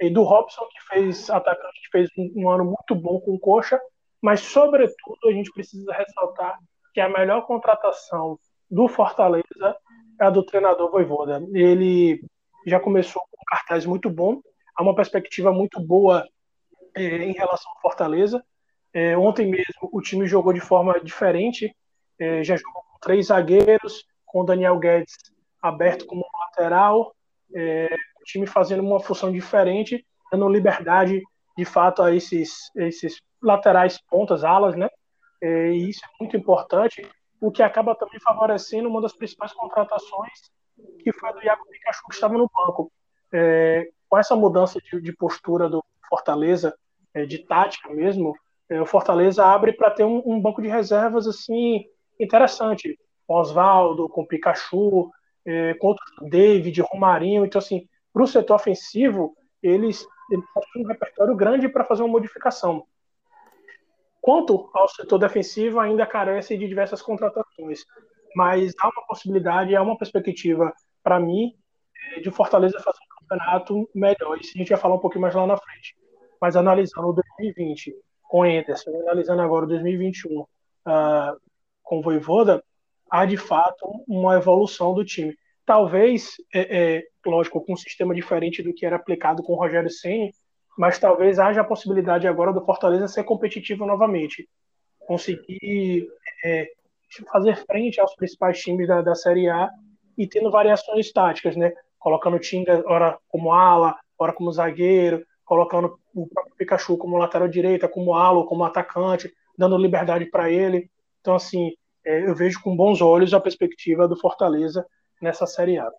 e 0.00 0.10
do 0.10 0.22
Robson, 0.22 0.64
que 0.66 0.94
fez 0.94 1.30
atacante, 1.30 1.80
que 1.82 1.90
fez 1.90 2.10
um, 2.16 2.44
um 2.44 2.50
ano 2.50 2.64
muito 2.64 2.94
bom 2.94 3.20
com 3.20 3.34
o 3.34 3.38
Coxa. 3.38 3.80
Mas, 4.20 4.40
sobretudo, 4.40 5.28
a 5.28 5.32
gente 5.32 5.52
precisa 5.52 5.92
ressaltar 5.92 6.58
que 6.92 7.00
a 7.00 7.08
melhor 7.08 7.46
contratação 7.46 8.38
do 8.70 8.88
Fortaleza 8.88 9.76
é 10.20 10.24
a 10.24 10.30
do 10.30 10.44
treinador 10.44 10.90
Voivoda. 10.90 11.44
Ele 11.52 12.20
já 12.66 12.80
começou 12.80 13.22
com 13.22 13.36
um 13.36 13.44
cartaz 13.46 13.84
muito 13.84 14.08
bom, 14.08 14.40
há 14.74 14.82
uma 14.82 14.94
perspectiva 14.94 15.52
muito 15.52 15.80
boa 15.80 16.26
é, 16.94 17.02
em 17.02 17.32
relação 17.32 17.70
ao 17.72 17.80
Fortaleza. 17.80 18.42
É, 18.94 19.18
ontem 19.18 19.46
mesmo 19.50 19.90
o 19.92 20.00
time 20.00 20.26
jogou 20.26 20.52
de 20.52 20.60
forma 20.60 21.00
diferente, 21.00 21.74
é, 22.18 22.44
já 22.44 22.56
jogou 22.56 22.82
com 22.82 22.98
três 23.00 23.26
zagueiros, 23.26 24.04
com 24.24 24.42
o 24.42 24.44
Daniel 24.44 24.78
Guedes 24.78 25.16
aberto 25.60 26.06
como 26.06 26.24
lateral, 26.38 27.14
é, 27.54 27.92
o 28.20 28.24
time 28.24 28.46
fazendo 28.46 28.82
uma 28.82 29.00
função 29.00 29.32
diferente, 29.32 30.06
dando 30.30 30.48
liberdade 30.48 31.20
de 31.56 31.64
fato 31.64 32.02
a 32.02 32.14
esses, 32.14 32.70
esses 32.76 33.20
laterais 33.42 33.98
pontas, 34.08 34.44
alas, 34.44 34.76
né? 34.76 34.88
É, 35.42 35.70
e 35.70 35.90
isso 35.90 36.00
é 36.04 36.08
muito 36.20 36.36
importante 36.36 37.06
o 37.40 37.50
que 37.50 37.62
acaba 37.62 37.94
também 37.94 38.18
favorecendo 38.20 38.88
uma 38.88 39.00
das 39.00 39.12
principais 39.12 39.52
contratações 39.52 40.32
que 41.00 41.12
foi 41.12 41.28
a 41.28 41.32
do 41.32 41.42
Iago 41.42 41.66
Pikachu, 41.66 42.06
que 42.08 42.14
estava 42.14 42.34
no 42.34 42.50
banco. 42.52 42.90
É, 43.32 43.88
com 44.08 44.18
essa 44.18 44.36
mudança 44.36 44.80
de, 44.80 45.00
de, 45.00 45.12
postura 45.12 45.68
do 45.68 45.84
Fortaleza, 46.08 46.74
é, 47.12 47.26
de 47.26 47.38
tática 47.38 47.90
mesmo, 47.90 48.34
é, 48.68 48.80
o 48.80 48.86
Fortaleza 48.86 49.44
abre 49.44 49.72
para 49.72 49.90
ter 49.90 50.04
um, 50.04 50.22
um, 50.24 50.40
banco 50.40 50.62
de 50.62 50.68
reservas 50.68 51.26
assim 51.26 51.84
interessante, 52.18 52.98
com 53.26 53.34
Oswaldo, 53.34 54.08
com 54.08 54.24
Pikachu, 54.24 55.10
é, 55.44 55.74
com 55.74 55.88
outros, 55.88 56.10
David, 56.28 56.80
Romarinho. 56.80 57.44
Então, 57.44 57.58
assim, 57.58 57.88
para 58.12 58.22
o 58.22 58.26
setor 58.26 58.54
ofensivo, 58.54 59.36
eles, 59.62 60.06
eles 60.30 60.44
têm 60.72 60.84
um 60.84 60.86
repertório 60.86 61.34
grande 61.34 61.68
para 61.68 61.84
fazer 61.84 62.02
uma 62.02 62.12
modificação. 62.12 62.86
Quanto 64.20 64.70
ao 64.72 64.88
setor 64.88 65.18
defensivo, 65.18 65.80
ainda 65.80 66.06
carece 66.06 66.56
de 66.56 66.66
diversas 66.66 67.02
contratações, 67.02 67.84
mas 68.34 68.72
há 68.80 68.88
uma 68.88 69.06
possibilidade, 69.06 69.76
há 69.76 69.82
uma 69.82 69.98
perspectiva 69.98 70.72
para 71.02 71.20
mim 71.20 71.54
de 72.22 72.30
Fortaleza 72.30 72.80
fazer 72.80 72.98
um 72.98 73.20
campeonato 73.20 73.90
melhor. 73.94 74.38
Isso 74.38 74.52
a 74.54 74.58
gente 74.58 74.70
vai 74.70 74.78
falar 74.78 74.94
um 74.94 74.98
pouquinho 75.00 75.22
mais 75.22 75.34
lá 75.34 75.46
na 75.46 75.56
frente. 75.56 75.94
Mas 76.40 76.56
analisando 76.56 77.08
o 77.08 77.12
2020 77.12 77.94
com 78.24 78.40
o 78.40 78.42
Anderson, 78.42 78.90
analisando 79.00 79.42
agora 79.42 79.64
o 79.64 79.68
2021 79.68 80.40
uh, 80.40 80.46
ah, 80.86 81.36
com 81.82 81.98
o 81.98 82.02
Voivoda, 82.02 82.62
há 83.10 83.24
de 83.24 83.36
fato 83.36 83.86
uma 84.08 84.36
evolução 84.36 84.94
do 84.94 85.04
time. 85.04 85.34
Talvez, 85.64 86.34
é, 86.52 86.96
é, 86.96 87.02
lógico, 87.24 87.64
com 87.64 87.72
um 87.72 87.76
sistema 87.76 88.14
diferente 88.14 88.62
do 88.62 88.74
que 88.74 88.84
era 88.84 88.96
aplicado 88.96 89.42
com 89.42 89.52
o 89.52 89.56
Rogério 89.56 89.90
Senna, 89.90 90.30
mas 90.76 90.98
talvez 90.98 91.38
haja 91.38 91.60
a 91.60 91.64
possibilidade 91.64 92.26
agora 92.26 92.52
do 92.52 92.64
Fortaleza 92.64 93.06
ser 93.06 93.24
competitivo 93.24 93.86
novamente, 93.86 94.48
conseguir 94.98 96.08
é, 96.44 96.66
fazer 97.30 97.56
frente 97.64 98.00
aos 98.00 98.14
principais 98.16 98.60
times 98.60 98.88
da, 98.88 99.00
da 99.00 99.14
Série 99.14 99.48
A 99.48 99.70
e 100.18 100.26
tendo 100.26 100.50
variações 100.50 101.12
táticas, 101.12 101.56
né? 101.56 101.72
Colocando 101.98 102.36
o 102.36 102.40
Tinga 102.40 102.82
ora 102.86 103.16
como 103.28 103.52
ala, 103.52 103.96
ora 104.18 104.32
como 104.32 104.52
zagueiro, 104.52 105.24
colocando 105.44 105.98
o 106.14 106.26
próprio 106.26 106.54
Pikachu 106.56 106.96
como 106.96 107.18
lateral 107.18 107.48
direita, 107.48 107.88
como 107.88 108.14
ala, 108.14 108.46
como 108.46 108.64
atacante, 108.64 109.32
dando 109.56 109.76
liberdade 109.76 110.26
para 110.26 110.50
ele. 110.50 110.90
Então, 111.20 111.34
assim, 111.34 111.72
é, 112.04 112.28
eu 112.28 112.34
vejo 112.34 112.60
com 112.62 112.76
bons 112.76 113.00
olhos 113.00 113.34
a 113.34 113.40
perspectiva 113.40 114.08
do 114.08 114.16
Fortaleza 114.16 114.86
nessa 115.20 115.46
Série 115.46 115.78
A. 115.78 115.90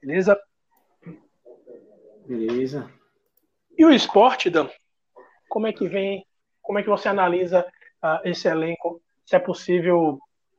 Beleza? 0.00 0.38
Beleza. 2.26 2.90
E 3.76 3.84
o 3.84 3.90
esporte, 3.90 4.50
Dan? 4.50 4.68
Como 5.48 5.66
é 5.66 5.72
que 5.72 5.88
vem? 5.88 6.24
Como 6.60 6.78
é 6.78 6.82
que 6.82 6.88
você 6.88 7.08
analisa 7.08 7.66
uh, 8.02 8.28
esse 8.28 8.46
elenco? 8.48 9.00
Se 9.24 9.36
é 9.36 9.38
possível 9.38 10.18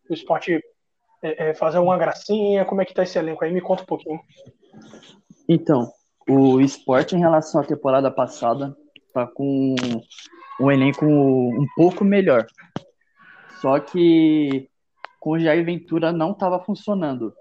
o 0.10 0.14
esporte 0.14 0.60
é, 1.22 1.50
é, 1.50 1.54
fazer 1.54 1.80
uma 1.80 1.98
gracinha? 1.98 2.66
Como 2.66 2.82
é 2.82 2.86
que 2.86 2.94
tá 2.94 3.04
esse 3.04 3.20
elenco 3.20 3.44
aí? 3.44 3.52
Me 3.52 3.62
conta 3.62 3.84
um 3.84 3.86
pouquinho. 3.86 4.20
Então, 5.48 5.92
o 6.30 6.62
esporte 6.62 7.16
em 7.16 7.20
relação 7.20 7.62
à 7.62 7.64
temporada 7.64 8.12
passada 8.12 8.76
tá 9.14 9.26
com 9.26 9.76
um 10.62 10.72
elenco 10.72 11.06
um 11.06 11.66
pouco 11.76 12.06
melhor. 12.06 12.46
Só 13.60 13.80
que 13.80 14.70
com 15.20 15.32
o 15.32 15.40
Jair 15.40 15.66
Ventura 15.66 16.12
não 16.12 16.32
estava 16.32 16.60
funcionando. 16.60 17.34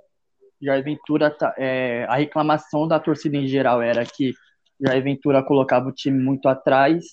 Jair 0.60 0.82
Ventura, 0.82 1.30
tá, 1.30 1.54
é, 1.56 2.04
a 2.08 2.16
reclamação 2.16 2.88
da 2.88 2.98
torcida 2.98 3.36
em 3.36 3.46
geral 3.46 3.80
era 3.82 4.04
que 4.04 4.32
Jair 4.80 5.02
Ventura 5.02 5.42
colocava 5.42 5.88
o 5.88 5.92
time 5.92 6.18
muito 6.18 6.48
atrás, 6.48 7.04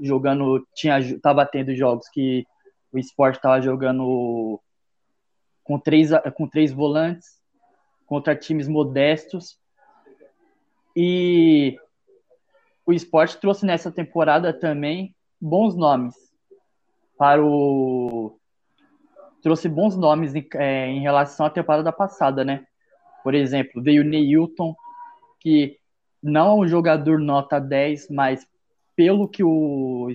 jogando, 0.00 0.66
tinha, 0.74 0.98
tava 1.20 1.44
tendo 1.44 1.74
jogos 1.76 2.08
que 2.08 2.44
o 2.90 2.98
esporte 2.98 3.36
estava 3.36 3.60
jogando 3.60 4.60
com 5.62 5.78
três, 5.78 6.10
com 6.34 6.48
três 6.48 6.72
volantes 6.72 7.38
contra 8.06 8.34
times 8.34 8.66
modestos. 8.66 9.58
E 11.00 11.78
o 12.84 12.92
esporte 12.92 13.38
trouxe 13.38 13.64
nessa 13.64 13.88
temporada 13.88 14.52
também 14.52 15.14
bons 15.40 15.76
nomes 15.76 16.16
para 17.16 17.40
o 17.40 18.36
trouxe 19.40 19.68
bons 19.68 19.96
nomes 19.96 20.34
em, 20.34 20.44
é, 20.54 20.88
em 20.88 20.98
relação 20.98 21.46
à 21.46 21.50
temporada 21.50 21.92
passada, 21.92 22.44
né? 22.44 22.66
Por 23.22 23.32
exemplo, 23.32 23.80
veio 23.80 24.02
Neilton, 24.02 24.74
que 25.38 25.78
não 26.20 26.48
é 26.48 26.64
um 26.64 26.66
jogador 26.66 27.20
nota 27.20 27.60
10, 27.60 28.10
mas 28.10 28.44
pelo 28.96 29.28
que 29.28 29.44
o, 29.44 30.08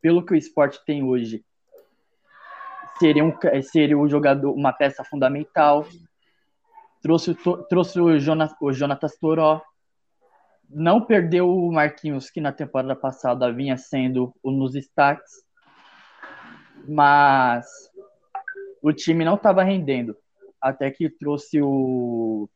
pelo 0.00 0.24
que 0.24 0.34
o 0.34 0.36
esporte 0.36 0.78
tem 0.86 1.02
hoje, 1.02 1.44
seria 3.00 3.24
um, 3.24 3.32
seria 3.62 3.98
um 3.98 4.08
jogador, 4.08 4.52
uma 4.52 4.72
peça 4.72 5.02
fundamental. 5.02 5.84
Trouxe, 7.02 7.36
trouxe 7.68 8.00
o, 8.00 8.20
Jonas, 8.20 8.54
o 8.60 8.72
Jonatas 8.72 9.16
Toró. 9.18 9.60
Não 10.68 11.00
perdeu 11.00 11.48
o 11.48 11.72
Marquinhos, 11.72 12.30
que 12.30 12.40
na 12.40 12.52
temporada 12.52 12.94
passada 12.94 13.52
vinha 13.52 13.76
sendo 13.76 14.34
um 14.44 14.50
nos 14.50 14.72
destaques. 14.72 15.42
Mas 16.86 17.66
o 18.82 18.92
time 18.92 19.24
não 19.24 19.34
estava 19.34 19.62
rendendo. 19.62 20.16
Até 20.60 20.90
que 20.90 21.08
trouxe 21.08 21.60
o 21.62 22.48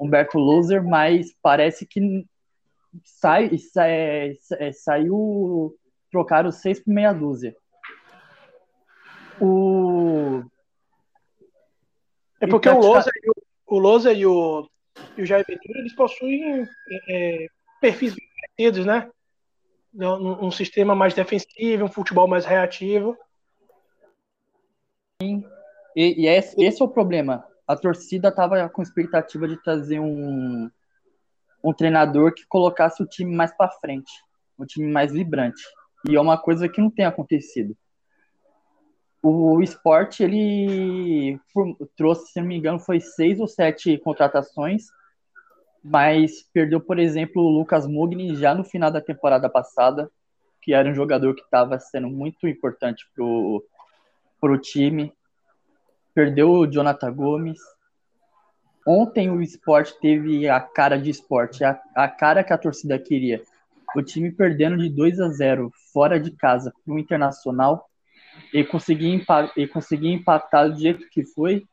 Humberto 0.00 0.38
Loser, 0.38 0.82
mas 0.82 1.34
parece 1.42 1.86
que 1.86 2.24
sai, 3.04 3.58
sai, 3.58 4.34
sai, 4.40 4.72
saiu 4.72 5.76
trocaram 6.10 6.50
seis 6.50 6.80
por 6.80 6.92
meia 6.92 7.12
dúzia. 7.12 7.54
O... 9.40 10.42
É 12.40 12.46
porque 12.46 12.68
o 12.68 12.78
Loser, 12.78 13.12
o, 13.66 13.76
o 13.76 13.78
Loser 13.78 14.16
e 14.16 14.26
o, 14.26 14.68
e 15.16 15.22
o 15.22 15.26
Jair 15.26 15.44
Ventura, 15.46 15.78
eles 15.80 15.94
possuem 15.94 16.68
é, 17.08 17.46
perfis 17.80 18.14
parecidos, 18.14 18.86
né? 18.86 19.10
Um, 19.94 20.46
um, 20.46 20.50
sistema 20.50 20.94
mais 20.94 21.14
defensivo, 21.14 21.84
um 21.84 21.90
futebol 21.90 22.28
mais 22.28 22.44
reativo. 22.44 23.16
Sim. 25.20 25.44
E, 25.96 26.22
e 26.22 26.26
esse, 26.26 26.60
esse 26.62 26.80
é 26.80 26.84
o 26.84 26.88
problema 26.88 27.48
a 27.68 27.76
torcida 27.76 28.28
estava 28.28 28.66
com 28.70 28.80
expectativa 28.80 29.46
de 29.46 29.62
trazer 29.62 30.00
um, 30.00 30.70
um 31.62 31.72
treinador 31.74 32.32
que 32.32 32.46
colocasse 32.48 33.02
o 33.02 33.06
time 33.06 33.36
mais 33.36 33.54
para 33.54 33.70
frente, 33.72 34.10
um 34.58 34.64
time 34.64 34.90
mais 34.90 35.12
vibrante. 35.12 35.62
E 36.08 36.16
é 36.16 36.20
uma 36.20 36.38
coisa 36.38 36.66
que 36.66 36.80
não 36.80 36.90
tem 36.90 37.04
acontecido. 37.04 37.76
O 39.22 39.60
esporte, 39.60 40.22
ele 40.22 41.40
trouxe, 41.96 42.32
se 42.32 42.40
não 42.40 42.46
me 42.46 42.56
engano, 42.56 42.78
foi 42.78 43.00
seis 43.00 43.40
ou 43.40 43.48
sete 43.48 43.98
contratações, 43.98 44.86
mas 45.82 46.42
perdeu, 46.52 46.80
por 46.80 46.98
exemplo, 46.98 47.42
o 47.42 47.58
Lucas 47.58 47.86
Mugni 47.86 48.36
já 48.36 48.54
no 48.54 48.64
final 48.64 48.90
da 48.90 49.00
temporada 49.00 49.48
passada, 49.48 50.10
que 50.62 50.72
era 50.72 50.88
um 50.88 50.94
jogador 50.94 51.34
que 51.34 51.42
estava 51.42 51.78
sendo 51.80 52.08
muito 52.08 52.46
importante 52.46 53.04
para 53.14 54.52
o 54.52 54.58
time 54.58 55.12
perdeu 56.18 56.50
o 56.50 56.66
Jonathan 56.66 57.14
Gomes. 57.14 57.60
Ontem 58.84 59.30
o 59.30 59.40
esporte 59.40 59.96
teve 60.00 60.48
a 60.48 60.58
cara 60.58 60.98
de 60.98 61.10
esporte, 61.10 61.62
a, 61.62 61.80
a 61.94 62.08
cara 62.08 62.42
que 62.42 62.52
a 62.52 62.58
torcida 62.58 62.98
queria. 62.98 63.40
O 63.94 64.02
time 64.02 64.32
perdendo 64.32 64.78
de 64.78 64.88
2 64.88 65.20
a 65.20 65.28
0 65.28 65.70
fora 65.92 66.18
de 66.18 66.32
casa 66.32 66.72
para 66.84 66.92
o 66.92 66.98
Internacional 66.98 67.87
e 68.52 68.64
conseguir, 68.64 69.24
e 69.56 69.66
conseguir 69.66 70.12
empatar 70.12 70.70
do 70.70 70.78
jeito 70.78 71.08
que 71.10 71.24
foi, 71.24 71.64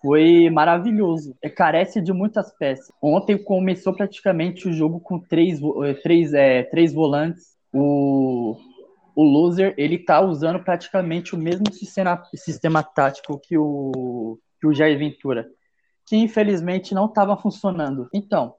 foi 0.00 0.50
maravilhoso. 0.50 1.36
É, 1.42 1.48
carece 1.48 2.00
de 2.00 2.12
muitas 2.12 2.52
peças. 2.56 2.90
Ontem 3.02 3.36
começou 3.36 3.94
praticamente 3.94 4.68
o 4.68 4.72
jogo 4.72 5.00
com 5.00 5.18
três, 5.18 5.60
eh, 5.60 5.94
três, 6.02 6.32
é, 6.32 6.62
três 6.64 6.92
volantes. 6.92 7.56
O 7.72 8.56
o 9.14 9.22
loser 9.22 9.74
ele 9.76 9.98
tá 9.98 10.20
usando 10.20 10.62
praticamente 10.62 11.34
o 11.34 11.38
mesmo 11.38 11.70
sistema, 11.72 12.22
sistema 12.34 12.82
tático 12.82 13.38
que 13.38 13.56
o, 13.56 14.38
que 14.58 14.66
o 14.66 14.72
Jair 14.72 14.98
Ventura, 14.98 15.46
que 16.06 16.16
infelizmente 16.16 16.94
não 16.94 17.06
estava 17.06 17.36
funcionando. 17.36 18.08
Então, 18.14 18.54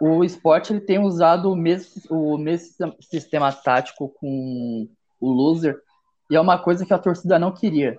o 0.00 0.22
esporte 0.22 0.72
ele 0.72 0.80
tem 0.80 0.98
usado 0.98 1.50
o 1.50 1.56
mesmo, 1.56 2.02
o 2.10 2.36
mesmo 2.36 2.94
sistema 3.00 3.52
tático 3.52 4.10
com 4.20 4.88
o 5.20 5.30
loser 5.30 5.80
e 6.30 6.36
é 6.36 6.40
uma 6.40 6.58
coisa 6.58 6.84
que 6.84 6.92
a 6.92 6.98
torcida 6.98 7.38
não 7.38 7.52
queria. 7.52 7.98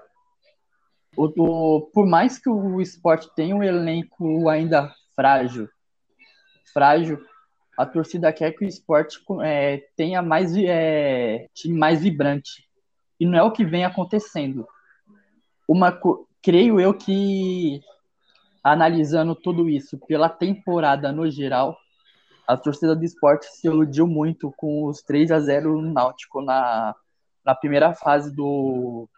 O, 1.15 1.25
o, 1.37 1.81
por 1.81 2.05
mais 2.05 2.37
que 2.37 2.49
o 2.49 2.79
esporte 2.79 3.29
tenha 3.35 3.55
um 3.55 3.63
elenco 3.63 4.47
ainda 4.47 4.93
frágil, 5.15 5.67
frágil, 6.73 7.19
a 7.77 7.85
torcida 7.85 8.31
quer 8.31 8.51
que 8.51 8.65
o 8.65 8.67
esporte 8.67 9.19
é, 9.41 9.77
tenha 9.95 10.21
mais 10.21 10.55
é, 10.55 11.47
time 11.53 11.77
mais 11.77 12.01
vibrante. 12.01 12.67
E 13.19 13.25
não 13.25 13.37
é 13.37 13.43
o 13.43 13.51
que 13.51 13.65
vem 13.65 13.83
acontecendo. 13.83 14.67
Uma, 15.67 15.97
creio 16.41 16.79
eu 16.79 16.93
que, 16.93 17.81
analisando 18.63 19.35
tudo 19.35 19.69
isso 19.69 19.97
pela 19.97 20.29
temporada 20.29 21.11
no 21.11 21.29
geral, 21.29 21.77
a 22.47 22.57
torcida 22.57 22.95
do 22.95 23.05
esporte 23.05 23.45
se 23.45 23.67
iludiu 23.67 24.07
muito 24.07 24.51
com 24.57 24.85
os 24.85 25.01
3 25.01 25.31
a 25.31 25.39
0 25.39 25.81
no 25.81 25.93
Náutico 25.93 26.41
na, 26.41 26.95
na 27.49 27.55
primeira 27.55 27.95
fase 27.95 28.31
do 28.31 29.09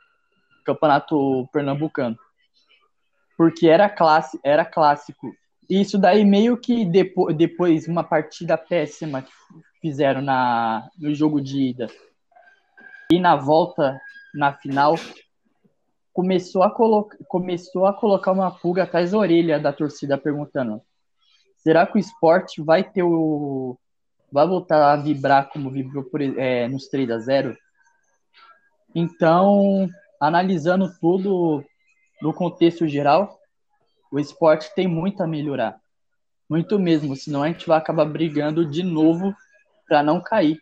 Campeonato 0.64 1.50
Pernambucano. 1.52 2.18
porque 3.38 3.68
era 3.68 3.90
classe, 3.90 4.40
era 4.44 4.64
clássico. 4.64 5.34
Isso 5.70 5.98
daí 5.98 6.24
meio 6.24 6.56
que 6.58 6.86
depois, 6.86 7.36
depois 7.36 7.88
uma 7.88 8.04
partida 8.04 8.58
péssima 8.58 9.22
que 9.24 9.32
fizeram 9.82 10.22
na, 10.22 10.88
no 10.98 11.14
jogo 11.14 11.42
de 11.42 11.72
ida 11.72 11.88
e 13.12 13.20
na 13.20 13.36
volta 13.36 14.00
na 14.34 14.54
final 14.54 14.96
começou 16.14 16.64
a, 16.64 16.70
colocar, 16.70 17.18
começou 17.28 17.86
a 17.86 17.94
colocar 17.94 18.32
uma 18.32 18.52
pulga 18.52 18.84
atrás 18.84 19.12
da 19.12 19.18
orelha 19.18 19.60
da 19.60 19.74
torcida 19.74 20.18
perguntando 20.18 20.82
será 21.58 21.88
que 21.88 21.98
o 21.98 22.00
esporte 22.00 22.62
vai 22.62 22.84
ter 22.84 23.04
o 23.04 23.78
vai 24.32 24.48
voltar 24.48 24.94
a 24.94 24.96
vibrar 24.96 25.50
como 25.50 25.72
vibrou 25.72 26.04
por, 26.04 26.22
é, 26.22 26.68
nos 26.68 26.88
3 26.88 27.10
a 27.12 27.18
0 27.18 27.58
então 28.94 29.90
analisando 30.20 30.92
tudo 31.00 31.64
no 32.22 32.34
contexto 32.34 32.88
geral 32.88 33.42
o 34.12 34.20
esporte 34.20 34.74
tem 34.76 34.88
muito 34.88 35.24
a 35.24 35.28
melhorar. 35.28 35.80
Muito 36.50 36.78
mesmo, 36.78 37.16
senão 37.16 37.44
a 37.44 37.48
gente 37.48 37.66
vai 37.66 37.78
acabar 37.78 38.04
brigando 38.04 38.70
de 38.70 38.84
novo 38.84 39.34
para 39.88 40.04
não 40.04 40.22
cair. 40.22 40.62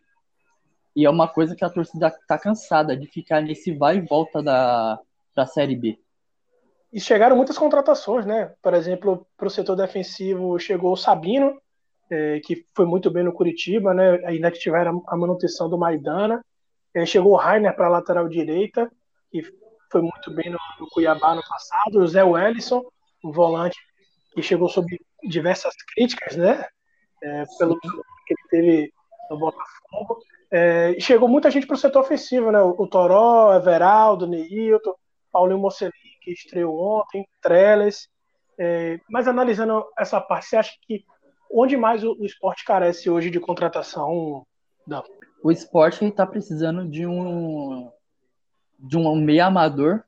E 0.96 1.04
é 1.04 1.10
uma 1.10 1.28
coisa 1.28 1.56
que 1.56 1.66
a 1.66 1.70
torcida 1.70 2.16
tá 2.28 2.38
cansada 2.38 2.96
de 2.96 3.08
ficar 3.08 3.42
nesse 3.42 3.72
vai 3.74 3.98
e 3.98 4.02
volta 4.02 4.44
da, 4.44 5.00
da 5.36 5.48
Série 5.48 5.76
B. 5.76 5.98
E 6.94 7.00
chegaram 7.00 7.36
muitas 7.36 7.58
contratações, 7.58 8.26
né? 8.26 8.54
Por 8.62 8.74
exemplo, 8.74 9.26
para 9.36 9.48
o 9.48 9.52
setor 9.52 9.76
defensivo 9.76 10.60
chegou 10.60 10.92
o 10.92 10.98
Sabino, 10.98 11.60
é, 12.10 12.40
que 12.44 12.66
foi 12.76 12.86
muito 12.86 13.10
bem 13.10 13.24
no 13.24 13.34
Curitiba, 13.34 13.94
né? 13.94 14.20
Ainda 14.26 14.52
tiveram 14.52 15.04
a 15.08 15.18
manutenção 15.18 15.70
do 15.70 15.78
Maidana. 15.78 16.44
É, 16.96 17.06
chegou 17.06 17.34
o 17.34 17.36
Rainer 17.36 17.76
para 17.76 17.88
a 17.88 17.90
lateral 17.90 18.28
direita, 18.28 18.92
que 19.32 19.44
foi 19.92 20.02
muito 20.02 20.32
bem 20.32 20.50
no, 20.50 20.58
no 20.80 20.88
Cuiabá 20.90 21.36
no 21.36 21.42
passado. 21.48 22.00
O 22.00 22.08
Zé 22.08 22.24
Wellison, 22.24 22.84
um 23.24 23.32
volante 23.32 23.78
que 24.34 24.42
chegou 24.42 24.70
sob 24.70 24.88
diversas 25.24 25.74
críticas, 25.94 26.36
né? 26.36 26.66
É, 27.22 27.44
pelo 27.58 27.80
que 27.80 27.88
ele 28.34 28.50
teve 28.50 28.94
no 29.30 29.38
Botafogo. 29.38 30.20
É, 30.52 30.96
chegou 31.00 31.28
muita 31.28 31.52
gente 31.52 31.68
para 31.68 31.76
o 31.76 31.78
setor 31.78 32.02
ofensivo, 32.02 32.52
né? 32.52 32.62
O, 32.62 32.76
o 32.82 32.88
Toró, 32.88 33.54
Everaldo, 33.54 34.28
Neilton, 34.28 34.96
Paulinho 35.32 35.60
Mocelli, 35.60 35.94
que 36.22 36.32
estreou 36.32 36.80
ontem, 36.80 37.28
Trellis. 37.42 38.08
É, 38.58 39.00
mas 39.10 39.28
analisando 39.28 39.86
essa 39.98 40.20
parte, 40.20 40.48
você 40.48 40.58
acha 40.58 40.74
que 40.82 41.06
onde 41.52 41.78
mais 41.78 42.04
o, 42.04 42.14
o 42.20 42.26
esporte 42.26 42.66
carece 42.66 43.10
hoje 43.10 43.30
de 43.30 43.40
contratação? 43.40 44.46
Não. 44.86 45.04
O 45.42 45.52
esporte 45.52 46.04
está 46.06 46.26
precisando 46.26 46.88
de 46.88 47.06
um 47.06 47.92
de 48.78 48.98
um 48.98 49.16
meio 49.16 49.44
amador 49.44 50.04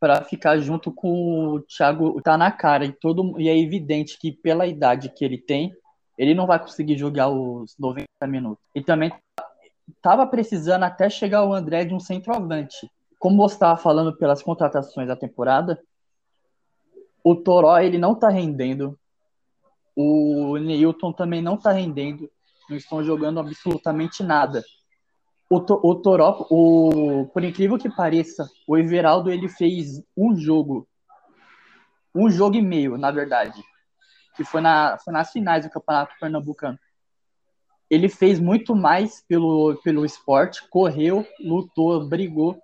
para 0.00 0.22
ficar 0.24 0.58
junto 0.58 0.92
com 0.92 1.48
o 1.48 1.60
Thiago. 1.60 2.20
Tá 2.22 2.36
na 2.36 2.50
cara 2.50 2.84
e 2.84 2.92
todo 2.92 3.38
e 3.40 3.48
é 3.48 3.58
evidente 3.58 4.18
que 4.18 4.32
pela 4.32 4.66
idade 4.66 5.08
que 5.08 5.24
ele 5.24 5.38
tem, 5.38 5.74
ele 6.18 6.34
não 6.34 6.46
vai 6.46 6.58
conseguir 6.58 6.96
jogar 6.96 7.28
os 7.28 7.76
90 7.78 8.06
minutos. 8.26 8.62
E 8.74 8.82
também 8.82 9.12
tava 10.02 10.26
precisando 10.26 10.84
até 10.84 11.08
chegar 11.08 11.44
o 11.44 11.54
André 11.54 11.84
de 11.84 11.94
um 11.94 12.00
centroavante. 12.00 12.90
Como 13.18 13.36
você 13.36 13.54
estava 13.54 13.76
falando 13.76 14.16
pelas 14.16 14.42
contratações 14.42 15.08
da 15.08 15.16
temporada, 15.16 15.80
o 17.22 17.34
Toró 17.34 17.78
ele 17.78 17.96
não 17.96 18.14
tá 18.14 18.28
rendendo. 18.28 18.98
O 19.96 20.58
Neilton 20.58 21.12
também 21.12 21.40
não 21.40 21.56
tá 21.56 21.72
rendendo. 21.72 22.30
Não 22.68 22.76
estão 22.76 23.02
jogando 23.02 23.40
absolutamente 23.40 24.22
nada. 24.22 24.62
O, 25.50 25.56
o 25.58 25.94
Toró, 25.96 26.46
o, 26.50 27.26
por 27.32 27.44
incrível 27.44 27.78
que 27.78 27.94
pareça, 27.94 28.48
o 28.66 28.76
Everaldo 28.76 29.30
ele 29.30 29.48
fez 29.48 30.02
um 30.16 30.34
jogo, 30.34 30.88
um 32.14 32.30
jogo 32.30 32.56
e 32.56 32.62
meio, 32.62 32.96
na 32.96 33.10
verdade, 33.10 33.62
que 34.34 34.42
foi, 34.42 34.60
na, 34.60 34.98
foi 34.98 35.12
nas 35.12 35.30
finais 35.30 35.64
do 35.64 35.70
Campeonato 35.70 36.14
Pernambucano. 36.18 36.78
Ele 37.90 38.08
fez 38.08 38.40
muito 38.40 38.74
mais 38.74 39.22
pelo, 39.28 39.76
pelo 39.84 40.04
esporte, 40.04 40.66
correu, 40.68 41.26
lutou, 41.38 42.08
brigou, 42.08 42.58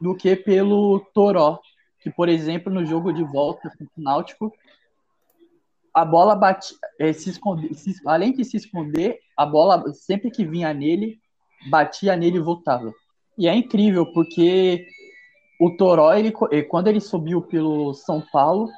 do 0.00 0.14
que 0.14 0.34
pelo 0.34 1.00
Toró, 1.14 1.60
que, 2.00 2.10
por 2.10 2.28
exemplo, 2.28 2.72
no 2.72 2.84
jogo 2.84 3.12
de 3.12 3.22
volta 3.24 3.70
contra 3.70 3.92
o 3.96 4.02
Náutico, 4.02 4.52
a 5.94 6.04
bola 6.04 6.34
bate, 6.34 6.74
é, 6.98 7.12
se 7.12 7.30
esconde, 7.30 7.72
se, 7.74 7.94
além 8.04 8.32
de 8.32 8.44
se 8.44 8.56
esconder, 8.56 9.20
a 9.36 9.46
bola 9.46 9.92
sempre 9.92 10.30
que 10.30 10.44
vinha 10.44 10.74
nele, 10.74 11.20
batia 11.70 12.16
nele 12.16 12.38
e 12.38 12.42
voltava. 12.42 12.92
E 13.38 13.48
é 13.48 13.54
incrível, 13.54 14.12
porque 14.12 14.86
o 15.60 15.76
Toró, 15.76 16.12
ele, 16.12 16.32
quando 16.68 16.88
ele 16.88 17.00
subiu 17.00 17.42
pelo 17.42 17.94
São 17.94 18.20
Paulo, 18.32 18.68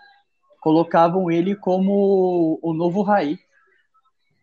colocavam 0.61 1.31
ele 1.31 1.57
como 1.57 2.59
o 2.63 2.73
novo 2.75 3.03
Raí. 3.03 3.39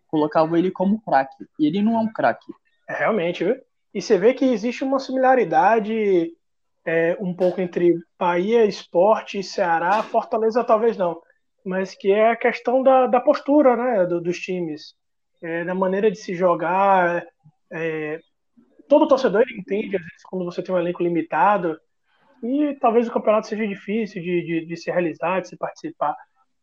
Colocavam 0.07 0.57
ele 0.57 0.71
como 0.71 1.01
craque. 1.01 1.45
E 1.59 1.67
ele 1.67 1.81
não 1.81 1.95
é 1.95 1.99
um 1.99 2.11
craque. 2.11 2.51
É, 2.89 2.93
realmente, 2.93 3.43
viu? 3.43 3.55
E 3.93 4.01
você 4.01 4.17
vê 4.17 4.33
que 4.33 4.45
existe 4.45 4.83
uma 4.83 4.99
similaridade 4.99 6.31
é, 6.85 7.17
um 7.19 7.33
pouco 7.33 7.61
entre 7.61 7.95
Bahia, 8.17 8.65
Esporte, 8.65 9.43
Ceará, 9.43 10.01
Fortaleza 10.03 10.63
talvez 10.63 10.97
não, 10.97 11.21
mas 11.65 11.95
que 11.95 12.11
é 12.11 12.31
a 12.31 12.35
questão 12.35 12.83
da, 12.83 13.07
da 13.07 13.21
postura 13.21 13.75
né, 13.75 14.05
do, 14.05 14.19
dos 14.19 14.39
times, 14.39 14.95
é, 15.41 15.63
da 15.63 15.73
maneira 15.73 16.11
de 16.11 16.17
se 16.17 16.35
jogar. 16.35 17.25
É, 17.71 18.19
todo 18.87 19.07
torcedor 19.07 19.43
entende, 19.57 19.95
às 19.95 20.01
vezes, 20.01 20.23
quando 20.23 20.45
você 20.45 20.61
tem 20.61 20.73
um 20.73 20.79
elenco 20.79 21.01
limitado, 21.01 21.77
e 22.43 22.75
talvez 22.75 23.07
o 23.07 23.11
campeonato 23.11 23.47
seja 23.47 23.65
difícil 23.65 24.21
de, 24.21 24.43
de, 24.43 24.65
de 24.65 24.77
se 24.77 24.91
realizar, 24.91 25.39
de 25.41 25.47
se 25.47 25.57
participar, 25.57 26.15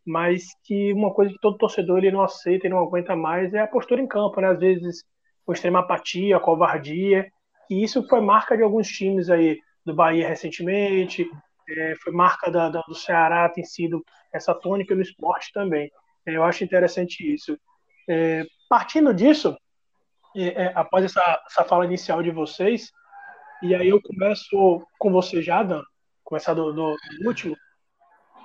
mas 0.04 0.44
que 0.64 0.92
uma 0.92 1.12
coisa 1.12 1.32
que 1.32 1.40
todo 1.40 1.56
torcedor 1.56 1.98
ele 1.98 2.10
não 2.10 2.22
aceita 2.22 2.66
e 2.66 2.70
não 2.70 2.78
aguenta 2.78 3.16
mais 3.16 3.54
é 3.54 3.60
a 3.60 3.66
postura 3.66 4.00
em 4.00 4.06
campo, 4.06 4.40
né? 4.40 4.48
Às 4.48 4.58
vezes, 4.58 5.04
com 5.44 5.52
extrema 5.52 5.80
apatia, 5.80 6.38
covardia, 6.38 7.30
e 7.70 7.82
isso 7.82 8.06
foi 8.08 8.20
marca 8.20 8.56
de 8.56 8.62
alguns 8.62 8.88
times 8.88 9.30
aí, 9.30 9.58
do 9.84 9.94
Bahia 9.94 10.28
recentemente, 10.28 11.26
é, 11.76 11.96
foi 11.96 12.12
marca 12.12 12.50
da, 12.50 12.68
da, 12.68 12.80
do 12.82 12.94
Ceará, 12.94 13.48
tem 13.48 13.64
sido 13.64 14.04
essa 14.32 14.54
tônica 14.54 14.94
no 14.94 15.02
esporte 15.02 15.52
também. 15.52 15.90
É, 16.26 16.36
eu 16.36 16.44
acho 16.44 16.64
interessante 16.64 17.32
isso. 17.32 17.58
É, 18.08 18.44
partindo 18.68 19.12
disso, 19.14 19.56
é, 20.36 20.72
após 20.74 21.04
essa, 21.04 21.42
essa 21.46 21.64
fala 21.64 21.84
inicial 21.84 22.22
de 22.22 22.30
vocês, 22.30 22.90
e 23.62 23.74
aí 23.74 23.88
eu 23.88 24.00
começo 24.00 24.86
com 24.98 25.12
você 25.12 25.42
já, 25.42 25.62
Dan, 25.62 25.82
começar 26.24 26.54
do, 26.54 26.72
do, 26.72 26.96
do 27.18 27.26
último. 27.26 27.56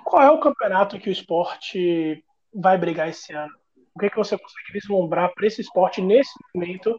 Qual 0.04 0.22
é 0.22 0.30
o 0.30 0.40
campeonato 0.40 0.98
que 0.98 1.08
o 1.08 1.12
esporte 1.12 2.22
vai 2.54 2.76
brigar 2.76 3.08
esse 3.08 3.32
ano? 3.32 3.52
O 3.94 3.98
que, 3.98 4.06
é 4.06 4.10
que 4.10 4.16
você 4.16 4.36
consegue 4.36 4.72
vislumbrar 4.72 5.32
para 5.34 5.46
esse 5.46 5.62
esporte 5.62 6.02
nesse 6.02 6.32
momento, 6.54 6.98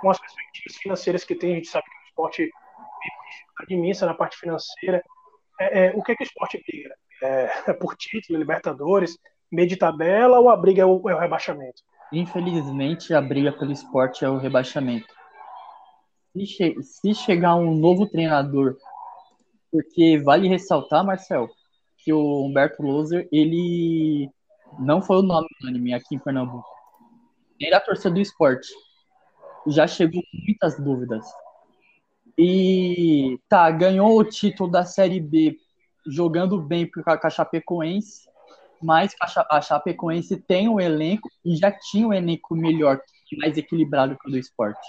com 0.00 0.08
as 0.08 0.20
perspectivas 0.20 0.76
financeiras 0.76 1.24
que 1.24 1.34
tem? 1.34 1.52
A 1.52 1.54
gente 1.56 1.68
sabe 1.68 1.84
que 1.84 1.90
o 1.90 2.08
esporte 2.08 2.50
vive 3.68 4.06
na 4.06 4.14
parte 4.14 4.36
financeira. 4.36 5.02
É, 5.60 5.86
é, 5.86 5.92
o 5.94 6.02
que, 6.02 6.12
é 6.12 6.16
que 6.16 6.22
o 6.22 6.26
esporte 6.26 6.62
briga? 6.66 6.94
É, 7.22 7.70
é 7.70 7.72
por 7.74 7.96
título, 7.96 8.38
Libertadores, 8.38 9.18
meio 9.50 9.68
de 9.68 9.76
tabela 9.76 10.38
ou 10.38 10.48
a 10.48 10.56
briga 10.56 10.82
é 10.82 10.86
o, 10.86 11.08
é 11.08 11.14
o 11.14 11.18
rebaixamento? 11.18 11.82
Infelizmente, 12.12 13.12
a 13.12 13.20
briga 13.20 13.52
pelo 13.52 13.72
esporte 13.72 14.24
é 14.24 14.28
o 14.28 14.38
rebaixamento. 14.38 15.06
Se, 16.32 16.46
che 16.46 16.82
se 16.82 17.14
chegar 17.14 17.56
um 17.56 17.74
novo 17.74 18.06
treinador, 18.06 18.76
porque 19.70 20.18
vale 20.18 20.48
ressaltar, 20.48 21.04
Marcel, 21.04 21.48
que 21.98 22.12
o 22.12 22.46
Humberto 22.46 22.82
Loser, 22.82 23.28
ele 23.30 24.30
não 24.78 25.02
foi 25.02 25.18
o 25.18 25.22
nome 25.22 25.46
unânime 25.62 25.92
aqui 25.92 26.14
em 26.14 26.18
Pernambuco. 26.18 26.68
Nem 27.60 27.70
da 27.70 27.80
torcida 27.80 28.10
do 28.10 28.20
esporte. 28.20 28.68
Já 29.66 29.86
chegou 29.86 30.22
muitas 30.32 30.78
dúvidas. 30.78 31.26
E 32.38 33.40
tá, 33.48 33.68
ganhou 33.70 34.16
o 34.16 34.24
título 34.24 34.70
da 34.70 34.84
Série 34.84 35.20
B 35.20 35.58
jogando 36.06 36.60
bem 36.62 36.88
com 36.88 37.02
a 37.04 37.30
Chapecoense, 37.30 38.28
mas 38.80 39.12
a 39.50 39.60
Chapecoense 39.60 40.36
tem 40.36 40.68
um 40.68 40.78
elenco 40.78 41.28
e 41.44 41.56
já 41.56 41.72
tinha 41.72 42.06
um 42.06 42.14
elenco 42.14 42.54
melhor 42.54 43.00
mais 43.36 43.58
equilibrado 43.58 44.16
que 44.16 44.28
o 44.28 44.30
do 44.30 44.38
esporte. 44.38 44.86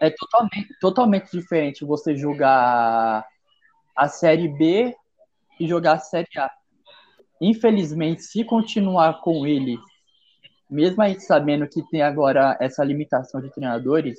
É 0.00 0.10
totalmente, 0.10 0.78
totalmente 0.80 1.30
diferente 1.30 1.84
você 1.84 2.16
jogar 2.16 3.24
a 3.96 4.08
Série 4.08 4.48
B 4.48 4.94
e 5.58 5.66
jogar 5.66 5.92
a 5.94 5.98
Série 5.98 6.38
A. 6.38 6.50
Infelizmente, 7.40 8.22
se 8.22 8.44
continuar 8.44 9.20
com 9.20 9.46
ele, 9.46 9.78
mesmo 10.68 11.00
a 11.02 11.08
gente 11.08 11.22
sabendo 11.22 11.68
que 11.68 11.82
tem 11.88 12.02
agora 12.02 12.56
essa 12.60 12.84
limitação 12.84 13.40
de 13.40 13.50
treinadores, 13.50 14.18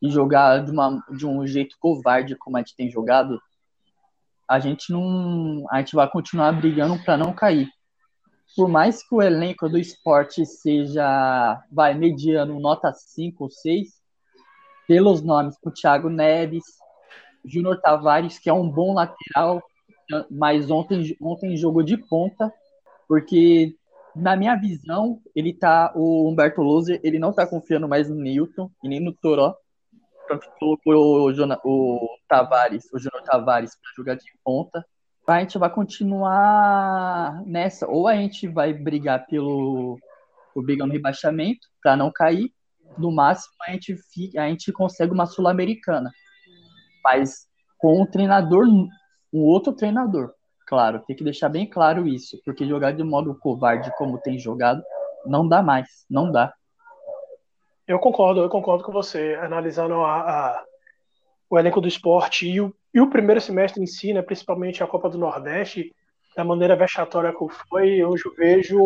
e 0.00 0.10
jogar 0.10 0.64
de, 0.64 0.70
uma, 0.70 1.02
de 1.10 1.26
um 1.26 1.46
jeito 1.46 1.76
covarde 1.80 2.36
como 2.36 2.56
a 2.56 2.60
gente 2.60 2.76
tem 2.76 2.90
jogado, 2.90 3.40
a 4.48 4.58
gente 4.58 4.92
não. 4.92 5.64
A 5.70 5.78
gente 5.78 5.94
vai 5.94 6.08
continuar 6.08 6.52
brigando 6.52 7.02
para 7.04 7.16
não 7.16 7.32
cair. 7.32 7.68
Por 8.56 8.68
mais 8.68 9.06
que 9.06 9.14
o 9.14 9.20
elenco 9.20 9.68
do 9.68 9.78
esporte 9.78 10.46
seja, 10.46 11.62
vai, 11.70 11.94
mediano, 11.94 12.58
nota 12.58 12.92
5 12.92 13.44
ou 13.44 13.50
6, 13.50 13.88
pelos 14.86 15.20
nomes, 15.20 15.56
o 15.62 15.70
Thiago 15.70 16.08
Neves, 16.08 16.64
Júnior 17.44 17.78
Tavares, 17.80 18.38
que 18.38 18.48
é 18.48 18.52
um 18.52 18.68
bom 18.68 18.94
lateral, 18.94 19.62
mas 20.30 20.70
ontem, 20.70 21.14
ontem 21.20 21.56
jogou 21.58 21.82
de 21.82 21.98
ponta, 21.98 22.50
porque 23.06 23.76
na 24.16 24.36
minha 24.36 24.56
visão, 24.56 25.20
ele 25.34 25.52
tá. 25.52 25.92
O 25.94 26.28
Humberto 26.28 26.62
Loser, 26.62 27.00
ele 27.02 27.18
não 27.18 27.32
tá 27.32 27.46
confiando 27.46 27.88
mais 27.88 28.08
no 28.08 28.16
Newton 28.16 28.70
e 28.82 28.88
nem 28.88 29.00
no 29.00 29.12
Toró. 29.12 29.54
Tanto 30.28 30.46
colocou 30.58 30.94
o, 30.94 31.32
Jona, 31.32 31.58
o 31.64 32.06
Tavares, 32.28 32.84
o 32.92 32.98
Júnior 32.98 33.22
Tavares, 33.24 33.72
para 33.80 33.92
jogar 33.96 34.14
de 34.14 34.30
ponta. 34.44 34.84
A 35.26 35.40
gente 35.40 35.58
vai 35.58 35.70
continuar 35.70 37.42
nessa. 37.46 37.86
Ou 37.88 38.06
a 38.06 38.14
gente 38.14 38.46
vai 38.46 38.72
brigar 38.72 39.26
pelo 39.26 39.98
o 40.54 40.62
brigar 40.62 40.86
no 40.86 40.92
rebaixamento 40.92 41.66
para 41.82 41.96
não 41.96 42.10
cair. 42.12 42.52
No 42.96 43.12
máximo, 43.12 43.54
a 43.66 43.72
gente, 43.72 43.96
fica, 44.12 44.42
a 44.42 44.48
gente 44.48 44.72
consegue 44.72 45.12
uma 45.12 45.26
Sul-Americana. 45.26 46.10
Mas 47.04 47.46
com 47.78 48.02
um 48.02 48.06
treinador, 48.06 48.66
um 48.66 49.40
outro 49.40 49.72
treinador. 49.72 50.32
Claro, 50.66 51.02
tem 51.06 51.16
que 51.16 51.24
deixar 51.24 51.48
bem 51.48 51.68
claro 51.68 52.06
isso, 52.06 52.38
porque 52.44 52.66
jogar 52.66 52.92
de 52.92 53.02
modo 53.02 53.38
covarde 53.38 53.90
como 53.96 54.18
tem 54.18 54.38
jogado 54.38 54.82
não 55.24 55.46
dá 55.48 55.62
mais, 55.62 56.04
não 56.10 56.30
dá. 56.30 56.52
Eu 57.88 57.98
concordo, 57.98 58.42
eu 58.42 58.50
concordo 58.50 58.84
com 58.84 58.92
você, 58.92 59.34
analisando 59.40 59.94
a, 59.94 60.20
a, 60.20 60.64
o 61.48 61.58
elenco 61.58 61.80
do 61.80 61.88
esporte 61.88 62.46
e 62.46 62.60
o, 62.60 62.74
e 62.92 63.00
o 63.00 63.08
primeiro 63.08 63.40
semestre 63.40 63.82
em 63.82 63.86
si, 63.86 64.12
né, 64.12 64.20
principalmente 64.20 64.84
a 64.84 64.86
Copa 64.86 65.08
do 65.08 65.16
Nordeste, 65.16 65.94
da 66.36 66.44
maneira 66.44 66.76
vexatória 66.76 67.32
que 67.32 67.48
foi, 67.66 68.04
hoje 68.04 68.26
eu 68.26 68.34
vejo 68.34 68.78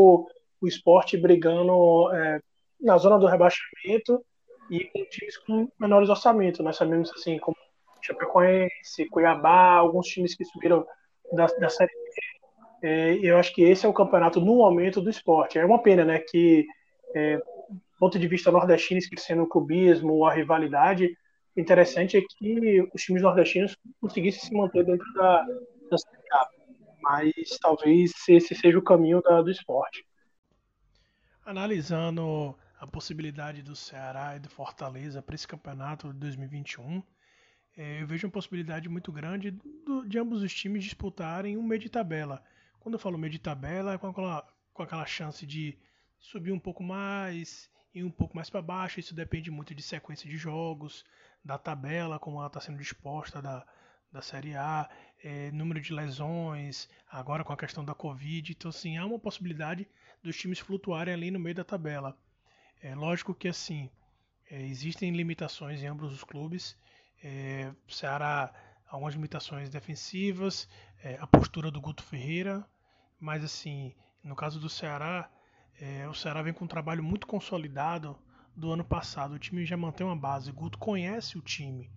o 0.60 0.68
esporte 0.68 1.16
brigando 1.16 2.12
é, 2.14 2.40
na 2.80 2.96
zona 2.96 3.18
do 3.18 3.26
rebaixamento 3.26 4.24
e 4.70 4.84
com 4.84 5.04
times 5.06 5.36
com 5.38 5.68
menores 5.80 6.08
orçamentos. 6.08 6.60
Nós 6.60 6.76
sabemos 6.76 7.10
assim, 7.10 7.38
como 7.38 7.56
Chapecoense, 8.00 9.08
Cuiabá, 9.10 9.74
alguns 9.74 10.06
times 10.06 10.36
que 10.36 10.44
subiram 10.44 10.86
da, 11.32 11.46
da 11.46 11.68
Série 11.68 11.90
B. 11.90 12.88
É, 12.88 13.18
eu 13.20 13.36
acho 13.36 13.52
que 13.52 13.62
esse 13.62 13.84
é 13.84 13.88
o 13.88 13.92
campeonato 13.92 14.40
no 14.40 14.56
momento 14.56 15.00
do 15.00 15.10
esporte. 15.10 15.58
É 15.58 15.64
uma 15.64 15.82
pena, 15.82 16.04
né, 16.04 16.20
que 16.20 16.64
é, 17.16 17.42
ponto 18.02 18.18
de 18.18 18.26
vista 18.26 18.50
nordestino, 18.50 18.98
esquecendo 18.98 19.44
o 19.44 19.48
clubismo, 19.48 20.26
a 20.26 20.34
rivalidade, 20.34 21.16
interessante 21.56 22.16
é 22.16 22.20
que 22.20 22.82
os 22.92 23.00
times 23.00 23.22
nordestinos 23.22 23.76
conseguissem 24.00 24.40
se 24.40 24.52
manter 24.52 24.84
dentro 24.84 25.06
da, 25.14 25.46
da 25.88 25.96
Série 25.96 26.32
A. 26.32 26.48
Mas 27.00 27.32
talvez 27.60 28.10
esse 28.28 28.56
seja 28.56 28.76
o 28.76 28.82
caminho 28.82 29.22
da, 29.22 29.40
do 29.40 29.52
esporte. 29.52 30.04
Analisando 31.46 32.58
a 32.80 32.88
possibilidade 32.88 33.62
do 33.62 33.76
Ceará 33.76 34.34
e 34.34 34.40
do 34.40 34.50
Fortaleza 34.50 35.22
para 35.22 35.36
esse 35.36 35.46
campeonato 35.46 36.12
de 36.12 36.18
2021, 36.18 37.04
é, 37.76 38.02
eu 38.02 38.06
vejo 38.08 38.26
uma 38.26 38.32
possibilidade 38.32 38.88
muito 38.88 39.12
grande 39.12 39.56
de 40.08 40.18
ambos 40.18 40.42
os 40.42 40.52
times 40.52 40.82
disputarem 40.82 41.56
um 41.56 41.62
meio 41.62 41.80
de 41.80 41.88
tabela. 41.88 42.42
Quando 42.80 42.96
eu 42.96 42.98
falo 42.98 43.16
meio 43.16 43.30
de 43.30 43.38
tabela, 43.38 43.94
é 43.94 43.98
com 43.98 44.08
aquela, 44.08 44.44
com 44.74 44.82
aquela 44.82 45.06
chance 45.06 45.46
de 45.46 45.78
subir 46.18 46.50
um 46.50 46.58
pouco 46.58 46.82
mais 46.82 47.70
e 47.94 48.02
um 48.02 48.10
pouco 48.10 48.36
mais 48.36 48.48
para 48.50 48.62
baixo. 48.62 49.00
Isso 49.00 49.14
depende 49.14 49.50
muito 49.50 49.74
de 49.74 49.82
sequência 49.82 50.28
de 50.28 50.36
jogos, 50.36 51.04
da 51.44 51.58
tabela, 51.58 52.18
como 52.18 52.38
ela 52.38 52.46
está 52.46 52.60
sendo 52.60 52.78
disposta 52.78 53.42
da, 53.42 53.66
da 54.10 54.22
Série 54.22 54.54
A, 54.54 54.88
é, 55.22 55.50
número 55.50 55.80
de 55.80 55.92
lesões, 55.92 56.88
agora 57.10 57.44
com 57.44 57.52
a 57.52 57.56
questão 57.56 57.84
da 57.84 57.94
Covid. 57.94 58.52
Então, 58.52 58.68
assim, 58.68 58.96
há 58.96 59.06
uma 59.06 59.18
possibilidade 59.18 59.88
dos 60.22 60.36
times 60.36 60.58
flutuarem 60.58 61.14
ali 61.14 61.30
no 61.30 61.40
meio 61.40 61.54
da 61.54 61.64
tabela. 61.64 62.16
É 62.80 62.94
lógico 62.94 63.34
que, 63.34 63.48
assim, 63.48 63.90
é, 64.50 64.60
existem 64.62 65.10
limitações 65.12 65.82
em 65.82 65.86
ambos 65.86 66.12
os 66.12 66.24
clubes. 66.24 66.76
É, 67.22 67.72
Ceará, 67.88 68.52
algumas 68.88 69.14
limitações 69.14 69.70
defensivas, 69.70 70.68
é, 71.02 71.16
a 71.20 71.26
postura 71.26 71.70
do 71.70 71.80
Guto 71.80 72.02
Ferreira, 72.02 72.66
mas 73.18 73.42
assim, 73.42 73.94
no 74.22 74.36
caso 74.36 74.60
do 74.60 74.68
Ceará, 74.68 75.30
é, 75.82 76.08
o 76.08 76.14
Ceará 76.14 76.42
vem 76.42 76.52
com 76.52 76.64
um 76.64 76.68
trabalho 76.68 77.02
muito 77.02 77.26
consolidado 77.26 78.16
do 78.54 78.70
ano 78.70 78.84
passado. 78.84 79.34
O 79.34 79.38
time 79.38 79.66
já 79.66 79.76
mantém 79.76 80.06
uma 80.06 80.14
base, 80.14 80.52
Guto 80.52 80.78
conhece 80.78 81.36
o 81.36 81.42
time. 81.42 81.90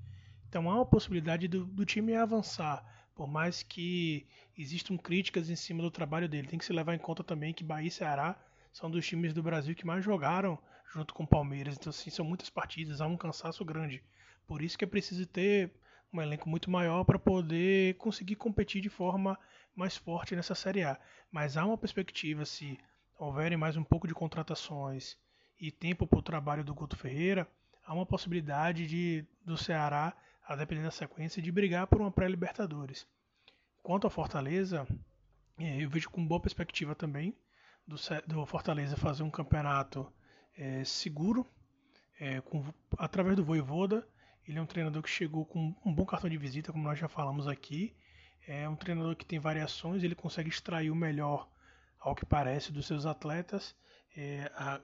Então 0.50 0.68
há 0.72 0.74
uma 0.74 0.86
possibilidade 0.88 1.48
do, 1.48 1.66
do 1.68 1.86
time 1.86 2.16
avançar, 2.16 2.84
por 3.14 3.28
mais 3.28 3.62
que 3.62 4.26
existam 4.58 4.98
críticas 4.98 5.52
em 5.52 5.56
cima 5.56 5.84
do 5.84 5.92
trabalho 5.92 6.28
dele. 6.28 6.48
Tem 6.48 6.58
que 6.58 6.66
se 6.66 6.74
levar 6.74 6.96
em 6.96 7.00
conta 7.00 7.24
também 7.24 7.54
que 7.54 7.64
Bahia 7.64 7.88
e 7.88 7.92
Ceará 7.92 8.36
são 8.74 8.90
dos 8.90 9.06
times 9.06 9.36
do 9.36 9.44
Brasil 9.44 9.76
que 9.76 9.86
mais 9.86 10.04
jogaram 10.04 10.58
junto 10.92 11.14
com 11.14 11.22
o 11.22 11.28
Palmeiras. 11.28 11.76
Então, 11.76 11.92
assim, 11.92 12.10
são 12.10 12.26
muitas 12.26 12.50
partidas, 12.50 13.02
há 13.02 13.06
um 13.06 13.16
cansaço 13.16 13.64
grande. 13.64 14.02
Por 14.48 14.64
isso 14.64 14.80
que 14.80 14.84
é 14.84 14.88
preciso 14.88 15.28
ter 15.28 15.72
um 16.12 16.20
elenco 16.20 16.50
muito 16.50 16.72
maior 16.72 17.04
para 17.04 17.20
poder 17.20 17.98
conseguir 17.98 18.36
competir 18.36 18.82
de 18.82 18.90
forma 18.90 19.38
mais 19.76 19.96
forte 19.96 20.36
nessa 20.36 20.56
Série 20.56 20.82
A. 20.82 21.00
Mas 21.32 21.56
há 21.56 21.64
uma 21.64 21.78
perspectiva, 21.78 22.46
se 22.46 22.80
houverem 23.18 23.58
mais 23.58 23.78
um 23.78 23.84
pouco 23.84 24.08
de 24.08 24.14
contratações 24.14 25.18
e 25.60 25.72
tempo 25.72 26.06
para 26.06 26.20
o 26.20 26.24
trabalho 26.24 26.64
do 26.64 26.74
Guto 26.74 26.98
Ferreira, 26.98 27.48
há 27.86 27.94
uma 27.94 28.06
possibilidade 28.06 28.86
de 28.88 29.26
do 29.44 29.58
Ceará, 29.58 30.16
a 30.44 30.56
depender 30.56 30.84
da 30.84 30.92
sequência, 30.92 31.42
de 31.42 31.52
brigar 31.52 31.88
por 31.88 32.02
uma 32.02 32.12
pré-Libertadores. 32.12 33.08
Quanto 33.82 34.06
ao 34.06 34.12
Fortaleza, 34.12 34.88
é, 35.58 35.84
eu 35.84 35.90
vejo 35.90 36.10
com 36.10 36.26
boa 36.26 36.40
perspectiva 36.40 36.96
também 36.96 37.36
do, 37.88 37.96
do 38.28 38.46
Fortaleza 38.46 38.98
fazer 38.98 39.24
um 39.24 39.30
campeonato 39.30 40.12
é, 40.58 40.84
seguro, 40.84 41.48
é, 42.20 42.42
com, 42.42 42.64
através 42.98 43.36
do 43.36 43.44
Voivoda, 43.44 44.08
ele 44.48 44.60
é 44.60 44.62
um 44.62 44.66
treinador 44.66 45.02
que 45.02 45.10
chegou 45.10 45.46
com 45.46 45.76
um 45.86 45.94
bom 45.94 46.06
cartão 46.06 46.30
de 46.30 46.38
visita, 46.38 46.72
como 46.72 46.84
nós 46.84 47.00
já 47.00 47.08
falamos 47.08 47.48
aqui. 47.48 47.96
É 48.48 48.70
um 48.70 48.76
treinador 48.76 49.16
que 49.16 49.26
tem 49.26 49.40
variações, 49.40 50.04
ele 50.04 50.14
consegue 50.14 50.50
extrair 50.50 50.92
o 50.92 50.96
melhor, 50.96 51.50
ao 52.06 52.16
que 52.16 52.26
parece, 52.26 52.72
dos 52.72 52.86
seus 52.86 53.06
atletas. 53.06 53.76
É, 54.16 54.52
a, 54.56 54.80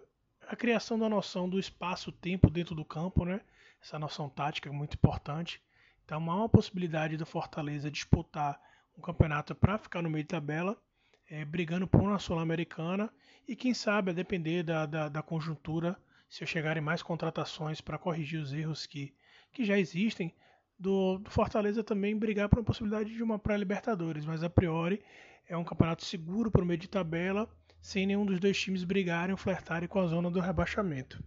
a, 0.47 0.55
criação 0.55 0.97
da 0.97 1.07
noção 1.07 1.47
do 1.47 1.59
espaço-tempo 1.59 2.49
dentro 2.49 2.73
do 2.73 2.83
campo, 2.83 3.23
né? 3.23 3.41
essa 3.81 3.99
noção 3.99 4.27
tática 4.27 4.69
é 4.69 4.71
muito 4.71 4.95
importante. 4.95 5.61
Então 6.03 6.17
há 6.29 6.35
uma 6.35 6.49
possibilidade 6.49 7.15
do 7.17 7.25
Fortaleza 7.25 7.91
disputar 7.91 8.59
um 8.97 9.01
campeonato 9.01 9.53
para 9.53 9.77
ficar 9.77 10.01
no 10.01 10.09
meio 10.09 10.23
de 10.23 10.29
tabela, 10.29 10.75
é, 11.29 11.45
brigando 11.45 11.87
por 11.87 12.01
uma 12.01 12.17
Sul-Americana 12.17 13.09
e 13.47 13.55
quem 13.55 13.73
sabe, 13.73 14.11
a 14.11 14.13
depender 14.13 14.63
da, 14.63 14.85
da, 14.85 15.07
da 15.07 15.21
conjuntura, 15.21 15.95
se 16.27 16.45
chegarem 16.45 16.81
mais 16.81 17.03
contratações 17.03 17.79
para 17.81 17.97
corrigir 17.97 18.41
os 18.41 18.51
erros 18.51 18.85
que 18.85 19.13
que 19.53 19.65
já 19.65 19.77
existem, 19.77 20.33
do, 20.79 21.19
do 21.19 21.29
Fortaleza 21.29 21.83
também 21.83 22.17
brigar 22.17 22.49
por 22.49 22.59
uma 22.59 22.65
possibilidade 22.65 23.13
de 23.13 23.21
uma 23.21 23.37
pré-Libertadores, 23.37 24.25
mas 24.25 24.43
a 24.43 24.49
priori 24.49 25.03
é 25.51 25.57
um 25.57 25.65
campeonato 25.65 26.05
seguro 26.05 26.49
para 26.49 26.63
o 26.63 26.65
meio 26.65 26.79
de 26.79 26.87
tabela, 26.87 27.45
sem 27.81 28.07
nenhum 28.07 28.25
dos 28.25 28.39
dois 28.39 28.57
times 28.57 28.85
brigarem 28.85 29.33
ou 29.33 29.37
flertarem 29.37 29.87
com 29.87 29.99
a 29.99 30.07
zona 30.07 30.31
do 30.31 30.39
rebaixamento. 30.39 31.21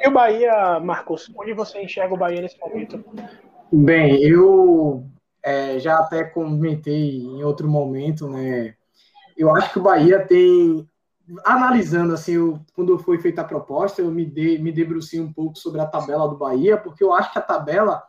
E 0.00 0.08
o 0.08 0.10
Bahia, 0.10 0.80
Marcos, 0.80 1.32
onde 1.38 1.52
você 1.52 1.80
enxerga 1.80 2.12
o 2.12 2.16
Bahia 2.16 2.42
nesse 2.42 2.58
momento? 2.58 3.04
Bem, 3.72 4.20
eu 4.20 5.06
é, 5.44 5.78
já 5.78 5.98
até 5.98 6.24
comentei 6.24 7.18
em 7.20 7.44
outro 7.44 7.68
momento, 7.68 8.28
né? 8.28 8.74
Eu 9.36 9.54
acho 9.54 9.72
que 9.72 9.78
o 9.78 9.82
Bahia 9.82 10.26
tem 10.26 10.88
analisando 11.44 12.14
assim, 12.14 12.32
eu, 12.32 12.60
quando 12.74 12.98
foi 12.98 13.18
feita 13.18 13.42
a 13.42 13.44
proposta, 13.44 14.02
eu 14.02 14.10
me, 14.10 14.26
de, 14.26 14.58
me 14.58 14.72
debrucei 14.72 15.20
um 15.20 15.32
pouco 15.32 15.56
sobre 15.56 15.80
a 15.80 15.86
tabela 15.86 16.28
do 16.28 16.36
Bahia, 16.36 16.76
porque 16.76 17.04
eu 17.04 17.12
acho 17.12 17.32
que 17.32 17.38
a 17.38 17.42
tabela 17.42 18.02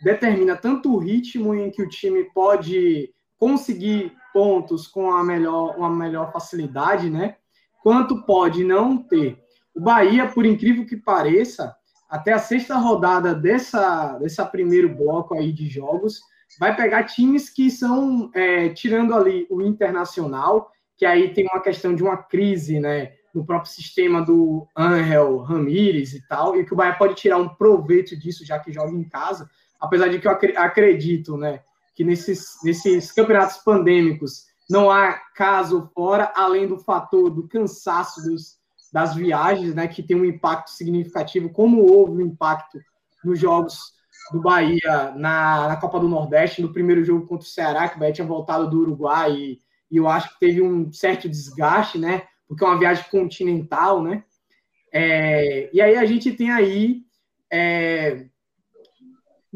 determina 0.00 0.56
tanto 0.56 0.94
o 0.94 0.98
ritmo 0.98 1.54
em 1.56 1.72
que 1.72 1.82
o 1.82 1.88
time 1.88 2.22
pode 2.32 3.12
conseguir 3.36 4.14
pontos 4.34 4.88
com 4.88 5.12
a 5.12 5.22
melhor, 5.22 5.76
uma 5.78 5.88
melhor 5.88 6.32
facilidade, 6.32 7.08
né? 7.08 7.36
Quanto 7.84 8.26
pode 8.26 8.64
não 8.64 8.98
ter. 8.98 9.38
O 9.72 9.80
Bahia, 9.80 10.26
por 10.26 10.44
incrível 10.44 10.84
que 10.84 10.96
pareça, 10.96 11.72
até 12.10 12.32
a 12.32 12.38
sexta 12.38 12.76
rodada 12.76 13.32
dessa, 13.32 14.18
dessa 14.18 14.44
primeiro 14.44 14.88
bloco 14.88 15.34
aí 15.34 15.52
de 15.52 15.68
jogos, 15.68 16.20
vai 16.58 16.74
pegar 16.74 17.04
times 17.04 17.48
que 17.48 17.70
são, 17.70 18.30
é, 18.34 18.70
tirando 18.70 19.14
ali 19.14 19.46
o 19.48 19.62
Internacional, 19.62 20.70
que 20.96 21.06
aí 21.06 21.32
tem 21.32 21.46
uma 21.46 21.62
questão 21.62 21.94
de 21.94 22.02
uma 22.02 22.16
crise, 22.16 22.80
né, 22.80 23.12
no 23.32 23.44
próprio 23.44 23.72
sistema 23.72 24.22
do 24.22 24.66
Angel 24.76 25.38
Ramírez 25.38 26.12
e 26.12 26.26
tal, 26.26 26.56
e 26.56 26.64
que 26.64 26.72
o 26.72 26.76
Bahia 26.76 26.94
pode 26.94 27.14
tirar 27.14 27.36
um 27.36 27.48
proveito 27.48 28.16
disso, 28.16 28.44
já 28.44 28.58
que 28.58 28.72
joga 28.72 28.92
em 28.92 29.08
casa, 29.08 29.48
apesar 29.80 30.08
de 30.08 30.18
que 30.18 30.26
eu 30.26 30.32
acredito, 30.56 31.36
né, 31.36 31.60
que 31.94 32.04
nesses, 32.04 32.56
nesses 32.62 33.12
campeonatos 33.12 33.58
pandêmicos 33.58 34.44
não 34.68 34.90
há 34.90 35.14
caso 35.34 35.90
fora, 35.94 36.32
além 36.34 36.66
do 36.66 36.78
fator 36.78 37.30
do 37.30 37.46
cansaço 37.46 38.22
dos, 38.22 38.58
das 38.92 39.14
viagens, 39.14 39.74
né, 39.74 39.86
que 39.86 40.02
tem 40.02 40.16
um 40.16 40.24
impacto 40.24 40.70
significativo, 40.70 41.50
como 41.50 41.82
houve 41.82 42.22
um 42.22 42.26
impacto 42.26 42.78
nos 43.22 43.38
jogos 43.38 43.92
do 44.32 44.40
Bahia 44.40 45.12
na, 45.16 45.68
na 45.68 45.76
Copa 45.76 46.00
do 46.00 46.08
Nordeste, 46.08 46.62
no 46.62 46.72
primeiro 46.72 47.04
jogo 47.04 47.26
contra 47.26 47.46
o 47.46 47.50
Ceará, 47.50 47.88
que 47.88 47.96
o 47.96 47.98
Bahia 47.98 48.12
tinha 48.12 48.26
voltado 48.26 48.68
do 48.68 48.80
Uruguai 48.80 49.32
e 49.32 49.64
e 49.94 49.96
eu 49.96 50.08
acho 50.08 50.34
que 50.34 50.40
teve 50.40 50.60
um 50.60 50.92
certo 50.92 51.28
desgaste, 51.28 51.98
né? 51.98 52.26
Porque 52.48 52.64
é 52.64 52.66
uma 52.66 52.78
viagem 52.78 53.04
continental, 53.12 54.02
né? 54.02 54.24
É, 54.92 55.70
e 55.72 55.80
aí 55.80 55.96
a 55.96 56.04
gente 56.04 56.32
tem 56.32 56.50
aí. 56.50 57.02
É, 57.48 58.26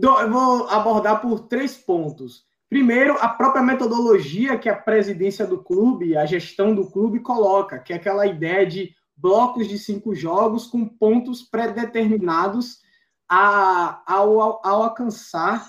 eu 0.03 0.31
vou 0.31 0.69
abordar 0.69 1.21
por 1.21 1.41
três 1.41 1.77
pontos. 1.77 2.47
Primeiro, 2.69 3.17
a 3.19 3.29
própria 3.29 3.63
metodologia 3.63 4.59
que 4.59 4.69
a 4.69 4.77
presidência 4.77 5.47
do 5.47 5.63
clube, 5.63 6.17
a 6.17 6.27
gestão 6.27 6.75
do 6.75 6.91
clube 6.91 7.21
coloca, 7.21 7.79
que 7.79 7.93
é 7.93 7.97
aquela 7.97 8.27
ideia 8.27 8.67
de 8.67 8.95
blocos 9.17 9.67
de 9.67 9.79
cinco 9.79 10.15
jogos 10.15 10.67
com 10.67 10.87
pontos 10.87 11.43
pré-determinados 11.43 12.79
ao, 13.29 14.61
ao 14.65 14.83
alcançar 14.83 15.67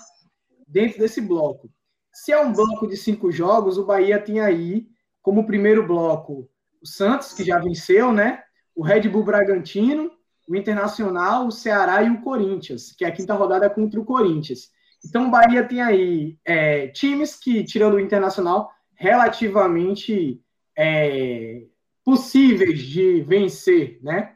dentro 0.68 0.98
desse 0.98 1.20
bloco. 1.20 1.70
Se 2.12 2.32
é 2.32 2.40
um 2.40 2.52
bloco 2.52 2.86
de 2.86 2.96
cinco 2.96 3.32
jogos, 3.32 3.78
o 3.78 3.84
Bahia 3.84 4.20
tem 4.20 4.40
aí 4.40 4.86
como 5.22 5.46
primeiro 5.46 5.86
bloco 5.86 6.48
o 6.80 6.86
Santos, 6.86 7.32
que 7.32 7.44
já 7.44 7.58
venceu, 7.58 8.12
né? 8.12 8.42
O 8.74 8.82
Red 8.82 9.08
Bull 9.08 9.24
Bragantino, 9.24 10.10
o 10.50 10.56
Internacional, 10.56 11.46
o 11.46 11.52
Ceará 11.52 12.02
e 12.02 12.10
o 12.10 12.20
Corinthians, 12.22 12.92
que 12.92 13.04
é 13.04 13.08
a 13.08 13.12
quinta 13.12 13.34
rodada 13.34 13.70
contra 13.70 14.00
o 14.00 14.04
Corinthians. 14.04 14.70
Então, 15.06 15.28
o 15.28 15.30
Bahia 15.30 15.62
tem 15.62 15.80
aí 15.80 16.38
é, 16.44 16.88
times 16.88 17.36
que, 17.36 17.62
tirando 17.62 17.94
o 17.94 18.00
Internacional, 18.00 18.68
relativamente 18.96 20.42
é, 20.76 21.62
possíveis 22.04 22.80
de 22.80 23.22
vencer, 23.22 24.00
né? 24.02 24.32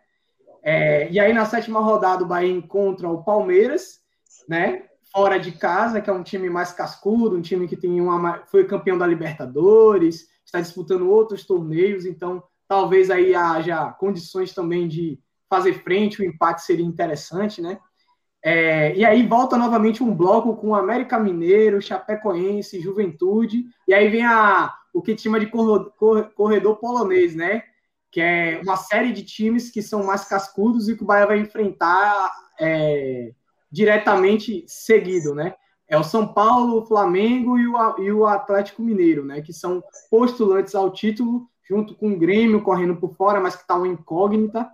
É, 0.62 1.10
e 1.10 1.18
aí, 1.18 1.32
na 1.32 1.44
sétima 1.44 1.80
rodada, 1.80 2.22
o 2.22 2.28
Bahia 2.28 2.52
encontra 2.52 3.08
o 3.08 3.24
Palmeiras, 3.24 4.00
né? 4.48 4.84
Fora 5.12 5.36
de 5.36 5.50
casa, 5.50 6.00
que 6.00 6.08
é 6.08 6.12
um 6.12 6.22
time 6.22 6.48
mais 6.48 6.72
cascudo, 6.72 7.36
um 7.36 7.42
time 7.42 7.66
que 7.66 7.76
tem 7.76 8.00
uma, 8.00 8.44
foi 8.46 8.64
campeão 8.64 8.96
da 8.96 9.06
Libertadores, 9.06 10.28
está 10.44 10.60
disputando 10.60 11.10
outros 11.10 11.44
torneios, 11.44 12.06
então 12.06 12.42
talvez 12.68 13.10
aí 13.10 13.34
haja 13.34 13.92
condições 13.92 14.54
também 14.54 14.86
de 14.86 15.18
fazer 15.54 15.74
frente, 15.74 16.20
o 16.20 16.24
empate 16.24 16.62
seria 16.62 16.84
interessante, 16.84 17.62
né? 17.62 17.78
É, 18.42 18.94
e 18.94 19.04
aí 19.04 19.24
volta 19.26 19.56
novamente 19.56 20.02
um 20.02 20.14
bloco 20.14 20.56
com 20.56 20.74
América 20.74 21.18
Mineiro, 21.18 21.80
Chapecoense, 21.80 22.80
Juventude, 22.80 23.64
e 23.86 23.94
aí 23.94 24.08
vem 24.08 24.26
a, 24.26 24.74
o 24.92 25.00
que 25.00 25.16
chama 25.16 25.38
de 25.38 25.46
corredor, 25.46 25.92
corredor 26.34 26.76
polonês, 26.76 27.36
né? 27.36 27.62
Que 28.10 28.20
é 28.20 28.60
uma 28.62 28.76
série 28.76 29.12
de 29.12 29.22
times 29.22 29.70
que 29.70 29.80
são 29.80 30.04
mais 30.04 30.24
cascudos 30.24 30.88
e 30.88 30.96
que 30.96 31.04
o 31.04 31.06
Bahia 31.06 31.26
vai 31.26 31.38
enfrentar 31.38 32.32
é, 32.60 33.32
diretamente 33.70 34.64
seguido, 34.66 35.34
né? 35.34 35.54
É 35.88 35.96
o 35.96 36.04
São 36.04 36.26
Paulo, 36.26 36.78
o 36.78 36.86
Flamengo 36.86 37.58
e 37.58 37.68
o, 37.68 37.98
e 38.00 38.12
o 38.12 38.26
Atlético 38.26 38.82
Mineiro, 38.82 39.24
né? 39.24 39.40
Que 39.40 39.52
são 39.52 39.82
postulantes 40.10 40.74
ao 40.74 40.90
título, 40.90 41.48
junto 41.66 41.94
com 41.94 42.12
o 42.12 42.18
Grêmio 42.18 42.62
correndo 42.62 42.96
por 42.96 43.14
fora, 43.14 43.40
mas 43.40 43.54
que 43.54 43.62
está 43.62 43.76
uma 43.76 43.88
incógnita 43.88 44.68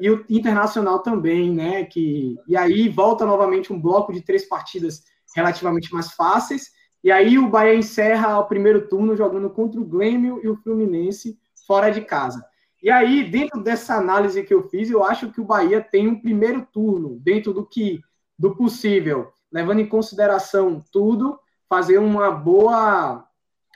e 0.00 0.10
o 0.10 0.24
Internacional 0.28 1.00
também, 1.00 1.52
né? 1.52 1.84
Que, 1.84 2.36
e 2.46 2.56
aí 2.56 2.88
volta 2.88 3.24
novamente 3.24 3.72
um 3.72 3.80
bloco 3.80 4.12
de 4.12 4.22
três 4.22 4.48
partidas 4.48 5.02
relativamente 5.34 5.92
mais 5.92 6.12
fáceis. 6.12 6.70
E 7.02 7.12
aí 7.12 7.38
o 7.38 7.48
Bahia 7.48 7.74
encerra 7.74 8.38
o 8.38 8.46
primeiro 8.46 8.88
turno 8.88 9.16
jogando 9.16 9.50
contra 9.50 9.80
o 9.80 9.84
Grêmio 9.84 10.40
e 10.42 10.48
o 10.48 10.56
Fluminense 10.56 11.38
fora 11.66 11.90
de 11.90 12.00
casa. 12.00 12.44
E 12.82 12.90
aí, 12.90 13.30
dentro 13.30 13.62
dessa 13.62 13.94
análise 13.94 14.42
que 14.42 14.52
eu 14.52 14.68
fiz, 14.68 14.90
eu 14.90 15.02
acho 15.02 15.30
que 15.32 15.40
o 15.40 15.44
Bahia 15.44 15.80
tem 15.80 16.06
um 16.06 16.20
primeiro 16.20 16.66
turno, 16.70 17.18
dentro 17.20 17.52
do 17.52 17.64
que 17.64 18.00
do 18.38 18.54
possível, 18.54 19.32
levando 19.50 19.80
em 19.80 19.88
consideração 19.88 20.84
tudo, 20.92 21.38
fazer 21.68 21.98
uma 21.98 22.30
boa 22.30 23.26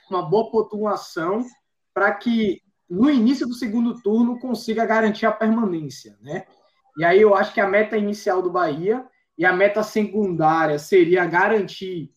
uma 0.09 0.23
boa 0.23 0.49
pontuação 0.49 1.45
para 1.93 2.11
que 2.13 2.61
no 2.89 3.09
início 3.09 3.47
do 3.47 3.53
segundo 3.53 4.01
turno 4.01 4.39
consiga 4.39 4.85
garantir 4.85 5.25
a 5.25 5.31
permanência, 5.31 6.17
né? 6.21 6.45
E 6.97 7.03
aí 7.05 7.21
eu 7.21 7.35
acho 7.35 7.53
que 7.53 7.61
a 7.61 7.67
meta 7.67 7.97
inicial 7.97 8.41
do 8.41 8.49
Bahia 8.51 9.05
e 9.37 9.45
a 9.45 9.53
meta 9.53 9.83
secundária 9.83 10.79
seria 10.79 11.25
garantir 11.25 12.11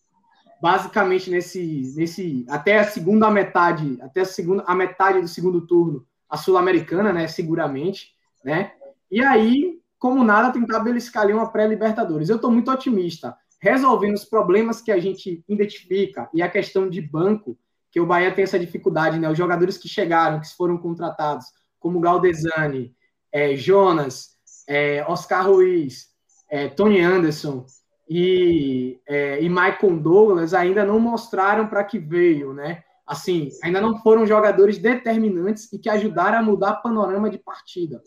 basicamente 0.61 1.29
nesse 1.29 1.93
nesse 1.95 2.45
até 2.49 2.79
a 2.79 2.83
segunda 2.85 3.29
metade, 3.29 3.97
até 4.01 4.21
a 4.21 4.25
segunda 4.25 4.63
a 4.65 4.73
metade 4.73 5.21
do 5.21 5.27
segundo 5.27 5.65
turno, 5.67 6.05
a 6.29 6.37
sul-americana, 6.37 7.13
né, 7.13 7.27
seguramente, 7.27 8.13
né? 8.43 8.73
E 9.11 9.23
aí, 9.23 9.79
como 9.99 10.23
nada, 10.23 10.51
tentar 10.51 10.79
beliscar 10.79 11.23
ali 11.23 11.33
uma 11.33 11.51
pré-libertadores. 11.51 12.29
Eu 12.29 12.37
estou 12.37 12.51
muito 12.51 12.71
otimista, 12.71 13.37
resolvendo 13.61 14.15
os 14.15 14.25
problemas 14.25 14.81
que 14.81 14.91
a 14.91 14.99
gente 14.99 15.43
identifica 15.47 16.29
e 16.33 16.41
a 16.41 16.49
questão 16.49 16.89
de 16.89 17.01
banco, 17.01 17.57
que 17.93 17.99
o 17.99 18.07
Bahia 18.07 18.33
tem 18.33 18.43
essa 18.43 18.57
dificuldade, 18.57 19.19
né? 19.19 19.29
Os 19.29 19.37
jogadores 19.37 19.77
que 19.77 19.87
chegaram, 19.87 20.41
que 20.41 20.51
foram 20.57 20.79
contratados, 20.79 21.45
como 21.79 21.99
Galdesani, 21.99 22.91
é, 23.31 23.55
Jonas, 23.55 24.31
é, 24.67 25.05
Oscar 25.07 25.47
Ruiz, 25.47 26.07
é, 26.49 26.67
Tony 26.69 26.99
Anderson 26.99 27.63
e, 28.09 28.99
é, 29.07 29.43
e 29.43 29.47
Michael 29.47 29.99
Douglas 29.99 30.55
ainda 30.55 30.83
não 30.83 30.99
mostraram 30.99 31.67
para 31.67 31.83
que 31.83 31.99
veio, 31.99 32.51
né? 32.51 32.83
Assim, 33.05 33.49
ainda 33.63 33.79
não 33.79 33.99
foram 33.99 34.25
jogadores 34.25 34.79
determinantes 34.79 35.71
e 35.71 35.77
que 35.77 35.89
ajudaram 35.89 36.39
a 36.39 36.43
mudar 36.43 36.71
o 36.71 36.81
panorama 36.81 37.29
de 37.29 37.37
partida. 37.37 38.01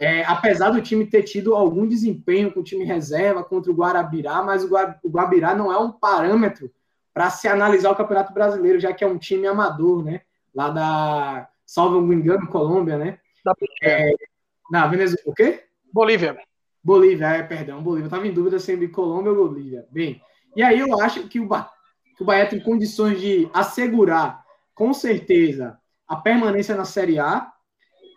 É, 0.00 0.24
apesar 0.24 0.70
do 0.70 0.80
time 0.80 1.04
ter 1.04 1.24
tido 1.24 1.54
algum 1.54 1.86
desempenho 1.86 2.50
com 2.50 2.60
o 2.60 2.64
time 2.64 2.84
reserva 2.84 3.44
contra 3.44 3.70
o 3.70 3.74
Guarabirá, 3.74 4.42
mas 4.42 4.64
o 4.64 4.70
Guarabirá 5.10 5.54
não 5.54 5.70
é 5.70 5.76
um 5.76 5.92
parâmetro 5.92 6.70
para 7.18 7.30
se 7.30 7.48
analisar 7.48 7.90
o 7.90 7.96
Campeonato 7.96 8.32
Brasileiro, 8.32 8.78
já 8.78 8.92
que 8.92 9.02
é 9.02 9.06
um 9.06 9.18
time 9.18 9.44
amador, 9.48 10.04
né? 10.04 10.20
Lá 10.54 10.70
da, 10.70 11.48
salvo 11.66 12.00
me 12.00 12.14
engano, 12.14 12.46
Colômbia, 12.46 12.96
né? 12.96 13.18
Da 13.44 13.52
é, 13.82 14.12
na 14.70 14.86
Venezuela. 14.86 15.24
O 15.26 15.34
quê? 15.34 15.64
Bolívia. 15.92 16.38
Bolívia, 16.80 17.26
é, 17.26 17.42
perdão, 17.42 17.82
Bolívia. 17.82 18.06
Estava 18.06 18.24
em 18.24 18.32
dúvida 18.32 18.60
se 18.60 18.72
é 18.72 18.88
Colômbia 18.88 19.32
ou 19.32 19.48
Bolívia. 19.48 19.84
Bem, 19.90 20.22
e 20.54 20.62
aí 20.62 20.78
eu 20.78 21.00
acho 21.00 21.26
que 21.26 21.40
o, 21.40 21.46
ba 21.48 21.68
que 22.16 22.22
o 22.22 22.24
Bahia 22.24 22.46
tem 22.46 22.60
condições 22.60 23.20
de 23.20 23.50
assegurar, 23.52 24.44
com 24.72 24.94
certeza, 24.94 25.76
a 26.06 26.14
permanência 26.14 26.76
na 26.76 26.84
Série 26.84 27.18
A 27.18 27.52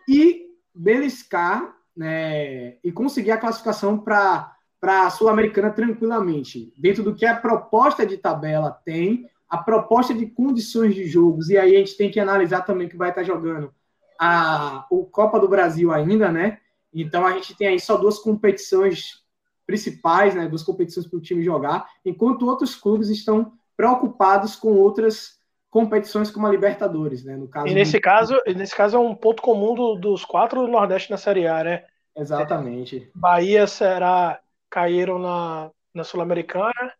e 0.07 0.45
beliscar 0.75 1.75
né, 1.97 2.77
e 2.83 2.91
conseguir 2.91 3.31
a 3.31 3.39
classificação 3.39 3.97
para 3.97 4.55
para 4.82 5.05
a 5.05 5.09
Sul-Americana 5.11 5.69
tranquilamente, 5.69 6.73
dentro 6.75 7.03
do 7.03 7.13
que 7.13 7.23
a 7.23 7.36
proposta 7.36 8.03
de 8.03 8.17
tabela 8.17 8.71
tem, 8.71 9.29
a 9.47 9.59
proposta 9.59 10.11
de 10.11 10.25
condições 10.25 10.95
de 10.95 11.05
jogos, 11.05 11.49
e 11.49 11.57
aí 11.57 11.75
a 11.75 11.79
gente 11.79 11.95
tem 11.95 12.09
que 12.09 12.19
analisar 12.19 12.61
também 12.61 12.89
que 12.89 12.97
vai 12.97 13.09
estar 13.09 13.23
jogando 13.23 13.71
a 14.19 14.88
o 14.89 15.05
Copa 15.05 15.39
do 15.39 15.47
Brasil 15.47 15.91
ainda, 15.91 16.32
né? 16.32 16.57
Então 16.91 17.25
a 17.25 17.34
gente 17.34 17.55
tem 17.55 17.67
aí 17.67 17.79
só 17.79 17.95
duas 17.95 18.17
competições 18.17 19.21
principais, 19.67 20.34
né? 20.34 20.47
Duas 20.47 20.63
competições 20.63 21.05
para 21.05 21.17
o 21.17 21.21
time 21.21 21.43
jogar, 21.43 21.88
enquanto 22.03 22.47
outros 22.47 22.75
clubes 22.75 23.09
estão 23.09 23.53
preocupados 23.77 24.55
com 24.55 24.73
outras 24.73 25.39
competições 25.69 26.32
como 26.32 26.47
a 26.47 26.49
Libertadores, 26.49 27.23
né? 27.23 27.38
No 27.38 27.47
caso 27.47 27.67
e 27.67 27.73
nesse 27.73 27.97
do... 27.97 28.01
caso, 28.01 28.36
nesse 28.55 28.75
caso 28.75 28.97
é 28.97 28.99
um 28.99 29.13
ponto 29.13 29.43
comum 29.43 29.75
do, 29.75 29.95
dos 29.95 30.25
quatro 30.25 30.61
do 30.61 30.67
Nordeste 30.67 31.11
na 31.11 31.17
Série 31.17 31.47
A, 31.47 31.63
né? 31.63 31.84
Exatamente. 32.15 33.09
Bahia 33.15 33.67
será 33.67 34.39
caíram 34.72 35.19
na, 35.19 35.69
na 35.93 36.03
Sul-Americana. 36.03 36.93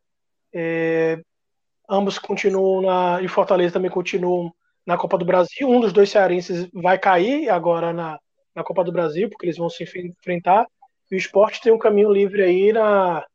É, 0.54 1.18
ambos 1.90 2.20
continuam 2.20 2.82
na. 2.82 3.22
E 3.22 3.28
Fortaleza 3.28 3.74
também 3.74 3.90
continuam 3.90 4.54
na 4.86 4.98
Copa 4.98 5.18
do 5.18 5.26
Brasil. 5.26 5.68
Um 5.68 5.80
dos 5.80 5.94
dois 5.94 6.10
cearenses 6.10 6.70
vai 6.74 7.00
cair 7.00 7.50
agora 7.50 7.94
na, 7.94 8.20
na 8.54 8.64
Copa 8.64 8.84
do 8.84 8.92
Brasil, 8.92 9.30
porque 9.30 9.46
eles 9.46 9.58
vão 9.58 9.70
se 9.70 9.84
enfrentar. 9.84 10.68
E 11.10 11.16
o 11.16 11.18
esporte 11.18 11.62
tem 11.62 11.74
um 11.74 11.80
caminho 11.80 12.12
livre 12.12 12.44
aí 12.44 12.72
na, 12.72 13.26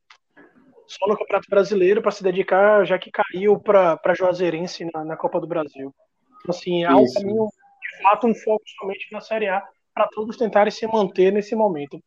só 0.87 1.07
no 1.09 1.16
Campeonato 1.16 1.49
Brasileiro 1.51 2.01
para 2.01 2.11
se 2.11 2.22
dedicar, 2.22 2.84
já 2.84 2.99
que 2.99 3.11
caiu 3.11 3.59
para 3.59 4.14
Juazeirense 4.14 4.89
na, 4.93 5.05
na 5.05 5.16
Copa 5.16 5.41
do 5.41 5.47
Brasil. 5.47 5.95
Então, 6.41 6.55
assim, 6.55 6.84
há 6.84 6.97
um 6.97 7.12
caminho, 7.12 7.47
de 7.47 8.03
fato, 8.03 8.26
um 8.26 8.34
foco 8.34 8.64
somente 8.78 9.09
na 9.11 9.20
Série 9.20 9.49
A 9.49 9.62
para 9.95 10.09
todos 10.09 10.37
tentarem 10.37 10.70
se 10.70 10.87
manter 10.87 11.32
nesse 11.32 11.57
momento. 11.57 11.99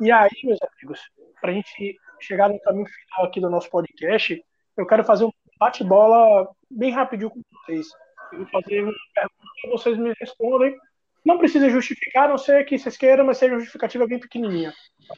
E 0.00 0.10
aí, 0.12 0.30
meus 0.44 0.58
amigos, 0.62 1.00
para 1.40 1.50
a 1.50 1.54
gente 1.54 1.96
chegar 2.20 2.48
no 2.48 2.60
caminho 2.60 2.86
final 2.86 3.26
aqui 3.26 3.40
do 3.40 3.50
nosso 3.50 3.70
podcast, 3.70 4.42
eu 4.76 4.86
quero 4.86 5.04
fazer 5.04 5.24
um 5.24 5.32
bate-bola 5.58 6.48
bem 6.70 6.90
rapidinho 6.92 7.30
com 7.30 7.40
vocês. 7.52 7.86
Eu 8.32 8.38
vou 8.38 8.48
fazer 8.48 8.82
uma 8.82 8.92
pergunta 9.14 9.52
que 9.60 9.68
vocês 9.68 9.98
me 9.98 10.12
respondem. 10.18 10.76
Não 11.24 11.38
precisa 11.38 11.68
justificar, 11.68 12.24
a 12.24 12.28
não 12.28 12.38
ser 12.38 12.64
que 12.64 12.78
vocês 12.78 12.96
queiram, 12.96 13.26
mas 13.26 13.38
seja 13.38 13.58
justificativa 13.58 14.06
bem 14.06 14.18
pequenininha. 14.18 14.72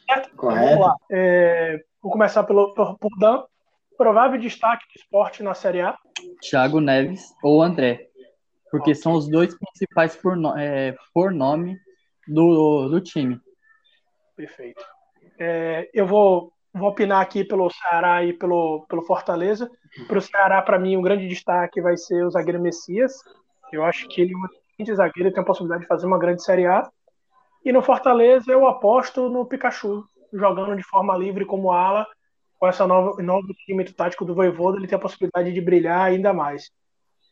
Certo? 0.08 0.26
Então, 0.26 0.36
Correto. 0.36 0.66
Vamos 0.66 0.86
lá. 0.86 0.96
É, 1.10 1.80
vou 2.02 2.10
começar 2.10 2.42
pelo, 2.44 2.74
por, 2.74 2.98
por 2.98 3.18
Dan. 3.18 3.44
Provável 3.96 4.40
destaque 4.40 4.84
do 4.86 5.00
esporte 5.00 5.42
na 5.42 5.54
Série 5.54 5.80
A? 5.80 5.96
Thiago 6.40 6.80
Neves 6.80 7.32
ou 7.42 7.62
André. 7.62 8.08
Porque 8.70 8.94
são 8.94 9.12
os 9.12 9.28
dois 9.28 9.54
principais 9.56 10.16
por, 10.16 10.36
no, 10.36 10.56
é, 10.58 10.96
por 11.12 11.30
nome 11.30 11.78
do, 12.26 12.88
do 12.88 13.00
time. 13.00 13.38
Perfeito. 14.34 14.82
É, 15.44 15.90
eu 15.92 16.06
vou, 16.06 16.52
vou 16.72 16.90
opinar 16.90 17.20
aqui 17.20 17.42
pelo 17.42 17.68
Ceará 17.68 18.24
e 18.24 18.32
pelo, 18.32 18.86
pelo 18.88 19.02
Fortaleza. 19.02 19.68
Para 20.06 20.18
o 20.18 20.22
Ceará, 20.22 20.62
para 20.62 20.78
mim, 20.78 20.96
um 20.96 21.02
grande 21.02 21.26
destaque 21.26 21.80
vai 21.80 21.96
ser 21.96 22.24
o 22.24 22.30
zagueiro 22.30 22.62
Messias. 22.62 23.12
Eu 23.72 23.82
acho 23.82 24.06
que 24.06 24.20
ele 24.20 24.32
é 24.32 24.36
um 24.36 24.42
grande 24.78 24.94
zagueiro 24.94 25.28
e 25.28 25.32
tem 25.32 25.42
a 25.42 25.46
possibilidade 25.46 25.82
de 25.82 25.88
fazer 25.88 26.06
uma 26.06 26.18
grande 26.18 26.44
Série 26.44 26.66
A. 26.66 26.88
E 27.64 27.72
no 27.72 27.82
Fortaleza, 27.82 28.52
eu 28.52 28.68
aposto 28.68 29.28
no 29.28 29.44
Pikachu, 29.44 30.04
jogando 30.32 30.76
de 30.76 30.82
forma 30.84 31.16
livre 31.16 31.44
como 31.44 31.72
ala, 31.72 32.06
com 32.58 32.68
essa 32.68 32.86
nova 32.86 33.20
novo 33.20 33.48
time 33.66 33.84
tático 33.84 34.24
do 34.24 34.36
Voivoda, 34.36 34.78
ele 34.78 34.86
tem 34.86 34.96
a 34.96 35.00
possibilidade 35.00 35.52
de 35.52 35.60
brilhar 35.60 36.02
ainda 36.02 36.32
mais. 36.32 36.70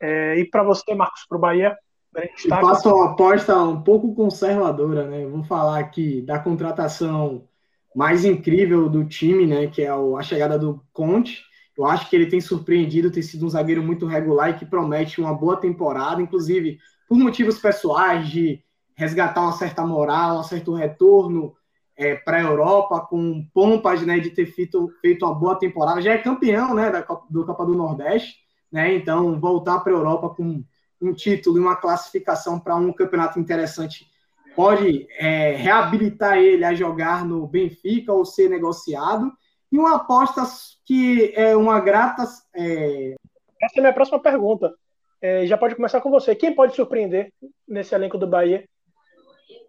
É, 0.00 0.36
e 0.36 0.44
para 0.44 0.64
você, 0.64 0.94
Marcos, 0.96 1.24
para 1.28 1.38
o 1.38 1.40
Bahia, 1.40 1.76
eu 2.16 2.60
faço 2.60 2.92
uma 2.92 3.12
aposta 3.12 3.56
um 3.56 3.80
pouco 3.80 4.12
conservadora, 4.16 5.06
né? 5.06 5.24
vou 5.26 5.44
falar 5.44 5.78
aqui 5.78 6.22
da 6.22 6.40
contratação 6.40 7.48
mais 7.94 8.24
incrível 8.24 8.88
do 8.88 9.04
time, 9.04 9.46
né? 9.46 9.66
Que 9.66 9.82
é 9.82 9.90
a 9.90 10.22
chegada 10.22 10.58
do 10.58 10.82
Conte. 10.92 11.42
Eu 11.76 11.86
acho 11.86 12.08
que 12.08 12.16
ele 12.16 12.26
tem 12.26 12.40
surpreendido, 12.40 13.10
tem 13.10 13.22
sido 13.22 13.46
um 13.46 13.50
zagueiro 13.50 13.82
muito 13.82 14.06
regular 14.06 14.50
e 14.50 14.54
que 14.54 14.66
promete 14.66 15.20
uma 15.20 15.32
boa 15.32 15.56
temporada, 15.56 16.20
inclusive 16.20 16.78
por 17.08 17.16
motivos 17.18 17.58
pessoais 17.58 18.28
de 18.28 18.62
resgatar 18.94 19.40
uma 19.40 19.52
certa 19.52 19.84
moral, 19.84 20.40
um 20.40 20.44
certo 20.44 20.74
retorno 20.74 21.54
é, 21.96 22.14
para 22.14 22.36
a 22.36 22.42
Europa, 22.42 23.00
com 23.00 23.46
pompas 23.52 24.02
né, 24.02 24.18
de 24.18 24.30
ter 24.30 24.46
feito, 24.46 24.90
feito 25.00 25.24
uma 25.24 25.34
boa 25.34 25.58
temporada. 25.58 26.02
Já 26.02 26.12
é 26.12 26.18
campeão 26.18 26.74
né, 26.74 26.90
da 26.90 27.02
Copa, 27.02 27.26
do 27.30 27.44
Copa 27.44 27.64
do 27.64 27.74
Nordeste, 27.74 28.36
né, 28.70 28.94
então 28.94 29.40
voltar 29.40 29.80
para 29.80 29.92
a 29.92 29.96
Europa 29.96 30.30
com 30.30 30.62
um 31.00 31.14
título 31.14 31.56
e 31.56 31.60
uma 31.60 31.76
classificação 31.76 32.60
para 32.60 32.76
um 32.76 32.92
campeonato 32.92 33.40
interessante 33.40 34.09
pode 34.54 35.06
é, 35.18 35.52
reabilitar 35.56 36.38
ele 36.38 36.64
a 36.64 36.74
jogar 36.74 37.24
no 37.24 37.46
Benfica 37.46 38.12
ou 38.12 38.24
ser 38.24 38.48
negociado. 38.48 39.32
E 39.70 39.78
uma 39.78 39.96
aposta 39.96 40.42
que 40.84 41.32
é 41.34 41.56
uma 41.56 41.78
grata. 41.80 42.24
É... 42.54 43.14
Essa 43.62 43.76
é 43.76 43.78
a 43.78 43.82
minha 43.82 43.92
próxima 43.92 44.20
pergunta. 44.20 44.74
É, 45.22 45.46
já 45.46 45.56
pode 45.56 45.74
começar 45.74 46.00
com 46.00 46.10
você. 46.10 46.34
Quem 46.34 46.54
pode 46.54 46.74
surpreender 46.74 47.32
nesse 47.68 47.94
elenco 47.94 48.18
do 48.18 48.26
Bahia? 48.26 48.64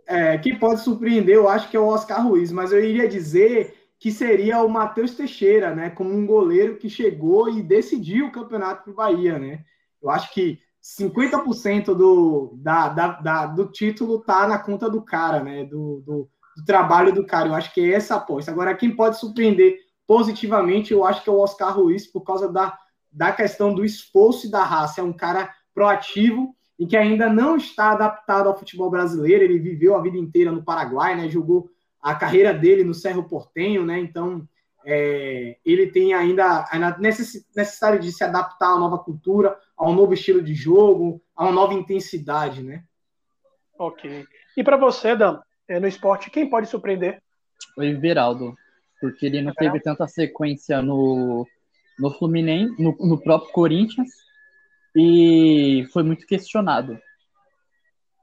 É, 0.07 0.37
quem 0.37 0.57
pode 0.57 0.81
surpreender, 0.81 1.35
eu 1.35 1.47
acho 1.47 1.69
que 1.69 1.77
é 1.77 1.79
o 1.79 1.87
Oscar 1.87 2.25
Ruiz, 2.25 2.51
mas 2.51 2.71
eu 2.71 2.83
iria 2.83 3.07
dizer 3.07 3.75
que 3.99 4.11
seria 4.11 4.63
o 4.63 4.69
Matheus 4.69 5.15
Teixeira, 5.15 5.75
né? 5.75 5.89
Como 5.91 6.11
um 6.11 6.25
goleiro 6.25 6.77
que 6.77 6.89
chegou 6.89 7.49
e 7.49 7.61
decidiu 7.61 8.27
o 8.27 8.31
campeonato 8.31 8.83
para 8.83 8.91
o 8.91 8.95
Bahia, 8.95 9.37
né? 9.37 9.63
Eu 10.01 10.09
acho 10.09 10.33
que 10.33 10.59
50% 10.81 11.93
do, 11.93 12.53
da, 12.57 12.89
da, 12.89 13.07
da, 13.13 13.45
do 13.45 13.67
título 13.67 14.19
tá 14.19 14.47
na 14.47 14.57
conta 14.57 14.89
do 14.89 15.01
cara, 15.01 15.43
né? 15.43 15.63
Do, 15.63 16.01
do, 16.05 16.29
do, 16.57 16.65
trabalho 16.65 17.13
do 17.13 17.25
cara. 17.25 17.49
Eu 17.49 17.53
acho 17.53 17.73
que 17.73 17.81
é 17.81 17.93
essa 17.93 18.15
aposta. 18.15 18.51
Agora, 18.51 18.75
quem 18.75 18.95
pode 18.95 19.19
surpreender 19.19 19.77
positivamente, 20.07 20.91
eu 20.91 21.05
acho 21.05 21.23
que 21.23 21.29
é 21.29 21.33
o 21.33 21.39
Oscar 21.39 21.75
Ruiz, 21.75 22.07
por 22.07 22.21
causa 22.21 22.51
da, 22.51 22.77
da 23.11 23.31
questão 23.31 23.73
do 23.73 23.85
esforço 23.85 24.47
e 24.47 24.51
da 24.51 24.63
raça. 24.63 25.01
É 25.01 25.03
um 25.03 25.13
cara 25.13 25.53
proativo 25.73 26.55
e 26.79 26.87
que 26.87 26.97
ainda 26.97 27.29
não 27.29 27.55
está 27.55 27.91
adaptado 27.91 28.47
ao 28.47 28.57
futebol 28.57 28.89
brasileiro. 28.89 29.43
Ele 29.43 29.59
viveu 29.59 29.95
a 29.95 30.01
vida 30.01 30.17
inteira 30.17 30.51
no 30.51 30.63
Paraguai, 30.63 31.15
né? 31.15 31.29
Jogou 31.29 31.69
a 32.01 32.15
carreira 32.15 32.53
dele 32.53 32.83
no 32.83 32.95
Cerro 32.95 33.23
Portenho, 33.23 33.85
né? 33.85 33.99
Então 33.99 34.47
é, 34.85 35.57
ele 35.65 35.87
tem 35.91 36.13
ainda 36.13 36.65
a 36.69 36.97
necessidade 36.99 37.99
de 37.99 38.11
se 38.11 38.23
adaptar 38.23 38.67
a 38.67 38.71
uma 38.75 38.89
nova 38.89 39.03
cultura, 39.03 39.57
a 39.77 39.89
um 39.89 39.93
novo 39.93 40.13
estilo 40.13 40.41
de 40.41 40.53
jogo, 40.53 41.21
a 41.35 41.43
uma 41.43 41.51
nova 41.51 41.73
intensidade, 41.73 42.63
né? 42.63 42.83
Ok. 43.77 44.25
E 44.55 44.63
para 44.63 44.77
você, 44.77 45.15
Dan, 45.15 45.39
é, 45.67 45.79
no 45.79 45.87
esporte, 45.87 46.29
quem 46.29 46.49
pode 46.49 46.67
surpreender? 46.67 47.21
O 47.77 47.83
Everaldo, 47.83 48.55
porque 48.99 49.25
ele 49.25 49.41
não 49.41 49.53
teve 49.53 49.79
tanta 49.79 50.07
sequência 50.07 50.81
no, 50.81 51.47
no 51.97 52.11
Fluminense, 52.11 52.81
no, 52.81 52.95
no 52.99 53.21
próprio 53.21 53.51
Corinthians, 53.51 54.09
e 54.95 55.87
foi 55.93 56.03
muito 56.03 56.27
questionado. 56.27 56.99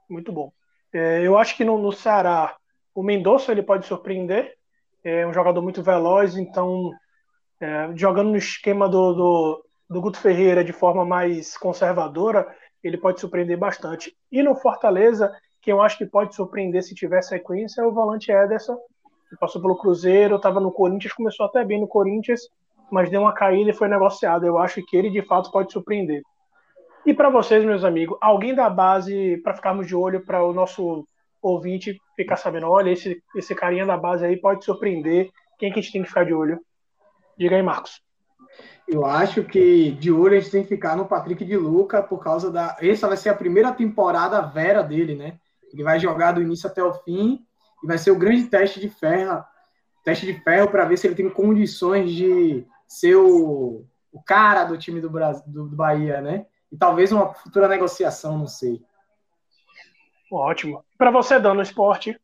Muito 0.09 0.33
bom. 0.33 0.53
É, 0.93 1.27
eu 1.27 1.39
acho 1.39 1.57
que 1.57 1.65
no, 1.65 1.79
no 1.79 1.93
Ceará 1.93 2.57
o 2.95 3.03
Mendonça 3.03 3.53
ele 3.53 3.63
pode 3.63 3.87
surpreender. 3.87 4.58
É 5.05 5.27
um 5.27 5.33
jogador 5.33 5.63
muito 5.63 5.83
veloz, 5.83 6.37
então 6.37 6.91
é, 7.61 7.91
jogando 7.95 8.31
no 8.31 8.37
esquema 8.37 8.89
do, 8.89 9.13
do, 9.13 9.65
do 9.89 10.01
Guto 10.01 10.19
Ferreira 10.19 10.65
de 10.65 10.73
forma 10.73 11.05
mais 11.05 11.57
conservadora, 11.57 12.47
ele 12.83 12.99
pode 12.99 13.21
surpreender 13.21 13.59
bastante. 13.59 14.17
E 14.31 14.43
no 14.43 14.55
Fortaleza, 14.55 15.33
quem 15.61 15.73
eu 15.73 15.83
acho 15.83 15.99
que 15.99 16.07
pode 16.07 16.35
surpreender 16.35 16.83
se 16.83 16.95
tiver 16.95 17.23
sequência 17.23 17.83
é 17.83 17.85
o 17.85 17.93
volante 17.93 18.31
Ederson, 18.31 18.77
que 19.29 19.37
passou 19.37 19.61
pelo 19.61 19.77
Cruzeiro, 19.77 20.37
estava 20.37 20.61
no 20.61 20.73
Corinthians, 20.73 21.13
começou 21.13 21.47
até 21.47 21.65
bem 21.65 21.81
no 21.81 21.89
Corinthians, 21.89 22.41
mas 22.91 23.11
deu 23.11 23.23
uma 23.23 23.35
caída 23.35 23.71
e 23.71 23.75
foi 23.75 23.89
negociado. 23.89 24.47
Eu 24.47 24.59
acho 24.59 24.83
que 24.85 24.97
ele 24.97 25.11
de 25.11 25.23
fato 25.23 25.51
pode 25.51 25.73
surpreender. 25.73 26.23
E 27.05 27.13
para 27.13 27.31
vocês, 27.31 27.65
meus 27.65 27.85
amigos, 27.85 28.17
alguém 28.21 28.55
da 28.55 28.69
base, 28.69 29.39
para 29.43 29.55
ficarmos 29.55 29.87
de 29.87 29.95
olho 29.95 30.25
para 30.25 30.43
o 30.45 30.53
nosso 30.53 31.07
ouvinte 31.43 32.01
ficar 32.17 32.37
sabendo, 32.37 32.69
olha, 32.69 32.91
esse, 32.91 33.23
esse 33.37 33.55
carinha 33.55 33.87
da 33.87 33.97
base 33.97 34.25
aí 34.25 34.37
pode 34.37 34.65
surpreender, 34.65 35.31
quem 35.59 35.73
que 35.73 35.79
a 35.79 35.83
gente 35.83 35.93
tem 35.93 36.03
que 36.03 36.09
ficar 36.09 36.25
de 36.25 36.35
olho? 36.35 36.61
Diga 37.37 37.57
aí, 37.57 37.63
Marcos. 37.63 38.01
Eu 38.87 39.05
acho 39.05 39.45
que 39.45 39.93
de 39.93 40.11
olho 40.11 40.37
a 40.37 40.41
gente 40.41 40.51
tem 40.51 40.63
que 40.63 40.69
ficar 40.69 40.97
no 40.97 41.07
Patrick 41.07 41.45
de 41.45 41.57
Luca 41.57 42.03
por 42.03 42.23
causa 42.23 42.51
da. 42.51 42.77
Essa 42.81 43.07
vai 43.07 43.17
ser 43.17 43.29
a 43.29 43.35
primeira 43.35 43.71
temporada 43.71 44.41
vera 44.41 44.83
dele, 44.83 45.15
né? 45.15 45.39
Ele 45.73 45.83
vai 45.83 46.01
jogar 46.01 46.33
do 46.33 46.41
início 46.41 46.69
até 46.69 46.83
o 46.83 46.95
fim 46.95 47.45
e 47.85 47.87
vai 47.87 47.99
ser 47.99 48.11
o 48.11 48.19
grande 48.19 48.45
teste 48.45 48.81
de 48.81 48.89
ferro, 48.89 49.45
teste 50.03 50.25
de 50.25 50.35
ferro 50.43 50.71
para 50.71 50.87
ver 50.87 50.97
se 50.97 51.07
ele 51.07 51.15
tem 51.15 51.29
condições 51.29 52.11
de 52.11 52.67
ser 52.87 53.17
o, 53.17 53.85
o 54.11 54.23
cara 54.23 54.65
do 54.65 54.79
time 54.79 55.01
do, 55.01 55.11
Brasil, 55.11 55.45
do, 55.47 55.69
do 55.69 55.77
Bahia, 55.77 56.23
né? 56.23 56.47
e 56.71 56.77
talvez 56.77 57.11
uma 57.13 57.33
futura 57.33 57.69
negociação, 57.69 58.39
não 58.39 58.47
sei. 58.47 58.83
Ótimo. 60.31 60.85
Para 60.97 61.11
você, 61.11 61.39
dando 61.39 61.63
esporte, 61.63 62.19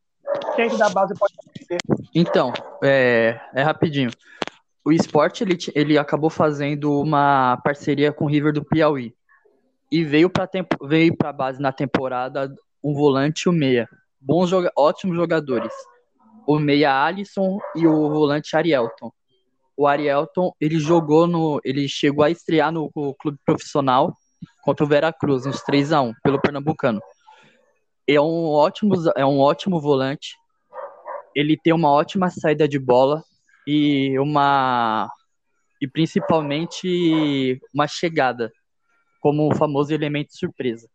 quem 0.55 0.69
que 0.69 0.77
da 0.77 0.89
base 0.89 1.13
pode 1.17 1.33
aprender? 1.39 1.77
Então, 2.13 2.53
é, 2.83 3.39
é 3.53 3.61
rapidinho. 3.63 4.11
O 4.83 4.91
esporte 4.91 5.43
ele, 5.43 5.57
ele 5.73 5.97
acabou 5.97 6.29
fazendo 6.29 7.01
uma 7.01 7.57
parceria 7.63 8.13
com 8.13 8.25
o 8.25 8.27
River 8.27 8.53
do 8.53 8.63
Piauí 8.63 9.15
e 9.91 10.03
veio 10.03 10.29
para 10.29 10.49
veio 10.83 11.15
para 11.15 11.33
base 11.33 11.59
na 11.59 11.71
temporada 11.71 12.53
um 12.83 12.93
volante 12.93 13.43
e 13.47 13.49
o 13.49 13.51
meia, 13.51 13.89
bons 14.21 14.47
joga 14.47 14.71
ótimos 14.77 15.15
jogadores. 15.15 15.73
O 16.47 16.59
meia 16.59 17.03
Alisson 17.03 17.57
e 17.75 17.87
o 17.87 18.09
volante 18.09 18.55
Arielton. 18.55 19.11
O 19.75 19.87
Arielton 19.87 20.51
ele 20.61 20.77
jogou 20.79 21.25
no, 21.25 21.59
ele 21.63 21.87
chegou 21.87 22.23
a 22.23 22.29
estrear 22.29 22.71
no 22.71 22.91
clube 23.19 23.39
profissional 23.43 24.15
contra 24.63 24.85
o 24.85 24.87
Veracruz, 24.87 25.45
uns 25.47 25.61
3 25.61 25.93
a 25.93 26.01
1 26.01 26.13
pelo 26.23 26.39
Pernambucano. 26.39 27.01
É 28.07 28.19
um 28.19 28.49
ótimo, 28.49 28.93
é 29.15 29.25
um 29.25 29.39
ótimo 29.39 29.79
volante. 29.81 30.35
Ele 31.35 31.57
tem 31.57 31.73
uma 31.73 31.91
ótima 31.91 32.29
saída 32.29 32.67
de 32.67 32.79
bola 32.79 33.23
e 33.67 34.17
uma 34.19 35.09
e 35.81 35.87
principalmente 35.87 37.59
uma 37.73 37.87
chegada 37.87 38.51
como 39.19 39.47
o 39.47 39.55
famoso 39.55 39.93
elemento 39.93 40.37
surpresa. 40.37 40.87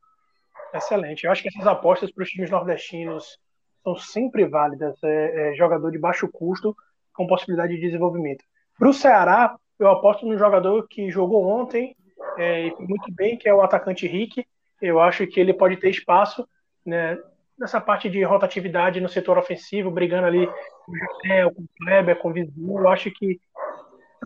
Excelente. 0.73 1.25
Eu 1.25 1.33
acho 1.33 1.43
que 1.43 1.49
essas 1.49 1.67
apostas 1.67 2.13
para 2.13 2.23
os 2.23 2.31
times 2.31 2.51
nordestinos 2.51 3.39
são 3.83 3.97
sempre 3.97 4.47
válidas. 4.47 4.97
É, 5.03 5.51
é, 5.51 5.55
jogador 5.55 5.91
de 5.91 5.99
baixo 5.99 6.29
custo 6.29 6.75
com 7.13 7.27
possibilidade 7.27 7.75
de 7.75 7.81
desenvolvimento. 7.81 8.45
Para 8.79 8.89
o 8.89 8.95
Ceará, 8.95 9.57
eu 9.79 9.89
aposto 9.89 10.25
no 10.27 10.39
jogador 10.39 10.87
que 10.89 11.11
jogou 11.11 11.45
ontem 11.45 11.97
é, 12.39 12.69
e 12.69 12.75
muito 12.79 13.13
bem, 13.13 13.37
que 13.37 13.49
é 13.49 13.55
o 13.55 13.63
atacante 13.63 14.07
Rick. 14.07 14.47
Eu 14.81 15.01
acho 15.01 15.27
que 15.27 15.41
ele 15.41 15.53
pode 15.53 15.77
ter 15.77 15.91
espaço 15.91 16.47
né, 16.85 17.18
nessa 17.59 17.81
parte 17.81 18.09
de 18.09 18.22
rotatividade 18.22 19.01
no 19.01 19.09
setor 19.09 19.39
ofensivo, 19.39 19.91
brigando 19.91 20.26
ali 20.26 20.47
com 20.47 20.93
o 20.93 20.97
José, 20.97 21.45
com 21.45 21.62
o 21.62 21.68
Kleber, 21.78 22.18
com 22.18 22.31
o 22.31 22.33
Vizinho. 22.33 22.78
Eu 22.78 22.89
acho 22.89 23.11
que 23.11 23.41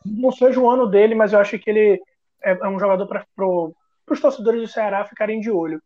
não 0.04 0.30
seja 0.30 0.60
o 0.60 0.70
ano 0.70 0.86
dele, 0.86 1.14
mas 1.14 1.32
eu 1.32 1.40
acho 1.40 1.58
que 1.58 1.68
ele 1.68 2.00
é, 2.42 2.52
é 2.52 2.68
um 2.68 2.78
jogador 2.78 3.06
para 3.06 3.24
pro, 3.34 3.74
os 4.08 4.20
torcedores 4.20 4.60
do 4.60 4.68
Ceará 4.68 5.04
ficarem 5.04 5.40
de 5.40 5.50
olho. 5.50 5.82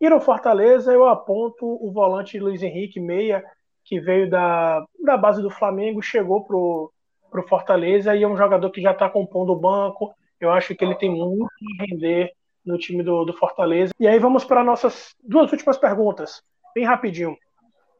E 0.00 0.08
no 0.08 0.20
Fortaleza 0.20 0.92
eu 0.92 1.06
aponto 1.06 1.66
o 1.66 1.90
volante 1.90 2.38
Luiz 2.38 2.62
Henrique 2.62 3.00
Meia, 3.00 3.44
que 3.84 4.00
veio 4.00 4.28
da, 4.28 4.84
da 5.02 5.16
base 5.16 5.40
do 5.40 5.50
Flamengo, 5.50 6.02
chegou 6.02 6.44
pro, 6.44 6.92
pro 7.30 7.46
Fortaleza 7.46 8.14
e 8.14 8.22
é 8.22 8.28
um 8.28 8.36
jogador 8.36 8.70
que 8.70 8.80
já 8.80 8.92
está 8.92 9.08
compondo 9.08 9.52
o 9.52 9.58
banco, 9.58 10.14
eu 10.40 10.50
acho 10.50 10.74
que 10.74 10.84
ele 10.84 10.94
tem 10.94 11.10
muito 11.10 11.44
a 11.44 11.84
render 11.84 12.32
no 12.66 12.76
time 12.76 13.02
do, 13.02 13.24
do 13.24 13.32
Fortaleza. 13.32 13.94
E 13.98 14.06
aí 14.06 14.18
vamos 14.18 14.44
para 14.44 14.64
nossas 14.64 15.14
duas 15.22 15.50
últimas 15.52 15.78
perguntas, 15.78 16.42
bem 16.74 16.84
rapidinho. 16.84 17.36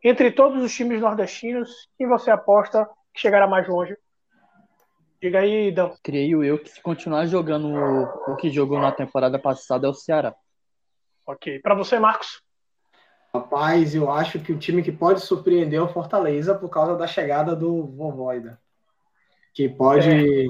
Entre 0.02 0.30
todos 0.30 0.62
os 0.62 0.74
times 0.74 1.00
nordestinos, 1.00 1.88
quem 1.96 2.06
você 2.06 2.30
aposta 2.30 2.88
que 3.14 3.20
chegará 3.20 3.46
mais 3.46 3.66
longe? 3.68 3.96
Diga 5.22 5.40
aí, 5.40 5.72
Dan. 5.72 5.92
Creio 6.02 6.44
eu 6.44 6.58
que 6.58 6.68
se 6.68 6.82
continuar 6.82 7.26
jogando 7.26 7.74
o, 7.74 8.36
que 8.36 8.50
jogou 8.50 8.78
na 8.78 8.92
temporada 8.92 9.38
passada 9.38 9.86
é 9.86 9.90
o 9.90 9.94
Ceará. 9.94 10.34
Ok. 11.26 11.60
Para 11.60 11.74
você, 11.74 11.98
Marcos? 11.98 12.42
Rapaz, 13.32 13.94
eu 13.94 14.10
acho 14.10 14.38
que 14.38 14.52
o 14.52 14.58
time 14.58 14.82
que 14.82 14.92
pode 14.92 15.20
surpreender 15.20 15.78
é 15.78 15.82
o 15.82 15.88
Fortaleza 15.88 16.54
por 16.54 16.68
causa 16.68 16.96
da 16.96 17.06
chegada 17.06 17.56
do 17.56 17.86
Vovoida. 17.86 18.60
Que 19.54 19.68
pode. 19.68 20.10
É 20.10 20.44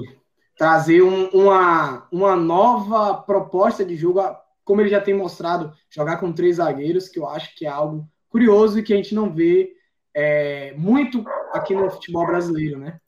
trazer 0.57 1.03
um, 1.03 1.27
uma, 1.29 2.07
uma 2.11 2.35
nova 2.35 3.13
proposta 3.13 3.85
de 3.85 3.95
jogo, 3.95 4.21
como 4.65 4.81
ele 4.81 4.89
já 4.89 4.99
tem 4.99 5.13
mostrado, 5.13 5.71
jogar 5.89 6.17
com 6.17 6.33
três 6.33 6.55
zagueiros, 6.55 7.07
que 7.07 7.19
eu 7.19 7.29
acho 7.29 7.55
que 7.55 7.65
é 7.65 7.69
algo 7.69 8.07
curioso 8.27 8.79
e 8.79 8.83
que 8.83 8.93
a 8.93 8.97
gente 8.97 9.13
não 9.13 9.31
vê 9.31 9.73
é, 10.13 10.73
muito 10.73 11.23
aqui 11.53 11.75
no 11.75 11.89
futebol 11.89 12.25
brasileiro, 12.25 12.79
né? 12.79 12.99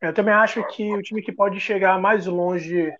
Eu 0.00 0.14
também 0.14 0.32
acho 0.32 0.64
que 0.68 0.94
o 0.94 1.02
time 1.02 1.20
que 1.20 1.32
pode 1.32 1.60
chegar 1.60 2.00
mais 2.00 2.24
longe 2.24 2.90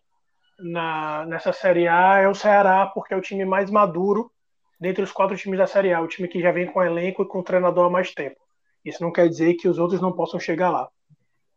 na, 0.59 1.25
nessa 1.27 1.53
Série 1.53 1.89
A 1.89 2.19
é 2.19 2.29
o 2.29 2.35
Ceará, 2.35 2.87
porque 2.87 3.15
é 3.15 3.17
o 3.17 3.23
time 3.23 3.45
mais 3.45 3.71
maduro 3.71 4.31
dentre 4.79 5.03
os 5.03 5.13
quatro 5.13 5.37
times 5.37 5.59
da 5.59 5.67
Série 5.67 5.93
A, 5.93 6.01
o 6.01 6.09
time 6.09 6.29
que 6.29 6.41
já 6.41 6.53
vem 6.53 6.67
com 6.67 6.83
elenco 6.83 7.23
e 7.23 7.27
com 7.27 7.43
treinador 7.43 7.87
há 7.87 7.91
mais 7.91 8.13
tempo. 8.13 8.37
Isso 8.85 9.03
não 9.03 9.13
quer 9.13 9.29
dizer 9.29 9.55
que 9.55 9.69
os 9.69 9.79
outros 9.79 10.01
não 10.01 10.13
possam 10.13 10.39
chegar 10.39 10.71
lá. 10.71 10.89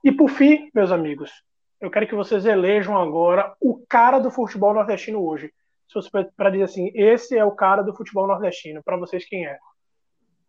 E 0.04 0.12
por 0.12 0.30
fim, 0.30 0.70
meus 0.74 0.92
amigos, 0.92 1.32
eu 1.80 1.90
quero 1.90 2.08
que 2.08 2.16
vocês 2.16 2.46
elejam 2.46 2.98
agora 2.98 3.56
o 3.60 3.84
cara 3.88 4.20
do 4.20 4.32
futebol 4.32 4.74
nordestino 4.74 5.24
hoje. 5.24 5.54
Se 5.88 5.96
você 5.96 6.10
para 6.36 6.50
dizer 6.50 6.64
assim, 6.64 6.92
esse 6.96 7.38
é 7.38 7.44
o 7.44 7.52
cara 7.52 7.82
do 7.82 7.94
futebol 7.94 8.28
nordestino, 8.28 8.82
para 8.84 8.98
vocês 8.98 9.26
quem 9.26 9.46
é? 9.46 9.58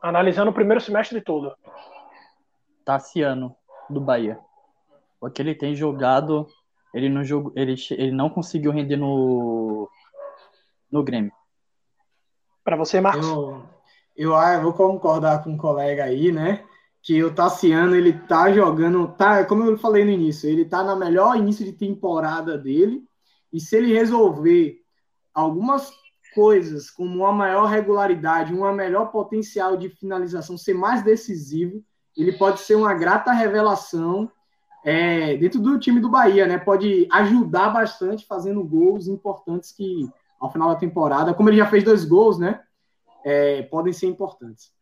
Analisando 0.00 0.50
o 0.50 0.54
primeiro 0.54 0.80
semestre 0.80 1.20
todo. 1.20 1.54
Tassiano, 2.84 3.56
do 3.88 4.00
Bahia. 4.00 4.38
O 5.20 5.30
que 5.30 5.40
ele 5.40 5.54
tem 5.54 5.74
jogado, 5.74 6.46
ele 6.92 7.08
não, 7.08 7.24
jogou, 7.24 7.52
ele, 7.56 7.74
ele 7.90 8.10
não 8.10 8.28
conseguiu 8.28 8.72
render 8.72 8.96
no, 8.96 9.88
no 10.90 11.02
Grêmio. 11.02 11.32
Para 12.64 12.76
você, 12.76 13.00
Marcos? 13.00 13.26
Eu, 13.26 13.62
eu, 14.16 14.36
ah, 14.36 14.54
eu 14.54 14.62
vou 14.62 14.72
concordar 14.72 15.42
com 15.42 15.50
um 15.50 15.56
colega 15.56 16.04
aí, 16.04 16.30
né? 16.32 16.64
Que 17.02 17.22
o 17.24 17.34
Tassiano, 17.34 17.96
ele 17.96 18.12
tá 18.12 18.52
jogando, 18.52 19.08
tá, 19.08 19.44
como 19.44 19.64
eu 19.64 19.76
falei 19.76 20.04
no 20.04 20.10
início, 20.10 20.48
ele 20.48 20.64
tá 20.64 20.84
na 20.84 20.94
melhor 20.94 21.36
início 21.36 21.64
de 21.64 21.72
temporada 21.72 22.56
dele, 22.56 23.02
e 23.52 23.58
se 23.60 23.76
ele 23.76 23.92
resolver 23.92 24.80
algumas 25.34 25.90
coisas 26.34 26.90
como 26.90 27.18
uma 27.18 27.32
maior 27.32 27.66
regularidade, 27.66 28.54
uma 28.54 28.72
melhor 28.72 29.10
potencial 29.10 29.76
de 29.76 29.88
finalização, 29.88 30.56
ser 30.56 30.74
mais 30.74 31.02
decisivo, 31.02 31.82
ele 32.16 32.32
pode 32.32 32.60
ser 32.60 32.74
uma 32.74 32.94
grata 32.94 33.32
revelação 33.32 34.30
é, 34.84 35.36
dentro 35.36 35.60
do 35.60 35.78
time 35.78 36.00
do 36.00 36.08
Bahia, 36.08 36.46
né? 36.46 36.58
Pode 36.58 37.06
ajudar 37.10 37.70
bastante 37.70 38.26
fazendo 38.26 38.64
gols 38.64 39.06
importantes 39.06 39.72
que 39.72 40.08
ao 40.40 40.50
final 40.50 40.70
da 40.70 40.76
temporada, 40.76 41.32
como 41.32 41.48
ele 41.48 41.56
já 41.56 41.66
fez 41.66 41.84
dois 41.84 42.04
gols, 42.04 42.38
né? 42.38 42.60
É, 43.24 43.62
podem 43.62 43.92
ser 43.92 44.06
importantes. 44.06 44.72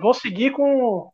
Vou 0.00 0.14
seguir 0.14 0.52
com, 0.52 1.10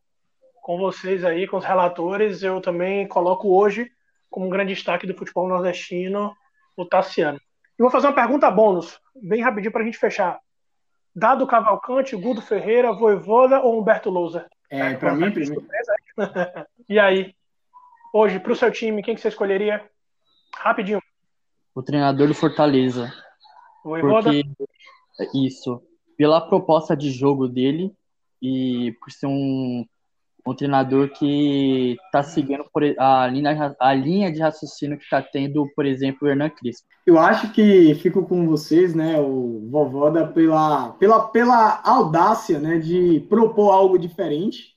com 0.68 0.76
vocês 0.76 1.24
aí, 1.24 1.46
com 1.46 1.56
os 1.56 1.64
relatores. 1.64 2.42
Eu 2.42 2.60
também 2.60 3.08
coloco 3.08 3.56
hoje 3.58 3.90
como 4.28 4.44
um 4.44 4.50
grande 4.50 4.74
destaque 4.74 5.06
do 5.06 5.14
futebol 5.14 5.48
nordestino 5.48 6.36
o 6.76 6.84
Tassiano. 6.84 7.40
E 7.78 7.82
vou 7.82 7.90
fazer 7.90 8.08
uma 8.08 8.14
pergunta 8.14 8.50
bônus, 8.50 9.00
bem 9.16 9.40
rapidinho 9.40 9.72
para 9.72 9.80
a 9.80 9.84
gente 9.86 9.96
fechar. 9.96 10.38
Dado 11.16 11.46
Cavalcante, 11.46 12.14
Gudo 12.14 12.42
Ferreira, 12.42 12.92
Voivoda 12.92 13.62
ou 13.62 13.80
Humberto 13.80 14.10
Lousa? 14.10 14.46
É, 14.68 14.92
para 14.92 15.14
mim, 15.14 15.30
primeiro. 15.30 15.66
e 16.86 16.98
aí, 16.98 17.34
hoje, 18.12 18.38
para 18.38 18.52
o 18.52 18.56
seu 18.56 18.70
time, 18.70 19.02
quem 19.02 19.14
que 19.14 19.22
você 19.22 19.28
escolheria? 19.28 19.82
Rapidinho. 20.54 21.00
O 21.74 21.82
treinador 21.82 22.28
do 22.28 22.34
Fortaleza. 22.34 23.10
Voivoda? 23.82 24.30
Porque, 24.30 24.44
isso, 25.34 25.82
pela 26.14 26.42
proposta 26.42 26.94
de 26.94 27.10
jogo 27.10 27.48
dele 27.48 27.90
e 28.42 28.94
por 29.00 29.10
ser 29.10 29.28
um, 29.28 29.86
um 30.50 30.54
treinador 30.54 31.10
que 31.10 31.96
está 32.06 32.22
seguindo 32.22 32.64
a, 32.98 33.26
linha, 33.26 33.76
a 33.78 33.94
linha 33.94 34.32
de 34.32 34.40
raciocínio 34.40 34.98
que 34.98 35.04
está 35.04 35.20
tendo, 35.20 35.68
por 35.74 35.84
exemplo, 35.84 36.26
o 36.26 36.30
Hernan 36.30 36.50
Crispo. 36.50 36.86
Eu 37.06 37.18
acho 37.18 37.52
que 37.52 37.94
fico 37.96 38.24
com 38.26 38.46
vocês, 38.46 38.94
né, 38.94 39.18
o 39.18 39.68
Vovoda, 39.70 40.26
pela, 40.26 40.90
pela, 40.92 41.28
pela 41.28 41.80
audácia 41.82 42.58
né, 42.58 42.78
de 42.78 43.24
propor 43.28 43.70
algo 43.70 43.98
diferente 43.98 44.76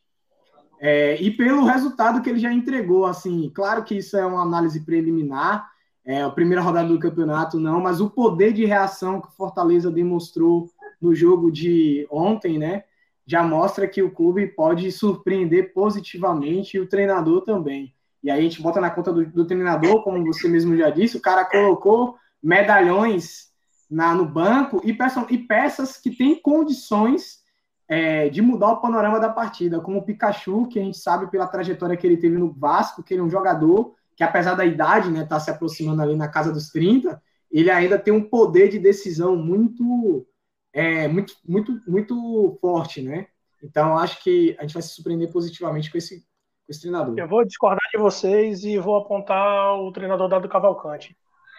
é, 0.80 1.22
e 1.22 1.30
pelo 1.30 1.64
resultado 1.64 2.22
que 2.24 2.30
ele 2.30 2.40
já 2.40 2.52
entregou, 2.52 3.06
assim, 3.06 3.52
claro 3.54 3.84
que 3.84 3.96
isso 3.96 4.18
é 4.18 4.26
uma 4.26 4.42
análise 4.42 4.84
preliminar, 4.84 5.70
é 6.04 6.24
a 6.24 6.30
primeira 6.30 6.62
rodada 6.62 6.88
do 6.88 6.98
campeonato 6.98 7.60
não, 7.60 7.80
mas 7.80 8.02
o 8.02 8.10
poder 8.10 8.52
de 8.52 8.66
reação 8.66 9.22
que 9.22 9.28
o 9.28 9.32
Fortaleza 9.32 9.92
demonstrou 9.92 10.68
no 11.00 11.14
jogo 11.14 11.52
de 11.52 12.08
ontem, 12.10 12.58
né, 12.58 12.84
já 13.26 13.44
mostra 13.44 13.88
que 13.88 14.02
o 14.02 14.12
clube 14.12 14.48
pode 14.48 14.92
surpreender 14.92 15.74
positivamente 15.74 16.78
e 16.78 16.80
o 16.80 16.88
treinador 16.88 17.42
também. 17.42 17.94
E 18.24 18.30
aí 18.30 18.40
a 18.40 18.44
gente 18.44 18.62
bota 18.62 18.80
na 18.80 18.90
conta 18.90 19.12
do, 19.12 19.26
do 19.26 19.46
treinador, 19.46 20.04
como 20.04 20.24
você 20.26 20.48
mesmo 20.48 20.76
já 20.78 20.90
disse, 20.90 21.18
o 21.18 21.22
cara 21.22 21.46
colocou 21.46 22.16
medalhões 22.42 23.52
na, 23.90 24.14
no 24.16 24.26
banco 24.26 24.82
e, 24.84 24.98
e 25.30 25.38
peças 25.38 25.98
que 25.98 26.12
têm 26.12 26.42
condições 26.42 27.42
é, 27.88 28.30
de 28.30 28.42
mudar 28.42 28.72
o 28.72 28.82
panorama 28.82 29.20
da 29.20 29.30
partida, 29.30 29.82
como 29.82 30.00
o 30.00 30.04
Pikachu, 30.04 30.68
que 30.68 30.80
a 30.80 30.84
gente 30.84 30.98
sabe 30.98 31.30
pela 31.30 31.46
trajetória 31.46 31.98
que 31.98 32.08
ele 32.08 32.16
teve 32.16 32.38
no 32.38 32.52
Vasco, 32.52 33.04
que 33.04 33.14
ele 33.14 33.22
é 33.22 33.24
um 33.24 33.30
jogador 33.30 33.94
que, 34.16 34.24
apesar 34.24 34.56
da 34.56 34.66
idade, 34.66 35.10
né, 35.12 35.26
tá 35.26 35.40
se 35.40 35.52
aproximando 35.52 36.02
ali 36.02 36.16
na 36.16 36.30
casa 36.30 36.54
dos 36.54 36.70
30, 36.70 37.22
ele 37.52 37.70
ainda 37.70 38.00
tem 38.00 38.14
um 38.14 38.24
poder 38.24 38.70
de 38.70 38.80
decisão 38.80 39.36
muito, 39.36 40.26
é, 40.74 41.08
muito, 41.08 41.34
muito, 41.48 41.80
muito 41.88 42.58
forte, 42.62 43.02
né? 43.02 43.28
Então, 43.64 43.98
acho 43.98 44.24
que 44.24 44.56
a 44.58 44.64
gente 44.64 44.74
vai 44.74 44.82
se 44.82 44.96
surpreender 44.96 45.32
positivamente 45.32 45.92
com 45.92 45.98
esse, 45.98 46.20
com 46.20 46.70
esse 46.70 46.82
treinador. 46.82 47.14
Eu 47.18 47.28
vou 47.28 47.46
discordar 47.46 47.88
de 47.94 48.00
vocês 48.00 48.64
e 48.64 48.78
vou 48.80 48.96
apontar 48.98 49.80
o 49.80 49.92
treinador 49.92 50.28
Dado 50.28 50.50
Cavalcante. 50.50 51.16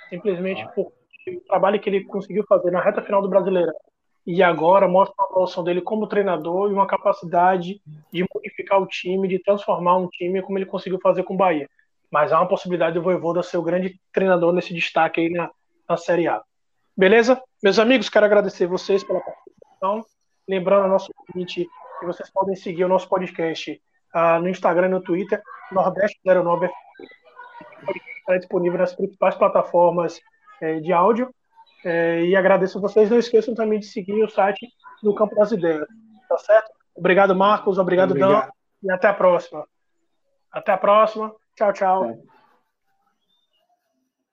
Simplesmente 0.08 0.62
ah. 0.62 0.68
por 0.68 0.92
o 1.30 1.40
trabalho 1.40 1.80
que 1.80 1.88
ele 1.88 2.04
conseguiu 2.04 2.44
fazer 2.48 2.70
na 2.70 2.80
reta 2.80 3.02
final 3.02 3.22
do 3.22 3.28
Brasileiro 3.28 3.72
e 4.26 4.42
agora 4.42 4.88
mostra 4.88 5.14
uma 5.18 5.30
evolução 5.30 5.64
dele 5.64 5.80
como 5.80 6.06
treinador 6.06 6.70
e 6.70 6.72
uma 6.74 6.86
capacidade 6.86 7.80
de 8.12 8.26
modificar 8.34 8.80
o 8.80 8.86
time, 8.86 9.28
de 9.28 9.38
transformar 9.38 9.98
um 9.98 10.08
time 10.08 10.42
como 10.42 10.58
ele 10.58 10.66
conseguiu 10.66 10.98
fazer 11.00 11.22
com 11.24 11.34
o 11.34 11.36
Bahia. 11.36 11.68
Mas 12.10 12.32
há 12.32 12.40
uma 12.40 12.48
possibilidade 12.48 12.94
do 12.94 13.02
Voivoda 13.02 13.42
ser 13.42 13.56
o 13.56 13.62
grande 13.62 14.00
treinador 14.12 14.52
nesse 14.52 14.74
destaque 14.74 15.20
aí 15.20 15.30
na, 15.30 15.50
na 15.88 15.96
Série 15.96 16.28
A. 16.28 16.42
Beleza? 16.96 17.42
Meus 17.62 17.78
amigos, 17.78 18.08
quero 18.08 18.26
agradecer 18.26 18.66
vocês 18.66 19.02
pela 19.02 19.20
participação. 19.20 20.04
Lembrando 20.48 20.84
ao 20.84 20.90
nosso 20.90 21.10
ouvinte 21.28 21.66
que 22.00 22.06
vocês 22.06 22.30
podem 22.30 22.54
seguir 22.54 22.84
o 22.84 22.88
nosso 22.88 23.08
podcast 23.08 23.80
uh, 24.14 24.40
no 24.40 24.48
Instagram 24.48 24.86
e 24.86 24.90
no 24.90 25.00
Twitter, 25.00 25.40
Nordeste09 25.72 26.70
está 28.22 28.38
disponível 28.38 28.78
nas 28.78 28.94
principais 28.94 29.34
plataformas 29.34 30.20
eh, 30.60 30.80
de 30.80 30.92
áudio 30.92 31.34
é, 31.84 32.22
e 32.22 32.36
agradeço 32.36 32.78
a 32.78 32.80
vocês. 32.80 33.10
Não 33.10 33.18
esqueçam 33.18 33.54
também 33.54 33.80
de 33.80 33.86
seguir 33.86 34.22
o 34.22 34.30
site 34.30 34.68
do 35.02 35.14
Campo 35.14 35.34
das 35.34 35.52
Ideias. 35.52 35.86
Tá 36.28 36.38
certo? 36.38 36.70
Obrigado, 36.94 37.34
Marcos. 37.34 37.78
Obrigado, 37.78 38.12
obrigado. 38.12 38.46
Dan. 38.46 38.50
E 38.82 38.92
até 38.92 39.08
a 39.08 39.14
próxima. 39.14 39.66
Até 40.50 40.72
a 40.72 40.78
próxima. 40.78 41.34
Tchau, 41.56 41.72
tchau. 41.72 42.04
É. 42.10 42.31